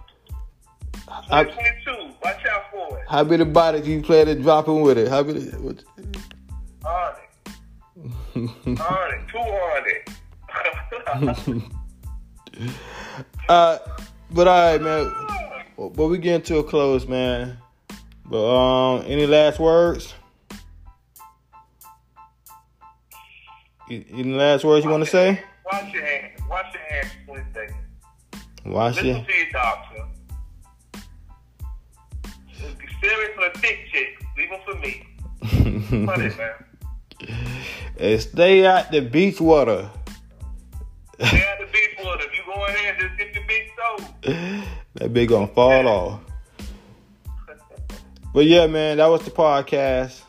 I- 1.32 1.43
2022. 1.43 2.13
Watch 2.23 2.45
out 2.47 2.63
for 2.71 2.99
it. 2.99 3.05
how 3.07 3.23
the 3.23 3.45
body 3.45 3.80
you 3.82 4.01
plan 4.01 4.26
to 4.28 4.36
dropping 4.36 4.82
with 4.82 4.97
it? 4.97 5.07
How 5.09 5.23
be 5.23 5.34
the, 5.34 5.57
what, 5.57 5.84
On 6.86 7.13
it. 7.15 8.80
On 8.80 9.13
it. 9.13 9.28
Two 9.32 9.38
on 9.38 9.84
it. 9.88 10.09
uh, 13.49 13.78
but 14.32 14.47
all 14.47 14.71
right, 14.71 14.82
man. 14.82 15.11
But 15.78 16.07
we 16.07 16.17
getting 16.17 16.41
to 16.43 16.57
a 16.59 16.63
close, 16.63 17.07
man. 17.07 17.57
But 18.26 18.45
um, 18.47 19.03
any 19.07 19.28
last 19.28 19.59
words? 19.59 20.13
Any 23.89 24.34
last 24.34 24.63
words 24.63 24.84
you 24.84 24.89
want 24.91 25.03
to 25.03 25.09
say? 25.09 25.41
Wash 25.71 25.93
your 25.93 26.05
hands. 26.05 26.41
Wash 26.49 26.73
your 26.73 26.84
hands 26.89 27.11
for 27.26 27.36
20 27.36 27.53
seconds. 27.53 27.78
Wash 28.65 28.95
Listen 28.95 29.09
it. 29.17 29.28
to 29.28 29.34
your 29.34 29.51
doctor. 29.51 30.05
Serious 33.06 33.32
for 33.36 33.49
the 33.53 33.60
thick 33.60 33.80
chicks. 33.91 34.24
Leave 34.38 34.49
them 34.49 34.60
for 34.66 34.76
me. 34.80 35.08
It, 35.41 36.38
man. 36.38 36.66
and 37.99 38.22
stay 38.22 38.66
out 38.66 38.91
the 38.91 39.01
beach 39.01 39.39
water. 39.39 39.89
Stay 41.16 41.38
at 41.38 41.60
the 41.60 41.66
beach 41.72 41.97
water. 42.03 42.24
If 42.26 42.34
you 42.34 42.41
go 42.45 42.66
in 42.66 42.74
there, 42.74 42.97
just 42.99 43.18
get 43.18 43.34
your 43.36 43.43
big 43.47 43.72
toe. 43.78 44.64
that 44.95 45.14
big 45.14 45.30
gonna 45.30 45.47
fall 45.47 45.88
off. 45.88 46.20
But 48.34 48.45
yeah, 48.47 48.68
man, 48.68 48.97
that 48.97 49.08
was 49.08 49.24
the 49.24 49.32
podcast. 49.32 50.22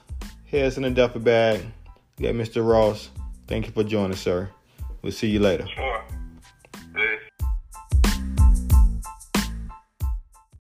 Heads 0.51 0.77
in 0.77 0.85
the 0.85 0.91
duffel 0.91 1.21
bag. 1.21 1.65
We 2.19 2.27
got 2.27 2.35
Mr. 2.35 2.67
Ross. 2.67 3.11
Thank 3.49 3.67
you 3.67 3.73
for 3.73 3.85
joining, 3.85 4.17
sir. 4.17 4.51
We'll 5.03 5.13
see 5.13 5.29
you 5.29 5.41
later. 5.41 5.67
Sure. 5.67 6.05